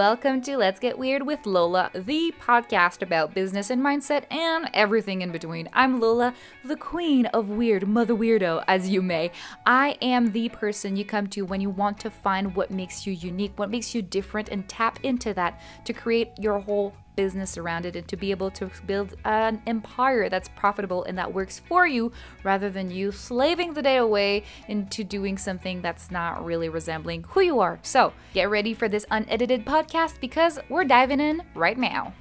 welcome 0.00 0.40
to 0.40 0.56
Let's 0.56 0.80
Get 0.80 0.98
Weird 0.98 1.26
with 1.26 1.44
Lola, 1.44 1.90
the 1.92 2.32
podcast 2.40 3.02
about 3.02 3.34
business 3.34 3.68
and 3.68 3.82
mindset 3.82 4.24
and 4.32 4.70
everything 4.72 5.20
in 5.20 5.30
between. 5.30 5.68
I'm 5.74 6.00
Lola, 6.00 6.32
the 6.64 6.78
queen 6.78 7.26
of 7.26 7.50
weird, 7.50 7.86
mother 7.86 8.14
weirdo, 8.14 8.64
as 8.66 8.88
you 8.88 9.02
may. 9.02 9.30
I 9.66 9.98
am 10.00 10.32
the 10.32 10.48
person 10.48 10.96
you 10.96 11.04
come 11.04 11.26
to 11.26 11.42
when 11.42 11.60
you 11.60 11.68
want 11.68 12.00
to 12.00 12.10
find 12.10 12.56
what 12.56 12.70
makes 12.70 13.06
you 13.06 13.12
unique, 13.12 13.52
what 13.58 13.68
makes 13.68 13.94
you 13.94 14.00
different, 14.00 14.48
and 14.48 14.66
tap 14.66 15.00
into 15.02 15.34
that 15.34 15.60
to 15.84 15.92
create 15.92 16.30
your 16.38 16.60
whole 16.60 16.94
business 17.16 17.58
around 17.58 17.86
it 17.86 17.96
and 17.96 18.06
to 18.08 18.16
be 18.16 18.30
able 18.30 18.50
to 18.50 18.70
build 18.86 19.14
an 19.24 19.62
empire 19.66 20.28
that's 20.28 20.48
profitable 20.50 21.04
and 21.04 21.18
that 21.18 21.32
works 21.32 21.58
for 21.58 21.86
you 21.86 22.12
rather 22.42 22.70
than 22.70 22.90
you 22.90 23.12
slaving 23.12 23.74
the 23.74 23.82
day 23.82 23.96
away 23.96 24.44
into 24.68 25.04
doing 25.04 25.36
something 25.36 25.82
that's 25.82 26.10
not 26.10 26.44
really 26.44 26.68
resembling 26.68 27.24
who 27.28 27.40
you 27.40 27.60
are. 27.60 27.78
So, 27.82 28.12
get 28.32 28.50
ready 28.50 28.74
for 28.74 28.88
this 28.88 29.06
unedited 29.10 29.64
podcast 29.64 30.20
because 30.20 30.58
we're 30.68 30.84
diving 30.84 31.20
in 31.20 31.42
right 31.54 31.78
now. 31.78 32.14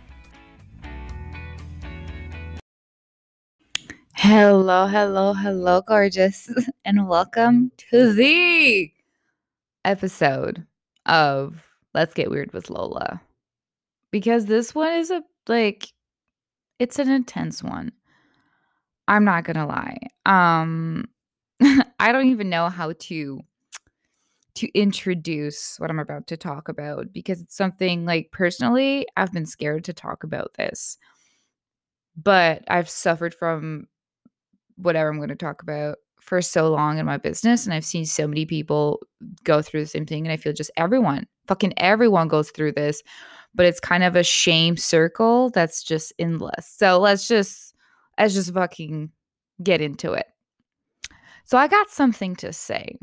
Hello, 4.15 4.85
hello, 4.85 5.33
hello, 5.33 5.81
gorgeous, 5.81 6.51
and 6.85 7.07
welcome 7.07 7.71
to 7.89 8.13
the 8.13 8.91
episode 9.85 10.67
of 11.05 11.63
Let's 11.93 12.13
Get 12.13 12.29
Weird 12.29 12.51
with 12.51 12.69
Lola 12.69 13.21
because 14.11 14.45
this 14.45 14.73
one 14.73 14.93
is 14.93 15.11
a 15.11 15.23
like 15.47 15.87
it's 16.79 16.99
an 16.99 17.09
intense 17.09 17.63
one. 17.63 17.91
I'm 19.07 19.25
not 19.25 19.43
going 19.43 19.57
to 19.57 19.65
lie. 19.65 19.97
Um 20.25 21.05
I 21.99 22.11
don't 22.11 22.29
even 22.29 22.49
know 22.49 22.69
how 22.69 22.93
to 22.93 23.41
to 24.55 24.67
introduce 24.77 25.77
what 25.77 25.89
I'm 25.89 25.99
about 25.99 26.27
to 26.27 26.37
talk 26.37 26.67
about 26.67 27.13
because 27.13 27.39
it's 27.39 27.55
something 27.55 28.05
like 28.05 28.31
personally 28.31 29.07
I've 29.15 29.31
been 29.31 29.45
scared 29.45 29.85
to 29.85 29.93
talk 29.93 30.23
about 30.23 30.55
this. 30.57 30.97
But 32.21 32.63
I've 32.67 32.89
suffered 32.89 33.33
from 33.33 33.87
whatever 34.75 35.09
I'm 35.09 35.17
going 35.17 35.29
to 35.29 35.35
talk 35.35 35.61
about 35.61 35.97
for 36.19 36.41
so 36.41 36.69
long 36.69 36.97
in 36.97 37.05
my 37.05 37.17
business 37.17 37.65
and 37.65 37.73
I've 37.73 37.85
seen 37.85 38.05
so 38.05 38.27
many 38.27 38.45
people 38.45 38.99
go 39.43 39.61
through 39.61 39.81
the 39.81 39.87
same 39.87 40.05
thing 40.05 40.25
and 40.25 40.33
I 40.33 40.37
feel 40.37 40.53
just 40.53 40.71
everyone, 40.75 41.25
fucking 41.47 41.73
everyone 41.77 42.27
goes 42.27 42.51
through 42.51 42.73
this 42.73 43.01
but 43.55 43.65
it's 43.65 43.79
kind 43.79 44.03
of 44.03 44.15
a 44.15 44.23
shame 44.23 44.77
circle 44.77 45.49
that's 45.49 45.83
just 45.83 46.13
endless. 46.19 46.67
So 46.67 46.99
let's 46.99 47.27
just 47.27 47.73
let's 48.19 48.33
just 48.33 48.53
fucking 48.53 49.11
get 49.63 49.81
into 49.81 50.13
it. 50.13 50.27
So 51.45 51.57
I 51.57 51.67
got 51.67 51.89
something 51.89 52.35
to 52.37 52.53
say 52.53 52.97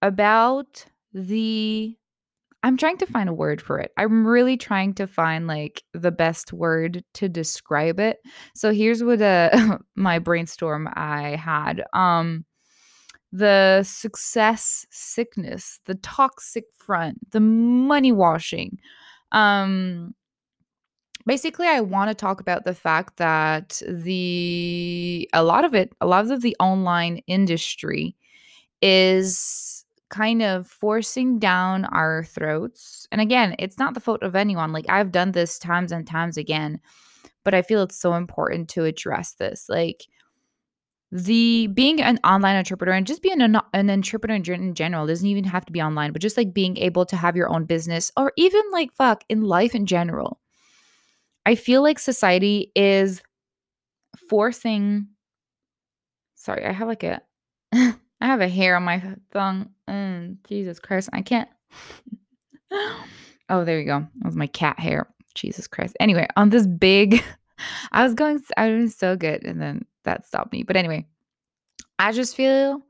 about 0.00 0.84
the 1.12 1.96
I'm 2.64 2.76
trying 2.76 2.98
to 2.98 3.06
find 3.06 3.28
a 3.28 3.34
word 3.34 3.60
for 3.60 3.80
it. 3.80 3.90
I'm 3.96 4.24
really 4.24 4.56
trying 4.56 4.94
to 4.94 5.08
find 5.08 5.48
like 5.48 5.82
the 5.92 6.12
best 6.12 6.52
word 6.52 7.02
to 7.14 7.28
describe 7.28 7.98
it. 7.98 8.18
So 8.54 8.72
here's 8.72 9.02
what 9.02 9.20
uh 9.20 9.78
my 9.96 10.18
brainstorm 10.18 10.88
I 10.94 11.36
had. 11.36 11.82
Um 11.92 12.44
the 13.32 13.82
success 13.82 14.86
sickness, 14.90 15.80
the 15.86 15.94
toxic 15.96 16.64
front, 16.76 17.30
the 17.32 17.40
money 17.40 18.12
washing, 18.12 18.78
um, 19.32 20.14
basically 21.26 21.66
i 21.66 21.80
want 21.80 22.08
to 22.08 22.14
talk 22.14 22.40
about 22.40 22.64
the 22.64 22.74
fact 22.74 23.16
that 23.16 23.80
the 23.88 25.28
a 25.32 25.42
lot 25.42 25.64
of 25.64 25.74
it 25.74 25.92
a 26.00 26.06
lot 26.06 26.30
of 26.30 26.42
the 26.42 26.56
online 26.58 27.18
industry 27.26 28.16
is 28.80 29.84
kind 30.10 30.42
of 30.42 30.66
forcing 30.66 31.38
down 31.38 31.86
our 31.86 32.24
throats. 32.24 33.08
And 33.10 33.20
again 33.20 33.56
it's 33.58 33.78
not 33.78 33.94
the 33.94 34.00
fault 34.00 34.22
of 34.22 34.36
anyone. 34.36 34.72
Like 34.72 34.84
i've 34.88 35.10
done 35.12 35.32
this 35.32 35.58
times 35.58 35.90
and 35.90 36.06
times 36.06 36.36
again 36.36 36.80
but 37.44 37.54
i 37.54 37.62
feel 37.62 37.82
it's 37.82 37.96
so 37.96 38.14
important 38.14 38.68
to 38.70 38.84
address 38.84 39.32
this. 39.34 39.66
Like 39.68 40.04
the 41.12 41.66
being 41.68 42.00
an 42.00 42.18
online 42.24 42.56
entrepreneur 42.56 42.94
and 42.94 43.06
just 43.06 43.22
being 43.22 43.42
an, 43.42 43.60
an 43.74 43.90
entrepreneur 43.90 44.54
in 44.54 44.74
general 44.74 45.06
doesn't 45.06 45.26
even 45.26 45.44
have 45.44 45.66
to 45.66 45.72
be 45.72 45.82
online 45.82 46.10
but 46.10 46.22
just 46.22 46.38
like 46.38 46.54
being 46.54 46.78
able 46.78 47.04
to 47.04 47.16
have 47.16 47.36
your 47.36 47.50
own 47.50 47.66
business 47.66 48.10
or 48.16 48.32
even 48.38 48.62
like 48.72 48.92
fuck 48.94 49.22
in 49.28 49.42
life 49.42 49.74
in 49.74 49.84
general. 49.84 50.40
I 51.44 51.54
feel 51.54 51.82
like 51.82 51.98
society 51.98 52.72
is 52.74 53.22
forcing 54.28 55.08
sorry 56.34 56.64
i 56.64 56.72
have 56.72 56.88
like 56.88 57.02
a 57.02 57.20
i 57.74 57.94
have 58.20 58.40
a 58.40 58.48
hair 58.48 58.76
on 58.76 58.82
my 58.82 59.02
thumb 59.30 59.70
mm, 59.88 60.36
jesus 60.48 60.78
christ 60.78 61.08
i 61.12 61.20
can't. 61.22 61.48
Oh 63.50 63.64
there 63.64 63.78
you 63.78 63.84
go. 63.84 64.06
That 64.16 64.24
was 64.24 64.36
my 64.36 64.46
cat 64.46 64.78
hair. 64.78 65.08
Jesus 65.34 65.66
christ. 65.66 65.94
Anyway 66.00 66.26
on 66.36 66.48
this 66.48 66.66
big 66.66 67.22
i 67.92 68.02
was 68.02 68.14
going 68.14 68.42
i 68.56 68.70
was 68.70 68.96
so 68.96 69.14
good 69.14 69.44
and 69.44 69.60
then 69.60 69.84
that 70.04 70.26
stopped 70.26 70.52
me. 70.52 70.62
But 70.62 70.76
anyway, 70.76 71.06
I 71.98 72.12
just 72.12 72.36
feel 72.36 72.82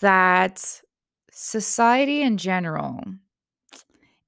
that 0.00 0.80
society 1.30 2.22
in 2.22 2.38
general 2.38 3.02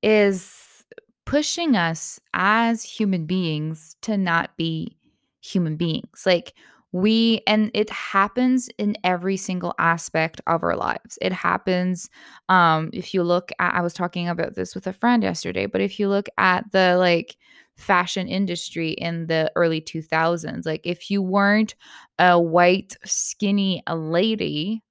is 0.02 0.84
pushing 1.24 1.76
us 1.76 2.20
as 2.34 2.82
human 2.82 3.26
beings 3.26 3.96
to 4.02 4.16
not 4.16 4.56
be 4.56 4.96
human 5.40 5.76
beings. 5.76 6.24
Like, 6.26 6.54
we, 6.92 7.40
and 7.46 7.70
it 7.72 7.88
happens 7.88 8.68
in 8.76 8.96
every 9.02 9.38
single 9.38 9.74
aspect 9.78 10.42
of 10.46 10.62
our 10.62 10.76
lives. 10.76 11.18
It 11.22 11.32
happens, 11.32 12.10
um, 12.50 12.90
if 12.92 13.14
you 13.14 13.22
look 13.22 13.50
at, 13.58 13.74
I 13.74 13.80
was 13.80 13.94
talking 13.94 14.28
about 14.28 14.56
this 14.56 14.74
with 14.74 14.86
a 14.86 14.92
friend 14.92 15.22
yesterday, 15.22 15.64
but 15.64 15.80
if 15.80 15.98
you 15.98 16.08
look 16.08 16.28
at 16.36 16.70
the 16.72 16.96
like, 16.98 17.36
fashion 17.76 18.28
industry 18.28 18.90
in 18.90 19.26
the 19.26 19.50
early 19.56 19.80
2000s. 19.80 20.66
Like, 20.66 20.82
if 20.84 21.10
you 21.10 21.22
weren't 21.22 21.74
a 22.18 22.38
white, 22.38 22.96
skinny 23.04 23.82
lady, 23.90 24.82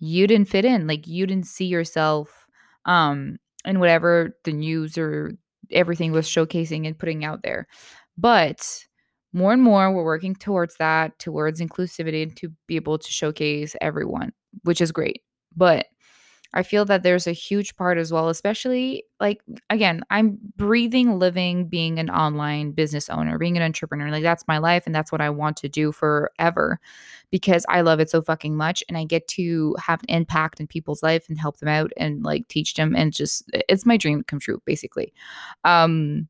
you 0.00 0.26
didn't 0.26 0.48
fit 0.48 0.64
in. 0.64 0.86
Like, 0.86 1.06
you 1.06 1.26
didn't 1.26 1.46
see 1.46 1.66
yourself 1.66 2.46
um, 2.84 3.38
in 3.64 3.80
whatever 3.80 4.36
the 4.44 4.52
news 4.52 4.96
or 4.98 5.32
everything 5.70 6.12
was 6.12 6.26
showcasing 6.26 6.86
and 6.86 6.98
putting 6.98 7.24
out 7.24 7.42
there. 7.42 7.66
But 8.16 8.66
more 9.32 9.52
and 9.52 9.62
more, 9.62 9.92
we're 9.92 10.04
working 10.04 10.34
towards 10.34 10.76
that, 10.76 11.18
towards 11.18 11.60
inclusivity, 11.60 12.34
to 12.36 12.52
be 12.66 12.76
able 12.76 12.98
to 12.98 13.10
showcase 13.10 13.76
everyone, 13.80 14.32
which 14.64 14.80
is 14.80 14.92
great. 14.92 15.22
But 15.54 15.86
I 16.54 16.62
feel 16.62 16.86
that 16.86 17.02
there's 17.02 17.26
a 17.26 17.32
huge 17.32 17.76
part 17.76 17.98
as 17.98 18.10
well, 18.10 18.28
especially 18.28 19.04
like, 19.20 19.42
again, 19.68 20.02
I'm 20.08 20.38
breathing, 20.56 21.18
living, 21.18 21.68
being 21.68 21.98
an 21.98 22.08
online 22.08 22.72
business 22.72 23.10
owner, 23.10 23.38
being 23.38 23.56
an 23.58 23.62
entrepreneur. 23.62 24.10
Like, 24.10 24.22
that's 24.22 24.48
my 24.48 24.56
life 24.56 24.84
and 24.86 24.94
that's 24.94 25.12
what 25.12 25.20
I 25.20 25.28
want 25.28 25.58
to 25.58 25.68
do 25.68 25.92
forever 25.92 26.80
because 27.30 27.66
I 27.68 27.82
love 27.82 28.00
it 28.00 28.08
so 28.08 28.22
fucking 28.22 28.56
much. 28.56 28.82
And 28.88 28.96
I 28.96 29.04
get 29.04 29.28
to 29.28 29.76
have 29.78 30.02
an 30.02 30.08
impact 30.08 30.58
in 30.58 30.66
people's 30.66 31.02
life 31.02 31.28
and 31.28 31.38
help 31.38 31.58
them 31.58 31.68
out 31.68 31.92
and 31.98 32.24
like 32.24 32.48
teach 32.48 32.74
them. 32.74 32.96
And 32.96 33.12
just, 33.12 33.50
it's 33.52 33.84
my 33.84 33.98
dream 33.98 34.22
come 34.22 34.40
true, 34.40 34.62
basically. 34.64 35.12
Um, 35.64 36.28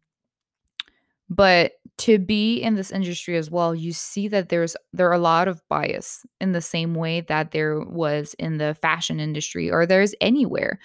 but 1.30 1.72
to 1.98 2.18
be 2.18 2.58
in 2.58 2.74
this 2.74 2.90
industry 2.90 3.36
as 3.36 3.50
well 3.50 3.74
you 3.74 3.92
see 3.92 4.28
that 4.28 4.48
there's 4.48 4.76
there 4.92 5.08
are 5.08 5.14
a 5.14 5.18
lot 5.18 5.48
of 5.48 5.60
bias 5.68 6.24
in 6.40 6.52
the 6.52 6.60
same 6.60 6.94
way 6.94 7.20
that 7.22 7.50
there 7.50 7.80
was 7.80 8.34
in 8.38 8.58
the 8.58 8.74
fashion 8.80 9.20
industry 9.20 9.70
or 9.70 9.84
there's 9.84 10.14
anywhere 10.20 10.78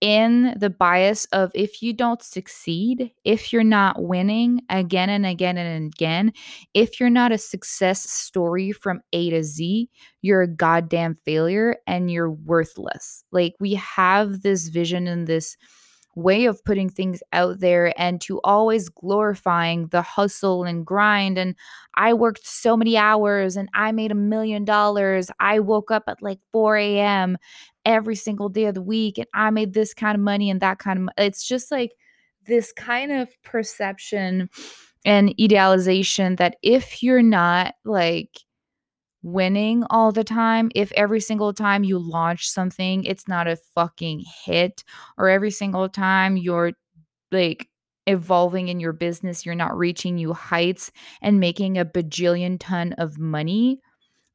in 0.00 0.54
the 0.58 0.68
bias 0.68 1.24
of 1.26 1.50
if 1.54 1.80
you 1.80 1.92
don't 1.92 2.22
succeed, 2.22 3.12
if 3.24 3.52
you're 3.52 3.64
not 3.64 4.02
winning 4.02 4.60
again 4.68 5.08
and 5.08 5.24
again 5.24 5.56
and 5.56 5.86
again, 5.86 6.32
if 6.74 7.00
you're 7.00 7.08
not 7.08 7.32
a 7.32 7.38
success 7.38 8.08
story 8.08 8.72
from 8.72 9.00
A 9.12 9.30
to 9.30 9.42
Z, 9.42 9.88
you're 10.20 10.42
a 10.42 10.48
goddamn 10.48 11.14
failure 11.14 11.76
and 11.86 12.10
you're 12.10 12.30
worthless. 12.30 13.24
Like 13.32 13.54
we 13.58 13.74
have 13.74 14.42
this 14.42 14.68
vision 14.68 15.06
and 15.06 15.26
this 15.26 15.56
way 16.16 16.46
of 16.46 16.64
putting 16.64 16.88
things 16.88 17.22
out 17.32 17.60
there 17.60 17.92
and 18.00 18.20
to 18.22 18.40
always 18.42 18.88
glorifying 18.88 19.86
the 19.88 20.02
hustle 20.02 20.64
and 20.64 20.84
grind. 20.84 21.38
And 21.38 21.54
I 21.94 22.14
worked 22.14 22.46
so 22.46 22.76
many 22.76 22.96
hours 22.96 23.56
and 23.56 23.68
I 23.74 23.92
made 23.92 24.10
a 24.10 24.16
million 24.16 24.64
dollars. 24.64 25.30
I 25.38 25.60
woke 25.60 25.90
up 25.92 26.04
at 26.08 26.22
like 26.22 26.40
4 26.52 26.76
a.m. 26.78 27.36
every 27.84 28.16
single 28.16 28.48
day 28.48 28.64
of 28.64 28.74
the 28.74 28.82
week 28.82 29.18
and 29.18 29.28
I 29.34 29.50
made 29.50 29.74
this 29.74 29.94
kind 29.94 30.16
of 30.16 30.20
money 30.22 30.50
and 30.50 30.60
that 30.62 30.78
kind 30.78 30.98
of 30.98 31.08
It's 31.18 31.46
just 31.46 31.70
like 31.70 31.92
this 32.46 32.72
kind 32.72 33.12
of 33.12 33.28
perception 33.42 34.48
and 35.04 35.34
idealization 35.40 36.36
that 36.36 36.56
if 36.62 37.02
you're 37.02 37.22
not 37.22 37.74
like 37.84 38.45
winning 39.26 39.84
all 39.90 40.12
the 40.12 40.24
time 40.24 40.70
if 40.74 40.92
every 40.92 41.20
single 41.20 41.52
time 41.52 41.82
you 41.82 41.98
launch 41.98 42.48
something 42.48 43.04
it's 43.04 43.26
not 43.26 43.48
a 43.48 43.56
fucking 43.74 44.22
hit 44.44 44.84
or 45.18 45.28
every 45.28 45.50
single 45.50 45.88
time 45.88 46.36
you're 46.36 46.72
like 47.32 47.68
evolving 48.06 48.68
in 48.68 48.78
your 48.78 48.92
business 48.92 49.44
you're 49.44 49.54
not 49.54 49.76
reaching 49.76 50.14
new 50.14 50.32
heights 50.32 50.92
and 51.20 51.40
making 51.40 51.76
a 51.76 51.84
bajillion 51.84 52.56
ton 52.60 52.92
of 52.94 53.18
money 53.18 53.80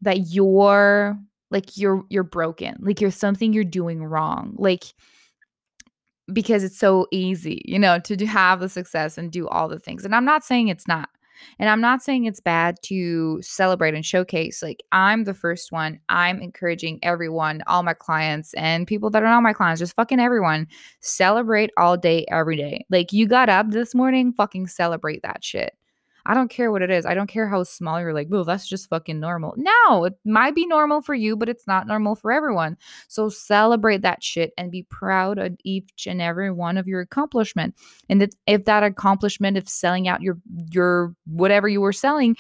that 0.02 0.28
you're 0.28 1.18
like 1.52 1.78
you're 1.78 2.04
you're 2.10 2.24
broken 2.24 2.76
like 2.82 3.00
you're 3.00 3.12
something 3.12 3.54
you're 3.54 3.64
doing 3.64 4.04
wrong 4.04 4.54
like 4.58 4.94
because 6.34 6.64
it's 6.64 6.78
so 6.78 7.08
easy, 7.12 7.62
you 7.66 7.80
know, 7.80 8.00
to 8.00 8.26
have 8.26 8.60
the 8.60 8.70
success 8.70 9.18
and 9.18 9.32
do 9.32 9.48
all 9.48 9.68
the 9.68 9.80
things. 9.80 10.06
And 10.06 10.16
I'm 10.16 10.26
not 10.26 10.44
saying 10.44 10.68
it's 10.68 10.88
not. 10.88 11.10
And 11.60 11.70
I'm 11.70 11.82
not 11.82 12.02
saying 12.02 12.26
it's 12.26 12.40
bad 12.40 12.78
to 12.84 13.42
celebrate 13.42 13.94
and 13.94 14.06
showcase. 14.06 14.62
Like, 14.62 14.84
I'm 14.92 15.24
the 15.24 15.34
first 15.34 15.72
one. 15.72 16.00
I'm 16.10 16.42
encouraging 16.42 17.00
everyone, 17.04 17.64
all 17.68 17.84
my 17.84 17.94
clients 17.94 18.54
and 18.56 18.88
people 18.88 19.10
that 19.12 19.24
are 19.24 19.28
not 19.28 19.44
my 19.44 19.54
clients, 19.54 19.80
just 19.80 19.96
fucking 19.96 20.20
everyone, 20.20 20.68
celebrate 21.00 21.72
all 21.78 21.98
day, 21.98 22.26
every 22.30 22.56
day. 22.56 22.86
Like, 22.90 23.14
you 23.14 23.28
got 23.28 23.50
up 23.50 23.72
this 23.72 23.96
morning, 23.96 24.34
fucking 24.34 24.68
celebrate 24.68 25.22
that 25.24 25.44
shit. 25.44 25.74
I 26.26 26.34
don't 26.34 26.50
care 26.50 26.72
what 26.72 26.82
it 26.82 26.90
is. 26.90 27.06
I 27.06 27.14
don't 27.14 27.28
care 27.28 27.48
how 27.48 27.64
small 27.64 28.00
you're 28.00 28.14
like, 28.14 28.28
well, 28.30 28.44
that's 28.44 28.68
just 28.68 28.90
fucking 28.90 29.20
normal. 29.20 29.54
No, 29.58 30.06
it 30.06 30.14
might 30.26 30.56
be 30.56 30.66
normal 30.66 31.02
for 31.02 31.16
you, 31.16 31.36
but 31.36 31.50
it's 31.50 31.68
not 31.68 31.88
normal 31.88 32.16
for 32.16 32.32
everyone. 32.32 32.78
So 33.08 33.30
celebrate 33.30 34.02
that 34.02 34.24
shit 34.24 34.54
and 34.58 34.72
be 34.72 34.84
proud 34.84 35.38
of 35.38 35.58
each 35.64 36.08
and 36.08 36.22
every 36.22 36.52
one 36.52 36.78
of 36.78 36.88
your 36.88 37.02
accomplishment. 37.02 37.76
And 38.10 38.30
if 38.48 38.66
that 38.66 38.84
accomplishment 38.84 39.58
of 39.58 39.68
selling 39.68 40.08
out 40.08 40.22
your 40.22 40.38
your 40.72 41.16
whatever 41.26 41.68
you 41.68 41.82
were 41.82 41.94
selling 41.94 42.36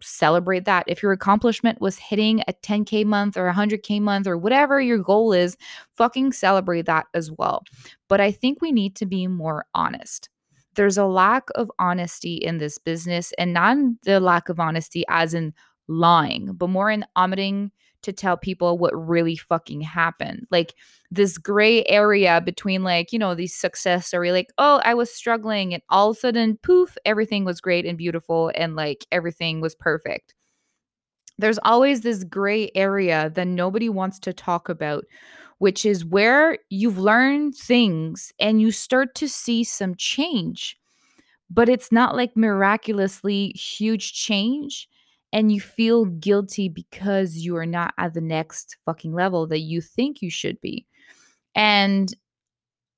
celebrate 0.00 0.64
that. 0.64 0.84
If 0.86 1.02
your 1.02 1.12
accomplishment 1.12 1.80
was 1.80 1.98
hitting 1.98 2.40
a 2.48 2.52
10K 2.52 3.04
month 3.04 3.36
or 3.36 3.50
100K 3.52 4.00
month 4.00 4.26
or 4.26 4.36
whatever 4.38 4.80
your 4.80 4.98
goal 4.98 5.32
is, 5.32 5.56
fucking 5.94 6.32
celebrate 6.32 6.86
that 6.86 7.06
as 7.14 7.30
well. 7.30 7.64
But 8.08 8.20
I 8.20 8.30
think 8.30 8.60
we 8.60 8.72
need 8.72 8.96
to 8.96 9.06
be 9.06 9.26
more 9.26 9.66
honest 9.74 10.28
there's 10.74 10.98
a 10.98 11.06
lack 11.06 11.48
of 11.54 11.70
honesty 11.78 12.36
in 12.36 12.58
this 12.58 12.78
business 12.78 13.32
and 13.38 13.52
not 13.52 13.76
the 14.04 14.20
lack 14.20 14.48
of 14.48 14.58
honesty 14.60 15.04
as 15.08 15.34
in 15.34 15.52
lying, 15.88 16.52
but 16.54 16.68
more 16.68 16.90
in 16.90 17.04
omitting 17.16 17.70
to 18.02 18.12
tell 18.12 18.36
people 18.36 18.78
what 18.78 18.92
really 18.94 19.36
fucking 19.36 19.80
happened. 19.80 20.46
Like 20.50 20.74
this 21.10 21.38
gray 21.38 21.84
area 21.84 22.40
between 22.40 22.82
like, 22.82 23.12
you 23.12 23.18
know, 23.18 23.34
these 23.34 23.54
success 23.54 24.08
story, 24.08 24.32
like, 24.32 24.48
oh, 24.58 24.80
I 24.84 24.94
was 24.94 25.14
struggling 25.14 25.72
and 25.72 25.82
all 25.88 26.10
of 26.10 26.16
a 26.16 26.20
sudden, 26.20 26.58
poof, 26.62 26.96
everything 27.04 27.44
was 27.44 27.60
great 27.60 27.86
and 27.86 27.96
beautiful 27.96 28.50
and 28.54 28.74
like 28.74 29.06
everything 29.12 29.60
was 29.60 29.74
perfect. 29.74 30.34
There's 31.38 31.58
always 31.64 32.00
this 32.02 32.24
gray 32.24 32.70
area 32.74 33.30
that 33.34 33.46
nobody 33.46 33.88
wants 33.88 34.18
to 34.20 34.32
talk 34.32 34.68
about 34.68 35.04
which 35.62 35.86
is 35.86 36.04
where 36.04 36.58
you've 36.70 36.98
learned 36.98 37.54
things 37.54 38.32
and 38.40 38.60
you 38.60 38.72
start 38.72 39.14
to 39.14 39.28
see 39.28 39.62
some 39.62 39.94
change. 39.94 40.76
But 41.48 41.68
it's 41.68 41.92
not 41.92 42.16
like 42.16 42.36
miraculously 42.36 43.50
huge 43.50 44.12
change 44.12 44.88
and 45.32 45.52
you 45.52 45.60
feel 45.60 46.06
guilty 46.06 46.68
because 46.68 47.36
you 47.36 47.56
are 47.56 47.64
not 47.64 47.94
at 47.96 48.12
the 48.12 48.20
next 48.20 48.76
fucking 48.84 49.14
level 49.14 49.46
that 49.46 49.60
you 49.60 49.80
think 49.80 50.20
you 50.20 50.32
should 50.32 50.60
be. 50.60 50.84
And 51.54 52.12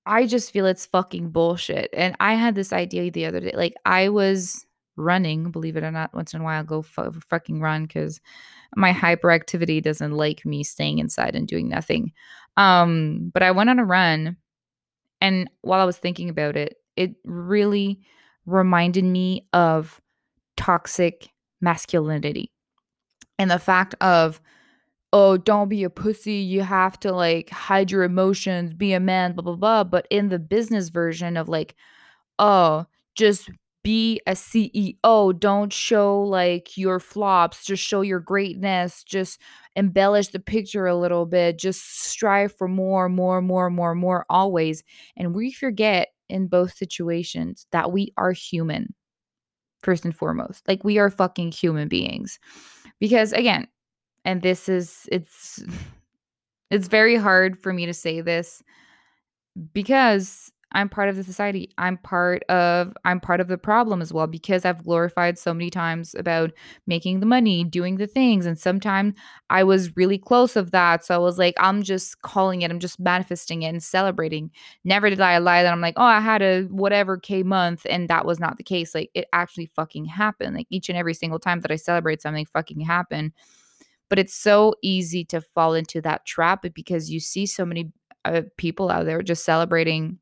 I 0.07 0.27
just 0.27 0.51
feel 0.51 0.65
it's 0.65 0.87
fucking 0.87 1.33
bullshit. 1.33 1.91
And 1.93 2.17
I 2.19 2.33
had 2.33 2.55
this 2.55 2.73
idea 2.73 3.11
the 3.11 3.27
other 3.27 3.41
day. 3.41 3.53
Like, 3.55 3.75
I 3.85 4.09
was 4.09 4.65
running, 4.97 5.51
believe 5.51 5.77
it 5.77 5.85
or 5.85 5.91
not, 5.91 6.15
once 6.15 6.35
in 6.35 6.41
a 6.41 6.45
while, 6.45 6.65
go 6.65 6.81
f- 6.81 7.15
fucking 7.29 7.61
run 7.61 7.87
because 7.87 8.21
my 8.77 8.93
hyperactivity 8.93 9.83
doesn't 9.83 10.13
like 10.13 10.45
me 10.45 10.65
staying 10.65 10.99
inside 10.99 11.35
and 11.35 11.49
doing 11.49 11.69
nothing. 11.69 12.13
Um, 12.57 13.31
but 13.33 13.43
I 13.43 13.51
went 13.51 13.71
on 13.71 13.79
a 13.79 13.85
run, 13.85 14.37
and 15.21 15.51
while 15.63 15.81
I 15.81 15.85
was 15.85 15.99
thinking 15.99 16.29
about 16.29 16.57
it, 16.57 16.77
it 16.97 17.15
really 17.25 18.01
reminded 18.47 19.05
me 19.05 19.47
of 19.53 20.01
toxic 20.57 21.29
masculinity 21.61 22.51
and 23.39 23.51
the 23.51 23.59
fact 23.59 23.95
of 24.01 24.41
oh 25.13 25.37
don't 25.37 25.69
be 25.69 25.85
a 25.85 25.91
pussy 25.91 26.35
you 26.35 26.63
have 26.63 26.99
to 27.01 27.13
like 27.13 27.51
hide 27.51 27.91
your 27.91 28.03
emotions 28.03 28.75
be 28.75 28.93
a 28.93 29.01
man 29.01 29.33
blah 29.33 29.43
blah 29.43 29.57
blah 29.57 29.85
but 29.85 30.07
in 30.11 30.29
the 30.29 30.39
business 30.39 30.91
version 30.91 31.37
of 31.37 31.49
like 31.49 31.75
oh 32.39 32.85
just 33.15 33.51
be 33.85 34.21
a 34.27 34.33
CEO. 34.33 35.39
Don't 35.39 35.73
show 35.73 36.21
like 36.23 36.77
your 36.77 36.99
flops, 36.99 37.65
just 37.65 37.83
show 37.83 38.01
your 38.01 38.19
greatness, 38.19 39.05
just 39.05 39.41
embellish 39.77 40.29
the 40.29 40.41
picture 40.41 40.87
a 40.87 40.97
little 40.97 41.27
bit, 41.27 41.59
just 41.59 42.03
strive 42.03 42.53
for 42.53 42.67
more, 42.67 43.09
more, 43.09 43.41
more, 43.41 43.71
more, 43.71 43.95
more 43.95 44.27
always. 44.29 44.83
And 45.17 45.35
we 45.35 45.53
forget 45.53 46.09
in 46.29 46.49
both 46.49 46.75
situations 46.75 47.67
that 47.71 47.93
we 47.93 48.13
are 48.17 48.33
human, 48.33 48.95
first 49.83 50.05
and 50.05 50.17
foremost. 50.17 50.67
Like 50.67 50.83
we 50.83 50.99
are 50.99 51.11
fucking 51.11 51.53
human 51.53 51.87
beings. 51.87 52.41
Because 52.99 53.33
again, 53.33 53.69
and 54.25 54.41
this 54.41 54.69
is, 54.69 55.07
it's, 55.13 55.63
it's 56.71 56.89
very 56.89 57.17
hard 57.17 57.59
for 57.59 57.73
me 57.73 57.85
to 57.87 57.95
say 57.95 58.23
this 58.23 58.63
because 59.73 60.51
I'm 60.75 60.89
part 60.89 61.09
of 61.09 61.17
the 61.17 61.23
society. 61.23 61.71
I'm 61.79 61.97
part 61.99 62.43
of 62.45 62.93
I'm 63.05 63.21
part 63.21 63.41
of 63.41 63.49
the 63.49 63.57
problem 63.57 64.03
as 64.03 64.13
well 64.13 64.27
because 64.27 64.65
I've 64.65 64.83
glorified 64.85 65.39
so 65.39 65.55
many 65.55 65.71
times 65.71 66.15
about 66.17 66.53
making 66.87 67.21
the 67.21 67.27
money, 67.27 67.63
doing 67.65 67.97
the 67.97 68.09
things 68.09 68.45
and 68.45 68.59
sometimes 68.59 69.15
I 69.51 69.63
was 69.65 69.97
really 69.97 70.19
close 70.19 70.57
of 70.57 70.73
that. 70.73 71.05
So 71.05 71.15
I 71.15 71.19
was 71.19 71.39
like 71.39 71.55
I'm 71.59 71.83
just 71.83 72.23
calling 72.23 72.63
it, 72.63 72.71
I'm 72.71 72.81
just 72.81 72.99
manifesting 72.99 73.63
it 73.63 73.69
and 73.69 73.83
celebrating. 73.83 74.51
Never 74.85 75.09
did 75.11 75.21
I 75.21 75.39
lie 75.39 75.63
that 75.63 75.73
I'm 75.73 75.81
like, 75.81 75.95
"Oh, 75.97 76.05
I 76.05 76.21
had 76.21 76.43
a 76.43 76.63
whatever 76.65 77.19
K 77.19 77.43
month" 77.45 77.87
and 77.89 78.09
that 78.09 78.27
was 78.27 78.41
not 78.41 78.57
the 78.59 78.65
case. 78.65 78.95
Like 78.95 79.11
it 79.15 79.27
actually 79.33 79.67
fucking 79.67 80.07
happened. 80.07 80.57
Like 80.57 80.67
each 80.71 80.89
and 80.89 80.99
every 80.99 81.15
single 81.15 81.39
time 81.39 81.61
that 81.61 81.71
I 81.71 81.77
celebrate 81.77 82.21
something 82.21 82.47
fucking 82.47 82.81
happened. 82.81 83.33
But 84.09 84.19
it's 84.19 84.35
so 84.35 84.75
easy 84.83 85.25
to 85.27 85.41
fall 85.41 85.75
into 85.75 86.01
that 86.03 86.27
trap 86.27 86.65
because 86.75 87.11
you 87.11 87.21
see 87.21 87.47
so 87.47 87.65
many 87.65 87.93
uh, 88.25 88.43
people 88.57 88.91
out 88.91 89.07
there 89.07 89.23
just 89.23 89.45
celebrating 89.45 90.19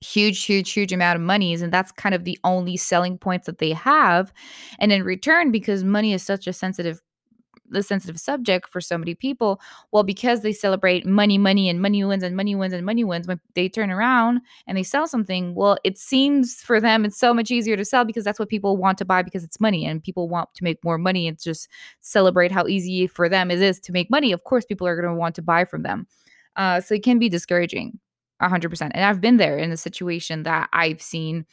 huge 0.00 0.44
huge 0.44 0.72
huge 0.72 0.92
amount 0.92 1.16
of 1.16 1.22
monies 1.22 1.60
and 1.62 1.72
that's 1.72 1.92
kind 1.92 2.14
of 2.14 2.24
the 2.24 2.38
only 2.44 2.76
selling 2.76 3.18
points 3.18 3.46
that 3.46 3.58
they 3.58 3.72
have. 3.72 4.32
And 4.78 4.92
in 4.92 5.02
return 5.02 5.50
because 5.50 5.84
money 5.84 6.12
is 6.12 6.22
such 6.22 6.46
a 6.46 6.52
sensitive 6.52 7.00
the 7.70 7.82
sensitive 7.82 8.18
subject 8.18 8.68
for 8.68 8.80
so 8.80 8.98
many 8.98 9.14
people 9.14 9.60
well 9.92 10.02
because 10.02 10.40
they 10.40 10.52
celebrate 10.52 11.06
money 11.06 11.38
money 11.38 11.68
and 11.68 11.80
money 11.80 12.04
wins 12.04 12.22
and 12.22 12.36
money 12.36 12.54
wins 12.54 12.74
and 12.74 12.84
money 12.84 13.04
wins 13.04 13.26
when 13.28 13.40
they 13.54 13.68
turn 13.68 13.90
around 13.90 14.40
and 14.66 14.76
they 14.76 14.82
sell 14.82 15.06
something 15.06 15.54
well 15.54 15.78
it 15.84 15.96
seems 15.96 16.56
for 16.62 16.80
them 16.80 17.04
it's 17.04 17.18
so 17.18 17.32
much 17.32 17.50
easier 17.50 17.76
to 17.76 17.84
sell 17.84 18.04
because 18.04 18.24
that's 18.24 18.38
what 18.38 18.48
people 18.48 18.76
want 18.76 18.98
to 18.98 19.04
buy 19.04 19.22
because 19.22 19.44
it's 19.44 19.60
money 19.60 19.86
and 19.86 20.02
people 20.02 20.28
want 20.28 20.52
to 20.54 20.64
make 20.64 20.82
more 20.84 20.98
money 20.98 21.28
and 21.28 21.40
just 21.40 21.68
celebrate 22.00 22.50
how 22.50 22.66
easy 22.66 23.06
for 23.06 23.28
them 23.28 23.50
it 23.50 23.62
is 23.62 23.78
to 23.80 23.92
make 23.92 24.10
money. 24.10 24.32
Of 24.32 24.44
course 24.44 24.64
people 24.64 24.86
are 24.86 25.00
going 25.00 25.12
to 25.12 25.18
want 25.18 25.34
to 25.36 25.42
buy 25.42 25.64
from 25.64 25.82
them. 25.82 26.06
Uh, 26.56 26.80
so 26.80 26.94
it 26.94 27.04
can 27.04 27.18
be 27.18 27.28
discouraging 27.28 27.98
100% 28.40 28.90
and 28.94 29.04
i've 29.04 29.20
been 29.20 29.36
there 29.36 29.58
in 29.58 29.70
the 29.70 29.76
situation 29.76 30.42
that 30.44 30.68
i've 30.72 31.02
seen 31.02 31.44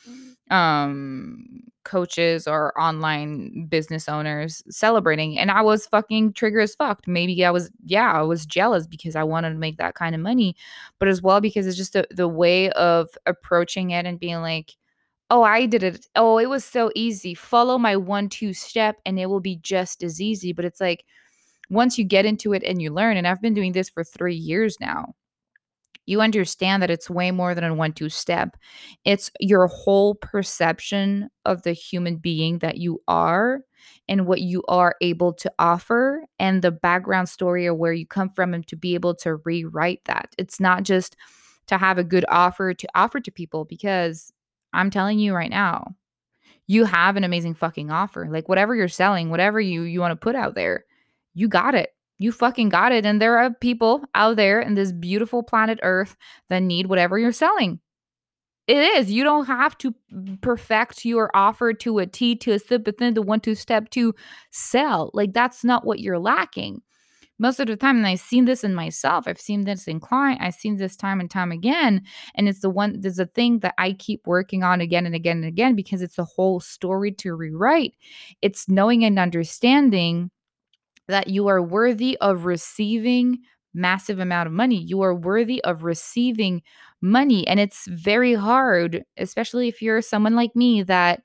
um 0.52 1.46
coaches 1.84 2.48
or 2.48 2.78
online 2.80 3.66
business 3.68 4.10
owners 4.10 4.62
celebrating 4.70 5.38
and 5.40 5.52
i 5.52 5.62
was 5.62 5.88
fucking 5.88 6.34
trigger 6.34 6.60
as 6.60 6.76
fucked 6.76 7.08
maybe 7.08 7.46
i 7.46 7.52
was 7.52 7.70
yeah 7.86 8.12
i 8.12 8.22
was 8.22 8.46
jealous 8.46 8.88
because 8.88 9.16
i 9.16 9.24
wanted 9.24 9.50
to 9.50 9.56
make 9.56 9.78
that 9.78 9.96
kind 9.96 10.14
of 10.14 10.22
money 10.22 10.56
but 11.00 11.08
as 11.08 11.22
well 11.22 11.40
because 11.40 11.66
it's 11.66 11.78
just 11.78 11.94
the, 11.94 12.06
the 12.12 12.28
way 12.28 12.70
of 12.72 13.10
approaching 13.26 13.92
it 13.92 14.06
and 14.06 14.20
being 14.20 14.42
like 14.42 14.76
oh 15.30 15.44
i 15.44 15.66
did 15.66 15.84
it. 15.84 16.08
Oh 16.16 16.38
it 16.38 16.50
was 16.50 16.64
so 16.64 16.92
easy. 16.96 17.34
Follow 17.34 17.78
my 17.78 17.96
one 17.96 18.30
two 18.30 18.54
step 18.54 18.98
and 19.06 19.20
it 19.20 19.26
will 19.28 19.42
be 19.42 19.58
just 19.58 20.04
as 20.04 20.22
easy. 20.22 20.54
But 20.54 20.66
it's 20.66 20.80
like 20.80 21.04
once 21.70 21.98
you 21.98 22.04
get 22.04 22.26
into 22.26 22.54
it 22.54 22.64
and 22.64 22.82
you 22.82 22.92
learn 22.92 23.18
and 23.18 23.28
i've 23.28 23.42
been 23.42 23.54
doing 23.54 23.72
this 23.72 23.90
for 23.90 24.04
three 24.04 24.36
years 24.36 24.78
now 24.80 25.14
you 26.08 26.22
understand 26.22 26.82
that 26.82 26.90
it's 26.90 27.10
way 27.10 27.32
more 27.32 27.54
than 27.54 27.64
a 27.64 27.74
one 27.74 27.94
two 27.94 28.10
step. 28.10 28.58
It's 29.06 29.30
your 29.40 29.68
whole 29.68 30.16
perception 30.16 31.30
of 31.46 31.62
the 31.64 31.74
human 31.74 32.16
being 32.18 32.60
that 32.60 32.78
you 32.78 33.02
are 33.08 33.62
and 34.08 34.26
what 34.26 34.42
you 34.42 34.64
are 34.68 34.96
able 35.02 35.34
to 35.34 35.52
offer 35.60 36.24
and 36.40 36.62
the 36.62 36.72
background 36.72 37.30
story 37.30 37.68
of 37.68 37.78
where 37.78 37.94
you 37.94 38.08
come 38.08 38.30
from 38.30 38.54
and 38.54 38.66
to 38.68 38.76
be 38.76 38.96
able 38.96 39.14
to 39.16 39.36
rewrite 39.46 40.02
that. 40.06 40.34
It's 40.38 40.60
not 40.60 40.84
just 40.84 41.16
to 41.68 41.78
have 41.78 41.98
a 41.98 42.04
good 42.04 42.26
offer 42.30 42.74
to 42.74 42.88
offer 42.96 43.20
to 43.20 43.32
people 43.32 43.66
because 43.66 44.32
I'm 44.74 44.90
telling 44.90 45.20
you 45.20 45.34
right 45.36 45.52
now, 45.52 45.96
you 46.68 46.86
have 46.86 47.16
an 47.18 47.24
amazing 47.24 47.54
fucking 47.56 47.92
offer. 47.92 48.28
Like 48.30 48.50
whatever 48.50 48.76
you're 48.76 48.88
selling, 48.88 49.30
whatever 49.30 49.60
you 49.60 49.84
you 49.84 50.00
want 50.00 50.12
to 50.12 50.16
put 50.16 50.36
out 50.36 50.56
there, 50.56 50.86
you 51.34 51.48
got 51.48 51.76
it 51.76 51.92
you 52.20 52.32
fucking 52.32 52.70
got 52.70 52.92
it. 52.92 53.06
And 53.06 53.22
there 53.22 53.38
are 53.38 53.54
people 53.54 54.04
out 54.16 54.38
there 54.38 54.60
in 54.60 54.76
this 54.76 54.92
beautiful 54.92 55.44
planet 55.44 55.80
Earth 55.84 56.16
that 56.50 56.64
need 56.64 56.88
whatever 56.88 57.20
you're 57.20 57.32
selling. 57.32 57.80
It 58.68 58.80
is. 58.98 59.10
You 59.10 59.24
don't 59.24 59.46
have 59.46 59.78
to 59.78 59.96
perfect 60.42 61.06
your 61.06 61.32
offer 61.34 61.74
to 61.74 62.00
a 62.00 62.06
T, 62.06 62.36
to 62.38 62.52
a 62.52 62.60
step 62.60 62.86
within 62.86 63.14
the 63.14 63.22
one, 63.22 63.40
two 63.40 63.56
step 63.56 63.90
to 63.92 64.14
sell. 64.52 65.10
Like 65.14 65.32
that's 65.32 65.64
not 65.64 65.86
what 65.86 66.00
you're 66.00 66.20
lacking. 66.20 66.82
Most 67.40 67.60
of 67.60 67.68
the 67.68 67.78
time, 67.78 67.98
and 67.98 68.08
I've 68.08 68.20
seen 68.20 68.46
this 68.46 68.64
in 68.64 68.74
myself, 68.74 69.26
I've 69.28 69.40
seen 69.40 69.64
this 69.64 69.88
in 69.88 70.00
client, 70.00 70.42
I've 70.42 70.56
seen 70.56 70.78
this 70.78 70.96
time 70.98 71.20
and 71.20 71.30
time 71.30 71.52
again. 71.52 72.02
And 72.34 72.50
it's 72.50 72.62
the 72.62 72.70
one, 72.70 73.00
there's 73.00 73.20
a 73.20 73.28
thing 73.28 73.60
that 73.60 73.76
I 73.78 73.94
keep 73.94 74.26
working 74.26 74.64
on 74.64 74.82
again 74.82 75.06
and 75.06 75.14
again 75.14 75.38
and 75.38 75.46
again 75.46 75.76
because 75.76 76.02
it's 76.02 76.18
a 76.18 76.26
whole 76.26 76.60
story 76.60 77.12
to 77.12 77.36
rewrite. 77.36 77.94
It's 78.42 78.68
knowing 78.68 79.06
and 79.06 79.20
understanding 79.20 80.32
that 81.08 81.28
you 81.30 81.48
are 81.48 81.62
worthy 81.62 82.18
of 82.20 82.46
receiving 82.46 83.40
massive 83.74 84.20
amount 84.20 84.48
of 84.48 84.54
money. 84.54 84.82
You 84.82 85.02
are 85.02 85.14
worthy 85.14 85.64
of 85.64 85.84
receiving 85.84 86.62
money. 87.02 87.48
And 87.48 87.60
it's 87.60 87.86
very 87.88 88.34
hard, 88.34 89.04
especially 89.18 89.68
if 89.68 89.82
you're 89.82 90.02
someone 90.02 90.36
like 90.36 90.56
me 90.56 90.84
that 90.84 91.22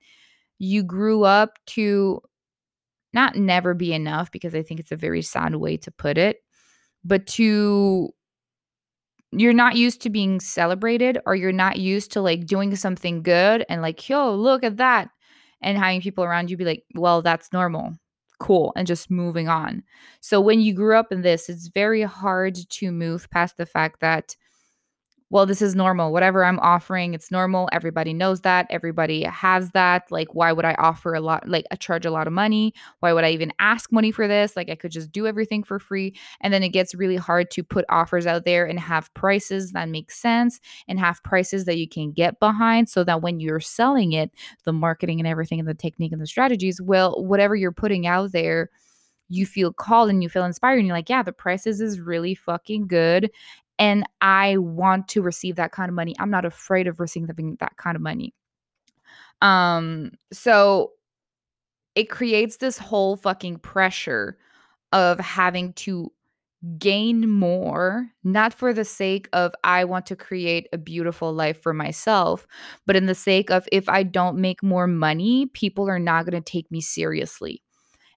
you 0.59 0.83
grew 0.83 1.25
up 1.25 1.59
to 1.69 2.21
not 3.13 3.37
never 3.37 3.75
be 3.75 3.93
enough, 3.93 4.31
because 4.31 4.55
I 4.55 4.63
think 4.63 4.81
it's 4.81 4.93
a 4.93 4.97
very 4.97 5.23
sad 5.23 5.57
way 5.57 5.77
to 5.79 5.91
put 5.91 6.19
it, 6.19 6.39
but 7.05 7.27
to 7.29 8.11
you're 9.33 9.55
not 9.55 9.77
used 9.77 10.03
to 10.03 10.11
being 10.11 10.41
celebrated 10.41 11.19
or 11.25 11.35
you're 11.35 11.53
not 11.53 11.79
used 11.79 12.13
to 12.13 12.21
like 12.21 12.47
doing 12.47 12.77
something 12.77 13.23
good 13.23 13.65
and 13.69 13.81
like, 13.81 14.09
yo, 14.09 14.35
look 14.35 14.63
at 14.63 14.77
that. 14.77 15.09
And 15.63 15.79
having 15.79 16.03
people 16.03 16.25
around 16.25 16.51
you 16.51 16.57
be 16.57 16.65
like, 16.67 16.85
well, 16.95 17.23
that's 17.23 17.53
normal. 17.53 17.95
Cool. 18.43 18.73
And 18.75 18.87
just 18.87 19.11
moving 19.11 19.49
on. 19.49 19.85
So 20.21 20.41
when 20.41 20.61
you 20.61 20.75
grew 20.75 20.97
up 20.97 21.13
in 21.13 21.23
this, 21.23 21.49
it's 21.49 21.69
very 21.69 22.03
hard 22.03 22.57
to 22.57 22.91
move 22.91 23.31
past 23.31 23.57
the 23.57 23.67
fact 23.67 24.01
that 24.01 24.37
well, 25.33 25.47
this 25.47 25.63
is 25.63 25.75
normal. 25.75 26.13
Whatever 26.13 26.45
I'm 26.45 26.61
offering, 26.61 27.15
it's 27.15 27.31
normal. 27.31 27.67
Everybody 27.73 28.13
knows 28.13 28.43
that. 28.43 28.67
Everybody 28.69 29.23
has 29.23 29.71
that. 29.71 30.03
Like, 30.11 30.35
why 30.35 30.53
would 30.53 30.67
I 30.67 30.75
offer 30.75 31.15
a 31.15 31.23
lot, 31.23 31.49
like, 31.49 31.65
I 31.71 31.77
charge 31.77 32.05
a 32.05 32.11
lot 32.11 32.27
of 32.27 32.35
money? 32.35 32.75
Why 33.01 33.15
would 33.15 33.25
I 33.25 33.31
even 33.31 33.51
ask 33.59 33.91
money 33.91 34.13
for 34.13 34.29
this? 34.29 34.57
Like, 34.57 34.69
I 34.69 34.75
could 34.75 34.91
just 34.91 35.11
do 35.11 35.27
everything 35.27 35.65
for 35.65 35.79
free. 35.79 36.15
And 36.43 36.53
then 36.53 36.63
it 36.63 36.69
gets 36.69 36.95
really 36.95 37.17
hard 37.17 37.51
to 37.53 37.65
put 37.65 37.87
offers 37.89 38.27
out 38.27 38.45
there 38.45 38.67
and 38.67 38.79
have 38.79 39.13
prices 39.15 39.73
that 39.73 39.89
make 39.89 40.11
sense 40.11 40.61
and 40.87 41.01
have 41.01 41.23
prices 41.23 41.65
that 41.65 41.79
you 41.79 41.89
can 41.89 42.13
get 42.13 42.39
behind 42.39 42.91
so 42.91 43.03
that 43.03 43.23
when 43.23 43.41
you're 43.41 43.59
selling 43.59 44.13
it, 44.13 44.33
the 44.65 44.73
marketing 44.75 45.19
and 45.19 45.27
everything 45.27 45.59
and 45.59 45.67
the 45.67 45.73
technique 45.73 46.13
and 46.13 46.21
the 46.21 46.27
strategies, 46.27 46.79
well, 46.79 47.25
whatever 47.25 47.57
you're 47.57 47.73
putting 47.73 48.07
out 48.07 48.33
there, 48.33 48.69
you 49.33 49.47
feel 49.47 49.73
called 49.73 50.11
and 50.11 50.23
you 50.23 50.29
feel 50.29 50.45
inspired 50.45 50.79
and 50.79 50.87
you're 50.87 50.97
like, 50.97 51.09
yeah, 51.09 51.23
the 51.23 51.33
prices 51.33 51.81
is 51.81 52.01
really 52.01 52.35
fucking 52.35 52.87
good 52.87 53.31
and 53.79 54.05
I 54.21 54.59
want 54.59 55.09
to 55.09 55.23
receive 55.23 55.57
that 55.57 55.73
kind 55.73 55.89
of 55.89 55.95
money. 55.95 56.15
I'm 56.19 56.31
not 56.31 56.45
afraid 56.45 56.87
of 56.87 57.01
receiving 57.01 57.57
that 57.61 57.77
kind 57.77 57.97
of 57.97 58.03
money. 58.03 58.35
Um, 59.41 60.13
so 60.33 60.93
it 61.95 62.09
creates 62.09 62.59
this 62.59 62.79
whole 62.79 63.17
fucking 63.17 63.59
pressure 63.59 64.39
of 64.93 65.19
having 65.19 65.73
to 65.75 66.13
gain 66.79 67.29
more, 67.29 68.09
not 68.23 68.55
for 68.55 68.73
the 68.73 68.85
sake 68.85 69.29
of 69.33 69.53
I 69.65 69.85
want 69.85 70.07
to 70.07 70.17
create 70.17 70.69
a 70.73 70.79
beautiful 70.79 71.33
life 71.33 71.61
for 71.61 71.75
myself, 71.75 72.47
but 72.87 72.95
in 72.95 73.07
the 73.07 73.15
sake 73.15 73.51
of 73.51 73.69
if 73.73 73.89
I 73.89 74.05
don't 74.05 74.39
make 74.39 74.63
more 74.63 74.87
money, 74.87 75.47
people 75.47 75.89
are 75.89 75.99
not 75.99 76.25
going 76.25 76.41
to 76.41 76.53
take 76.53 76.71
me 76.71 76.81
seriously. 76.81 77.63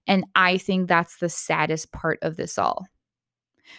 And 0.06 0.24
I 0.36 0.58
think 0.58 0.86
that's 0.86 1.16
the 1.16 1.28
saddest 1.28 1.90
part 1.92 2.20
of 2.22 2.36
this 2.36 2.56
all. 2.56 2.86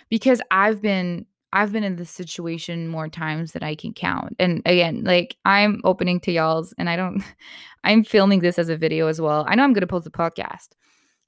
Because 0.10 0.42
I've 0.52 0.82
been 0.82 1.26
I've 1.54 1.72
been 1.72 1.84
in 1.84 1.96
this 1.96 2.12
situation 2.12 2.88
more 2.88 3.08
times 3.08 3.54
than 3.54 3.63
I 3.63 3.75
can 3.75 3.94
count. 3.94 4.36
And 4.39 4.62
again, 4.66 5.04
like 5.04 5.38
I'm 5.46 5.82
opening 5.84 6.20
to 6.22 6.32
y'all's 6.32 6.74
and 6.77 6.89
I 6.89 6.96
don't 6.96 7.24
I'm 7.84 8.04
filming 8.04 8.39
this 8.39 8.60
as 8.60 8.70
a 8.70 8.77
video 8.77 9.08
as 9.08 9.22
well. 9.22 9.46
I 9.48 9.56
know 9.56 9.63
I'm 9.63 9.74
going 9.74 9.82
to 9.82 9.88
post 9.88 10.08
a 10.08 10.12
podcast. 10.12 10.70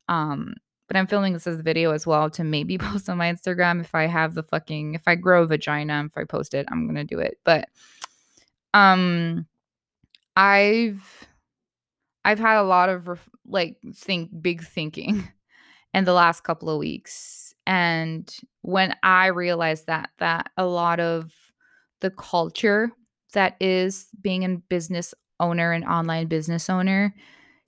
Um 0.07 0.55
but 0.87 0.97
I'm 0.97 1.07
filming 1.07 1.33
this 1.33 1.45
as 1.45 1.59
a 1.59 1.63
video 1.63 1.91
as 1.91 2.07
well 2.07 2.31
to 2.31 2.43
maybe 2.43 2.77
post 2.79 3.09
on 3.09 3.17
my 3.17 3.31
Instagram 3.31 3.79
if 3.79 3.95
I 3.95 4.07
have 4.07 4.33
the 4.33 4.43
fucking 4.43 4.95
if 4.95 5.03
I 5.07 5.15
grow 5.15 5.43
a 5.43 5.47
vagina, 5.47 6.03
if 6.05 6.17
I 6.17 6.25
post 6.25 6.53
it, 6.53 6.67
I'm 6.69 6.85
going 6.85 6.95
to 6.95 7.03
do 7.03 7.19
it. 7.19 7.39
But 7.43 7.69
um 8.73 9.47
I've 10.35 11.27
I've 12.25 12.39
had 12.39 12.59
a 12.59 12.63
lot 12.63 12.89
of 12.89 13.07
ref- 13.07 13.29
like 13.47 13.77
think 13.95 14.29
big 14.41 14.63
thinking 14.63 15.27
in 15.93 16.03
the 16.03 16.13
last 16.13 16.43
couple 16.43 16.69
of 16.69 16.77
weeks 16.77 17.38
and 17.69 18.35
when 18.63 18.95
I 19.03 19.27
realized 19.27 19.85
that, 19.85 20.09
that 20.17 20.49
a 20.57 20.65
lot 20.65 20.99
of 20.99 21.31
the 22.01 22.09
culture 22.09 22.91
that 23.33 23.57
is 23.59 24.07
being 24.19 24.43
a 24.43 24.57
business 24.57 25.13
owner 25.39 25.71
and 25.71 25.85
online 25.85 26.25
business 26.25 26.67
owner 26.67 27.13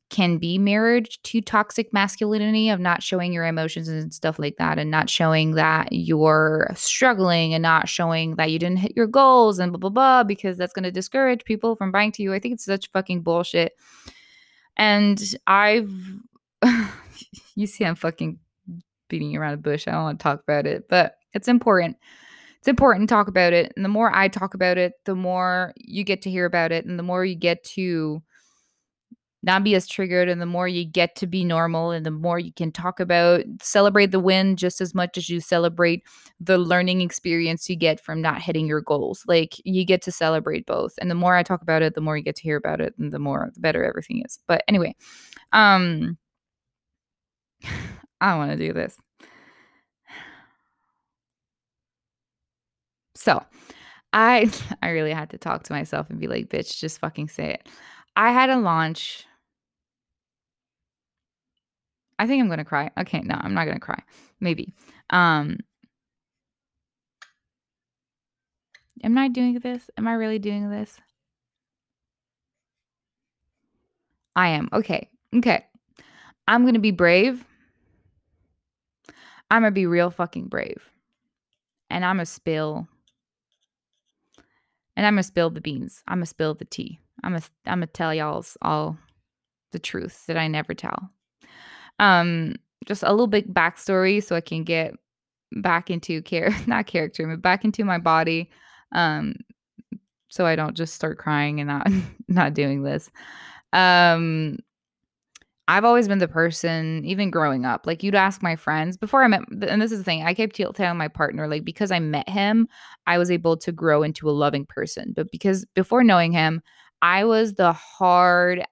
can 0.10 0.40
be 0.40 0.58
mirrored 0.58 1.08
to 1.24 1.40
toxic 1.40 1.94
masculinity 1.94 2.70
of 2.70 2.80
not 2.80 3.04
showing 3.04 3.32
your 3.32 3.46
emotions 3.46 3.88
and 3.88 4.12
stuff 4.12 4.40
like 4.40 4.56
that 4.58 4.80
and 4.80 4.90
not 4.90 5.08
showing 5.08 5.52
that 5.52 5.90
you're 5.92 6.72
struggling 6.76 7.54
and 7.54 7.62
not 7.62 7.88
showing 7.88 8.38
that 8.38 8.50
you 8.50 8.58
didn't 8.58 8.80
hit 8.80 8.94
your 8.96 9.06
goals 9.06 9.60
and 9.60 9.72
blah 9.72 9.78
blah 9.78 9.90
blah 9.92 10.24
because 10.24 10.58
that's 10.58 10.74
going 10.74 10.84
to 10.84 10.92
discourage 10.92 11.46
people 11.46 11.76
from 11.76 11.92
buying 11.92 12.12
to 12.12 12.24
you. 12.24 12.34
I 12.34 12.40
think 12.40 12.56
it's 12.56 12.66
such 12.66 12.90
fucking 12.90 13.22
bullshit. 13.22 13.74
And 14.76 15.22
I've 15.46 15.92
you 17.56 17.68
see 17.68 17.86
I'm 17.86 17.96
fucking 17.96 18.40
beating 19.12 19.36
around 19.38 19.54
a 19.54 19.58
bush. 19.58 19.88
I 19.88 19.92
don't 19.92 20.04
want 20.04 20.20
to 20.20 20.24
talk 20.24 20.42
about 20.42 20.66
it, 20.66 20.88
but 20.90 21.18
it's 21.34 21.48
important. 21.48 21.98
It's 22.58 22.68
important 22.68 23.10
to 23.10 23.14
talk 23.14 23.28
about 23.28 23.54
it. 23.54 23.74
And 23.76 23.86
the 23.86 23.90
more 23.90 24.16
I 24.16 24.28
talk 24.28 24.54
about 24.56 24.78
it, 24.78 24.94
the 25.06 25.16
more 25.16 25.74
you 25.76 26.04
get 26.04 26.22
to 26.24 26.32
hear 26.32 26.46
about 26.46 26.72
it 26.72 26.86
and 26.86 26.98
the 26.98 27.04
more 27.04 27.26
you 27.26 27.36
get 27.36 27.64
to 27.76 28.24
not 29.44 29.64
be 29.64 29.74
as 29.74 29.88
triggered 29.88 30.30
and 30.30 30.40
the 30.40 30.46
more 30.46 30.68
you 30.68 30.86
get 30.86 31.16
to 31.16 31.26
be 31.26 31.44
normal 31.44 31.92
and 31.92 32.06
the 32.06 32.12
more 32.12 32.38
you 32.38 32.54
can 32.54 32.72
talk 32.72 33.00
about 33.00 33.44
celebrate 33.62 34.12
the 34.12 34.20
win 34.20 34.56
just 34.56 34.82
as 34.82 34.94
much 34.94 35.18
as 35.18 35.30
you 35.30 35.40
celebrate 35.40 36.04
the 36.40 36.58
learning 36.58 37.02
experience 37.02 37.70
you 37.70 37.76
get 37.76 38.00
from 38.00 38.22
not 38.22 38.42
hitting 38.42 38.68
your 38.68 38.82
goals 38.82 39.24
like 39.28 39.56
you 39.66 39.84
get 39.84 40.02
to 40.02 40.12
celebrate 40.12 40.66
both 40.66 40.94
and 41.00 41.10
the 41.10 41.16
more 41.16 41.36
i 41.36 41.44
talk 41.44 41.62
about 41.62 41.82
it 41.82 41.96
the 41.96 42.02
more 42.02 42.16
you 42.18 42.24
get 42.24 42.36
to 42.36 42.44
hear 42.44 42.58
about 42.58 42.80
it 42.80 42.94
and 43.00 43.12
the 43.12 43.20
more 43.20 43.50
the 43.54 43.60
better 43.60 43.84
everything 43.84 44.22
is 44.24 44.38
but 44.48 44.64
anyway 44.68 44.96
um 45.54 46.18
I 48.22 48.38
want 48.38 48.52
to 48.52 48.58
do 48.58 48.72
this. 48.74 48.98
So, 53.16 53.44
I 54.14 54.52
I 54.84 54.90
really 54.90 55.14
had 55.14 55.30
to 55.32 55.38
talk 55.38 55.64
to 55.64 55.74
myself 55.74 56.10
and 56.10 56.20
be 56.20 56.28
like, 56.28 56.50
"Bitch, 56.50 56.80
just 56.80 57.00
fucking 57.00 57.30
say 57.30 57.54
it." 57.56 57.70
I 58.16 58.32
had 58.32 58.50
a 58.50 58.58
launch. 58.58 59.26
I 62.20 62.28
think 62.28 62.42
I'm 62.42 62.48
to 62.60 62.66
cry. 62.66 62.92
Okay, 63.00 63.22
no, 63.22 63.36
I'm 63.40 63.54
not 63.54 63.66
to 63.76 63.80
cry. 63.80 64.02
Maybe. 64.40 64.74
Um 65.10 65.58
Am 69.04 69.18
I 69.18 69.28
doing 69.28 69.56
this? 69.60 69.90
Am 69.98 70.08
I 70.08 70.14
really 70.14 70.40
doing 70.40 70.70
this? 70.70 71.00
I 74.36 74.50
am. 74.50 74.70
Okay. 74.74 75.10
Okay. 75.36 75.66
I'm 76.48 76.64
to 76.76 76.80
be 76.80 76.92
brave. 76.92 77.46
I'm 79.52 79.64
gonna 79.64 79.72
be 79.72 79.86
real 79.86 80.10
fucking 80.10 80.48
brave. 80.48 80.90
And 81.90 82.06
I'm 82.06 82.16
gonna 82.16 82.26
spill. 82.26 82.88
And 84.96 85.06
I'm 85.06 85.14
gonna 85.14 85.24
spill 85.24 85.50
the 85.50 85.60
beans. 85.60 86.04
I'm 86.08 86.20
gonna 86.20 86.26
spill 86.26 86.56
the 86.56 86.66
tea. 86.66 87.00
I'm 87.22 87.34
gonna 87.34 87.44
I'm 87.68 87.80
gonna 87.80 87.88
tell 87.88 88.14
y'all's 88.14 88.58
all 88.62 88.98
the 89.74 89.80
truth 89.80 90.26
that 90.28 90.38
I 90.38 90.48
never 90.48 90.74
tell. 90.74 91.10
Um, 92.00 92.56
just 92.88 93.04
a 93.04 93.12
little 93.12 93.28
bit 93.28 93.54
backstory 93.54 94.24
so 94.24 94.38
I 94.38 94.42
can 94.42 94.64
get 94.64 94.96
back 95.52 95.90
into 95.90 96.22
care 96.22 96.56
not 96.66 96.88
character, 96.88 97.28
but 97.28 97.42
back 97.42 97.66
into 97.66 97.84
my 97.84 97.98
body. 97.98 98.50
Um, 98.94 99.36
so 100.30 100.46
I 100.46 100.56
don't 100.56 100.78
just 100.78 100.96
start 100.96 101.18
crying 101.18 101.60
and 101.60 101.68
not 101.68 101.88
not 102.30 102.54
doing 102.54 102.84
this. 102.84 103.12
Um, 103.74 104.60
I've 105.68 105.86
always 105.86 106.08
been 106.08 106.20
the 106.20 106.28
person, 106.28 107.04
even 107.06 107.32
growing 107.32 107.66
up, 107.66 107.86
like 107.86 108.04
you'd 108.04 108.16
ask 108.16 108.42
my 108.44 108.56
friends 108.56 108.98
before 108.98 109.24
I 109.24 109.28
met, 109.28 109.44
and 109.68 109.82
this 109.82 109.92
is 109.92 110.00
the 110.00 110.04
thing, 110.04 110.24
I 110.24 110.34
kept 110.34 110.56
telling 110.56 110.98
my 110.98 111.08
partner, 111.08 111.48
like, 111.48 111.64
because 111.64 111.92
I 111.92 112.00
met 112.00 112.28
him, 112.28 112.68
I 113.08 113.18
was 113.18 113.32
able 113.32 113.56
to 113.58 113.72
grow 113.72 114.04
into 114.04 114.30
a 114.30 114.32
loving 114.32 114.66
person. 114.66 115.14
But 115.16 115.32
because 115.32 115.66
before 115.74 116.04
knowing 116.04 116.32
him, 116.32 116.62
I 117.02 117.24
was 117.24 117.54
the 117.54 117.74
hard 117.74 118.66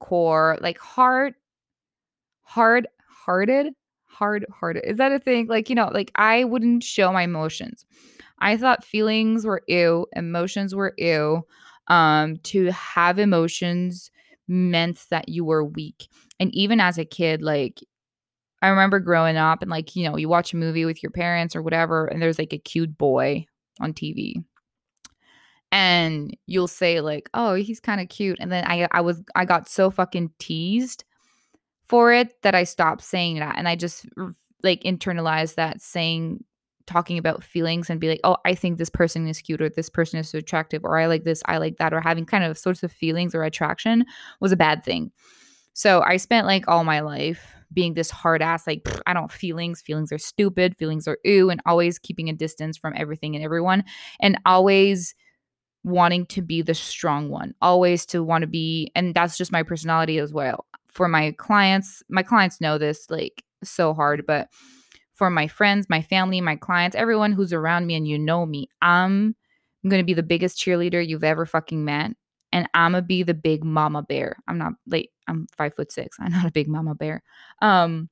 core, 0.00 0.58
like 0.60 0.78
hard, 0.78 1.34
hard 2.42 2.88
hearted, 3.24 3.72
hard 4.04 4.44
hearted. 4.52 4.84
Is 4.84 4.98
that 4.98 5.12
a 5.12 5.18
thing? 5.18 5.46
Like, 5.46 5.68
you 5.68 5.74
know, 5.74 5.90
like 5.92 6.10
I 6.14 6.44
wouldn't 6.44 6.82
show 6.82 7.12
my 7.12 7.22
emotions. 7.22 7.86
I 8.40 8.56
thought 8.56 8.84
feelings 8.84 9.46
were 9.46 9.62
ew, 9.66 10.06
emotions 10.14 10.74
were 10.74 10.94
ew. 10.98 11.46
Um, 11.88 12.38
to 12.44 12.70
have 12.70 13.18
emotions 13.18 14.10
meant 14.48 15.04
that 15.10 15.28
you 15.28 15.44
were 15.44 15.62
weak. 15.62 16.08
And 16.40 16.54
even 16.54 16.80
as 16.80 16.98
a 16.98 17.04
kid, 17.04 17.42
like 17.42 17.80
I 18.62 18.68
remember 18.68 18.98
growing 18.98 19.36
up 19.36 19.62
and 19.62 19.70
like, 19.70 19.94
you 19.94 20.08
know, 20.08 20.16
you 20.16 20.28
watch 20.28 20.52
a 20.52 20.56
movie 20.56 20.84
with 20.84 21.02
your 21.02 21.10
parents 21.10 21.54
or 21.54 21.62
whatever, 21.62 22.06
and 22.06 22.20
there's 22.20 22.38
like 22.38 22.52
a 22.52 22.58
cute 22.58 22.96
boy 22.96 23.46
on 23.80 23.92
TV. 23.92 24.42
And 25.70 26.36
you'll 26.46 26.68
say, 26.68 27.00
like, 27.00 27.28
oh, 27.34 27.54
he's 27.54 27.80
kind 27.80 28.00
of 28.00 28.08
cute. 28.08 28.38
And 28.40 28.50
then 28.50 28.64
I 28.66 28.88
I 28.92 29.00
was 29.00 29.20
I 29.34 29.44
got 29.44 29.68
so 29.68 29.90
fucking 29.90 30.30
teased 30.38 31.04
for 31.86 32.12
it 32.12 32.40
that 32.42 32.54
I 32.54 32.64
stopped 32.64 33.02
saying 33.02 33.38
that. 33.40 33.56
And 33.58 33.68
I 33.68 33.76
just 33.76 34.06
like 34.62 34.82
internalized 34.82 35.56
that 35.56 35.80
saying 35.80 36.42
talking 36.86 37.18
about 37.18 37.42
feelings 37.42 37.88
and 37.90 38.00
be 38.00 38.08
like, 38.08 38.20
oh, 38.24 38.36
I 38.44 38.54
think 38.54 38.78
this 38.78 38.90
person 38.90 39.26
is 39.26 39.40
cute 39.40 39.60
or 39.60 39.68
this 39.68 39.90
person 39.90 40.18
is 40.18 40.28
so 40.28 40.38
attractive 40.38 40.84
or 40.84 40.98
I 40.98 41.06
like 41.06 41.24
this, 41.24 41.42
I 41.46 41.58
like 41.58 41.78
that, 41.78 41.94
or 41.94 42.00
having 42.00 42.26
kind 42.26 42.44
of 42.44 42.58
sorts 42.58 42.82
of 42.82 42.92
feelings 42.92 43.34
or 43.34 43.42
attraction 43.42 44.04
was 44.40 44.52
a 44.52 44.56
bad 44.56 44.84
thing. 44.84 45.10
So 45.74 46.02
I 46.02 46.16
spent 46.16 46.46
like 46.46 46.68
all 46.68 46.84
my 46.84 47.00
life 47.00 47.54
being 47.72 47.94
this 47.94 48.10
hard 48.10 48.40
ass, 48.42 48.66
like, 48.66 48.88
I 49.06 49.12
don't 49.14 49.32
feelings, 49.32 49.82
feelings 49.82 50.12
are 50.12 50.18
stupid, 50.18 50.76
feelings 50.76 51.08
are 51.08 51.18
ooh, 51.26 51.50
and 51.50 51.60
always 51.66 51.98
keeping 51.98 52.28
a 52.28 52.32
distance 52.32 52.76
from 52.78 52.94
everything 52.96 53.34
and 53.34 53.44
everyone, 53.44 53.84
and 54.20 54.38
always 54.46 55.14
wanting 55.84 56.26
to 56.26 56.42
be 56.42 56.62
the 56.62 56.74
strong 56.74 57.30
one, 57.30 57.54
always 57.62 58.06
to 58.06 58.22
want 58.22 58.42
to 58.42 58.48
be, 58.48 58.90
and 58.94 59.14
that's 59.14 59.36
just 59.36 59.52
my 59.52 59.62
personality 59.62 60.18
as 60.18 60.32
well. 60.32 60.66
For 60.88 61.08
my 61.08 61.32
clients, 61.32 62.02
my 62.08 62.22
clients 62.22 62.60
know 62.60 62.78
this 62.78 63.10
like 63.10 63.44
so 63.64 63.94
hard, 63.94 64.24
but 64.26 64.48
for 65.14 65.30
my 65.30 65.46
friends, 65.48 65.88
my 65.88 66.02
family, 66.02 66.40
my 66.40 66.56
clients, 66.56 66.96
everyone 66.96 67.32
who's 67.32 67.52
around 67.52 67.86
me 67.86 67.94
and 67.94 68.08
you 68.08 68.18
know 68.18 68.46
me, 68.46 68.68
I'm 68.82 69.36
going 69.88 70.00
to 70.00 70.06
be 70.06 70.14
the 70.14 70.22
biggest 70.22 70.58
cheerleader 70.58 71.06
you've 71.06 71.24
ever 71.24 71.46
fucking 71.46 71.84
met. 71.84 72.12
And 72.54 72.66
I'm 72.72 72.92
gonna 72.92 73.02
be 73.02 73.22
the 73.22 73.34
big 73.34 73.64
mama 73.64 74.02
bear. 74.02 74.36
I'm 74.48 74.56
not 74.56 74.72
late. 74.86 75.10
I'm 75.28 75.46
five 75.54 75.74
foot 75.74 75.92
six. 75.92 76.16
I'm 76.20 76.32
not 76.32 76.46
a 76.46 76.50
big 76.50 76.68
mama 76.68 76.94
bear. 76.94 77.22
Um, 77.60 78.08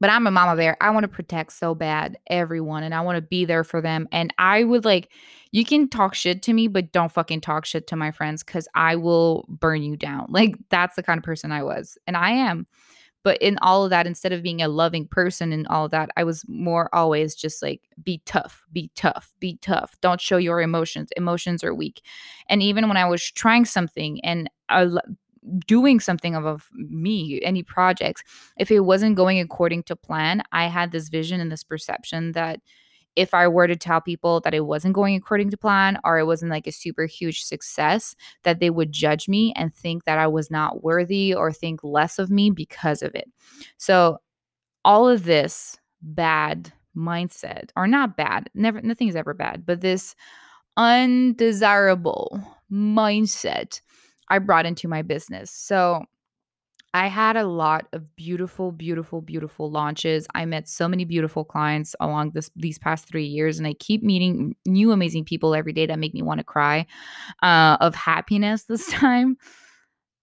but 0.00 0.10
I'm 0.10 0.26
a 0.26 0.32
mama 0.32 0.56
bear. 0.56 0.76
I 0.80 0.90
want 0.90 1.04
to 1.04 1.08
protect 1.08 1.52
so 1.52 1.76
bad 1.76 2.18
everyone 2.26 2.82
and 2.82 2.92
I 2.92 3.02
want 3.02 3.16
to 3.16 3.22
be 3.22 3.44
there 3.44 3.62
for 3.62 3.80
them. 3.80 4.08
And 4.10 4.34
I 4.36 4.64
would 4.64 4.84
like, 4.84 5.12
you 5.52 5.64
can 5.64 5.88
talk 5.88 6.16
shit 6.16 6.42
to 6.42 6.52
me, 6.52 6.66
but 6.66 6.90
don't 6.90 7.12
fucking 7.12 7.40
talk 7.40 7.64
shit 7.64 7.86
to 7.86 7.94
my 7.94 8.10
friends 8.10 8.42
because 8.42 8.66
I 8.74 8.96
will 8.96 9.44
burn 9.48 9.82
you 9.84 9.96
down. 9.96 10.26
Like, 10.32 10.56
that's 10.70 10.96
the 10.96 11.04
kind 11.04 11.18
of 11.18 11.24
person 11.24 11.52
I 11.52 11.62
was. 11.62 11.96
And 12.08 12.16
I 12.16 12.30
am. 12.30 12.66
But 13.24 13.40
in 13.40 13.58
all 13.62 13.84
of 13.84 13.90
that, 13.90 14.06
instead 14.06 14.32
of 14.32 14.42
being 14.42 14.62
a 14.62 14.68
loving 14.68 15.06
person 15.06 15.52
and 15.52 15.66
all 15.68 15.88
that, 15.90 16.10
I 16.16 16.24
was 16.24 16.44
more 16.48 16.92
always 16.94 17.34
just 17.34 17.62
like, 17.62 17.82
be 18.02 18.20
tough, 18.26 18.64
be 18.72 18.90
tough, 18.96 19.32
be 19.38 19.58
tough. 19.62 19.96
Don't 20.00 20.20
show 20.20 20.36
your 20.36 20.60
emotions. 20.60 21.10
Emotions 21.16 21.62
are 21.62 21.74
weak. 21.74 22.02
And 22.48 22.62
even 22.62 22.88
when 22.88 22.96
I 22.96 23.08
was 23.08 23.22
trying 23.30 23.64
something 23.64 24.24
and 24.24 24.50
I, 24.68 24.88
doing 25.66 26.00
something 26.00 26.34
of, 26.34 26.44
of 26.44 26.68
me, 26.72 27.40
any 27.42 27.62
projects, 27.62 28.22
if 28.58 28.70
it 28.70 28.80
wasn't 28.80 29.16
going 29.16 29.40
according 29.40 29.84
to 29.84 29.96
plan, 29.96 30.42
I 30.52 30.66
had 30.66 30.92
this 30.92 31.08
vision 31.08 31.40
and 31.40 31.50
this 31.50 31.64
perception 31.64 32.32
that 32.32 32.60
if 33.16 33.34
I 33.34 33.46
were 33.48 33.66
to 33.66 33.76
tell 33.76 34.00
people 34.00 34.40
that 34.40 34.54
it 34.54 34.66
wasn't 34.66 34.94
going 34.94 35.14
according 35.14 35.50
to 35.50 35.56
plan 35.56 35.98
or 36.04 36.18
it 36.18 36.26
wasn't 36.26 36.50
like 36.50 36.66
a 36.66 36.72
super 36.72 37.06
huge 37.06 37.42
success, 37.42 38.14
that 38.42 38.60
they 38.60 38.70
would 38.70 38.92
judge 38.92 39.28
me 39.28 39.52
and 39.56 39.74
think 39.74 40.04
that 40.04 40.18
I 40.18 40.26
was 40.26 40.50
not 40.50 40.82
worthy 40.82 41.34
or 41.34 41.52
think 41.52 41.80
less 41.82 42.18
of 42.18 42.30
me 42.30 42.50
because 42.50 43.02
of 43.02 43.14
it. 43.14 43.30
So, 43.76 44.18
all 44.84 45.08
of 45.08 45.24
this 45.24 45.78
bad 46.00 46.72
mindset, 46.96 47.70
or 47.76 47.86
not 47.86 48.16
bad, 48.16 48.50
never, 48.54 48.80
nothing 48.82 49.08
is 49.08 49.16
ever 49.16 49.34
bad, 49.34 49.64
but 49.64 49.80
this 49.80 50.16
undesirable 50.76 52.42
mindset 52.70 53.80
I 54.28 54.38
brought 54.38 54.66
into 54.66 54.88
my 54.88 55.02
business. 55.02 55.50
So, 55.50 56.04
I 56.94 57.06
had 57.06 57.36
a 57.36 57.44
lot 57.44 57.86
of 57.92 58.14
beautiful, 58.16 58.70
beautiful, 58.70 59.22
beautiful 59.22 59.70
launches. 59.70 60.26
I 60.34 60.44
met 60.44 60.68
so 60.68 60.86
many 60.88 61.04
beautiful 61.06 61.44
clients 61.44 61.96
along 62.00 62.32
this 62.32 62.50
these 62.54 62.78
past 62.78 63.08
three 63.08 63.24
years, 63.24 63.58
and 63.58 63.66
I 63.66 63.72
keep 63.74 64.02
meeting 64.02 64.56
new 64.66 64.92
amazing 64.92 65.24
people 65.24 65.54
every 65.54 65.72
day 65.72 65.86
that 65.86 65.98
make 65.98 66.12
me 66.12 66.22
want 66.22 66.38
to 66.38 66.44
cry 66.44 66.86
uh, 67.42 67.78
of 67.80 67.94
happiness 67.94 68.64
this 68.64 68.86
time, 68.90 69.38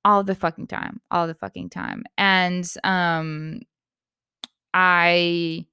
all 0.05 0.23
the 0.23 0.35
fucking 0.35 0.67
time, 0.67 1.01
all 1.09 1.25
the 1.25 1.33
fucking 1.33 1.71
time. 1.71 2.03
And 2.17 2.71
um, 2.83 3.61
I 4.73 5.65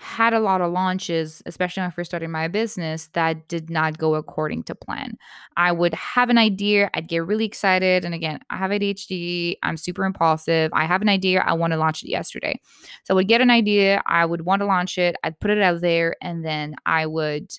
had 0.00 0.32
a 0.32 0.38
lot 0.38 0.60
of 0.60 0.70
launches, 0.70 1.42
especially 1.44 1.80
when 1.80 1.88
I 1.88 1.90
first 1.90 2.10
started 2.10 2.28
my 2.28 2.46
business, 2.46 3.08
that 3.14 3.48
did 3.48 3.68
not 3.68 3.98
go 3.98 4.14
according 4.14 4.62
to 4.64 4.74
plan. 4.74 5.18
I 5.56 5.72
would 5.72 5.92
have 5.92 6.30
an 6.30 6.38
idea, 6.38 6.88
I'd 6.94 7.08
get 7.08 7.26
really 7.26 7.44
excited. 7.44 8.04
And 8.04 8.14
again, 8.14 8.38
I 8.48 8.58
have 8.58 8.70
ADHD, 8.70 9.56
I'm 9.64 9.76
super 9.76 10.04
impulsive. 10.04 10.70
I 10.72 10.84
have 10.84 11.02
an 11.02 11.08
idea, 11.08 11.42
I 11.44 11.52
want 11.54 11.72
to 11.72 11.78
launch 11.78 12.04
it 12.04 12.10
yesterday. 12.10 12.60
So 13.04 13.12
I 13.12 13.16
would 13.16 13.26
get 13.26 13.40
an 13.40 13.50
idea, 13.50 14.00
I 14.06 14.24
would 14.24 14.42
want 14.42 14.60
to 14.60 14.66
launch 14.66 14.98
it, 14.98 15.16
I'd 15.24 15.40
put 15.40 15.50
it 15.50 15.60
out 15.60 15.80
there, 15.80 16.14
and 16.22 16.44
then 16.44 16.76
I 16.86 17.06
would 17.06 17.50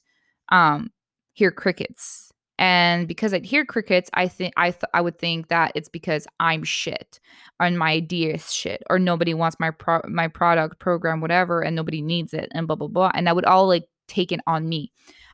um, 0.47 0.91
hear 1.33 1.51
crickets 1.51 2.31
and 2.59 3.07
because 3.07 3.33
I'd 3.33 3.45
hear 3.45 3.63
crickets, 3.65 4.09
I 4.13 4.27
think 4.27 4.53
I 4.57 4.71
th- 4.71 4.83
I 4.93 4.99
would 5.01 5.17
think 5.17 5.47
that 5.47 5.71
it's 5.75 5.87
because 5.89 6.27
I'm 6.41 6.63
shit 6.65 7.19
and 7.59 7.79
my 7.79 7.91
idea 7.91 8.35
is 8.35 8.53
shit 8.53 8.83
or 8.89 8.99
nobody 8.99 9.33
wants 9.33 9.57
my 9.61 9.71
pro- 9.71 10.01
my 10.09 10.27
product, 10.27 10.77
program, 10.79 11.21
whatever, 11.21 11.61
and 11.61 11.75
nobody 11.75 12.01
needs 12.01 12.33
it 12.33 12.49
and 12.53 12.67
blah 12.67 12.75
blah 12.75 12.89
blah. 12.89 13.11
And 13.13 13.29
I 13.29 13.33
would 13.33 13.45
all 13.45 13.67
like 13.67 13.87
take 14.07 14.33
it 14.33 14.41
on 14.45 14.67
me. 14.67 14.91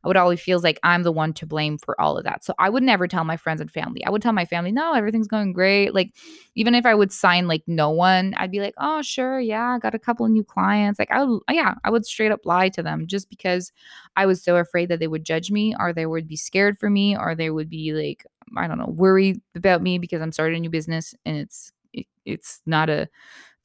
Would 0.08 0.18
always 0.18 0.42
feel 0.42 0.60
like 0.60 0.80
I'm 0.84 1.04
the 1.04 1.12
one 1.12 1.34
to 1.34 1.46
blame 1.46 1.78
for 1.78 2.00
all 2.00 2.18
of 2.18 2.24
that. 2.24 2.44
So 2.44 2.54
I 2.60 2.70
would 2.70 2.84
never 2.84 3.08
tell 3.08 3.24
my 3.24 3.38
friends 3.38 3.62
and 3.62 3.72
family. 3.72 4.06
I 4.06 4.10
would 4.10 4.22
tell 4.22 4.34
my 4.34 4.46
family, 4.46 4.72
no, 4.72 4.94
everything's 4.94 5.28
going 5.28 5.54
great. 5.54 5.94
Like, 5.94 6.14
even 6.56 6.76
if 6.76 6.86
I 6.86 6.96
would 6.96 7.12
sign 7.12 7.48
like 7.48 7.64
no 7.68 7.90
one, 7.90 8.34
I'd 8.38 8.52
be 8.52 8.60
like, 8.60 8.74
oh, 8.78 9.02
sure. 9.02 9.40
Yeah. 9.40 9.76
I 9.76 9.80
got 9.80 9.96
a 9.96 10.00
couple 10.00 10.26
of 10.26 10.32
new 10.32 10.44
clients. 10.44 11.00
Like, 11.00 11.12
I 11.12 11.24
would, 11.24 11.42
yeah, 11.52 11.76
I 11.84 11.90
would 11.90 12.06
straight 12.06 12.32
up 12.32 12.46
lie 12.46 12.70
to 12.70 12.84
them 12.84 13.08
just 13.08 13.30
because 13.30 13.72
I 14.16 14.26
was 14.26 14.44
so 14.44 14.58
afraid 14.58 14.90
that 14.90 15.00
they 15.00 15.08
would 15.08 15.24
judge 15.26 15.52
me 15.52 15.76
or 15.80 15.94
they 15.94 16.06
would 16.06 16.28
be 16.28 16.38
scared 16.38 16.78
for 16.78 16.90
me 16.90 17.18
or 17.18 17.36
they 17.36 17.50
would 17.50 17.70
be 17.70 17.94
like, 17.94 18.26
I 18.58 18.68
don't 18.68 18.78
know, 18.78 18.88
worried 18.88 19.42
about 19.56 19.82
me 19.82 19.98
because 19.98 20.22
I'm 20.22 20.32
starting 20.32 20.58
a 20.58 20.62
new 20.62 20.70
business 20.70 21.14
and 21.26 21.38
it's, 21.38 21.72
it, 21.94 22.06
it's 22.26 22.62
not 22.66 22.90
a, 22.90 23.10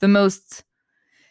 the 0.00 0.09
most 0.09 0.64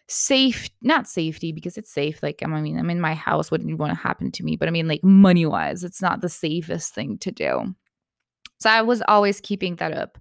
safe 0.09 0.69
not 0.81 1.07
safety 1.07 1.51
because 1.51 1.77
it's 1.77 1.93
safe 1.93 2.23
like 2.23 2.41
um, 2.43 2.53
i 2.53 2.61
mean 2.61 2.79
i'm 2.79 2.89
in 2.89 2.99
my 2.99 3.13
house 3.13 3.51
wouldn't 3.51 3.77
want 3.77 3.91
to 3.91 3.95
happen 3.95 4.31
to 4.31 4.43
me 4.43 4.55
but 4.55 4.67
i 4.67 4.71
mean 4.71 4.87
like 4.87 5.03
money 5.03 5.45
wise 5.45 5.83
it's 5.83 6.01
not 6.01 6.21
the 6.21 6.29
safest 6.29 6.93
thing 6.95 7.17
to 7.19 7.31
do. 7.31 7.75
So 8.59 8.69
i 8.69 8.81
was 8.81 9.03
always 9.07 9.39
keeping 9.39 9.75
that 9.77 9.93
up. 9.93 10.17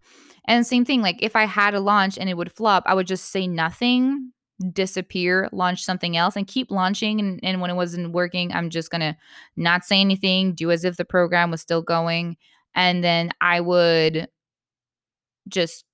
And 0.47 0.67
same 0.67 0.85
thing 0.85 1.01
like 1.01 1.17
if 1.23 1.35
i 1.35 1.45
had 1.45 1.75
a 1.75 1.81
launch 1.81 2.19
and 2.19 2.29
it 2.29 2.37
would 2.37 2.53
flop 2.53 2.83
i 2.87 2.95
would 2.95 3.07
just 3.07 3.31
say 3.33 3.47
nothing 3.47 4.33
disappear 4.73 5.49
launch 5.53 5.85
something 5.85 6.17
else 6.17 6.35
and 6.37 6.47
keep 6.47 6.71
launching 6.71 7.21
and, 7.21 7.41
and 7.43 7.61
when 7.61 7.71
it 7.71 7.77
wasn't 7.77 8.13
working 8.13 8.53
i'm 8.53 8.71
just 8.71 8.91
gonna 8.91 9.17
not 9.57 9.85
say 9.85 10.01
anything 10.01 10.53
do 10.53 10.71
as 10.71 10.85
if 10.85 10.97
the 10.97 11.05
program 11.05 11.51
was 11.51 11.61
still 11.61 11.81
going 11.81 12.37
and 12.75 13.05
then 13.05 13.31
i 13.41 13.61
would 13.61 14.29
just 15.49 15.85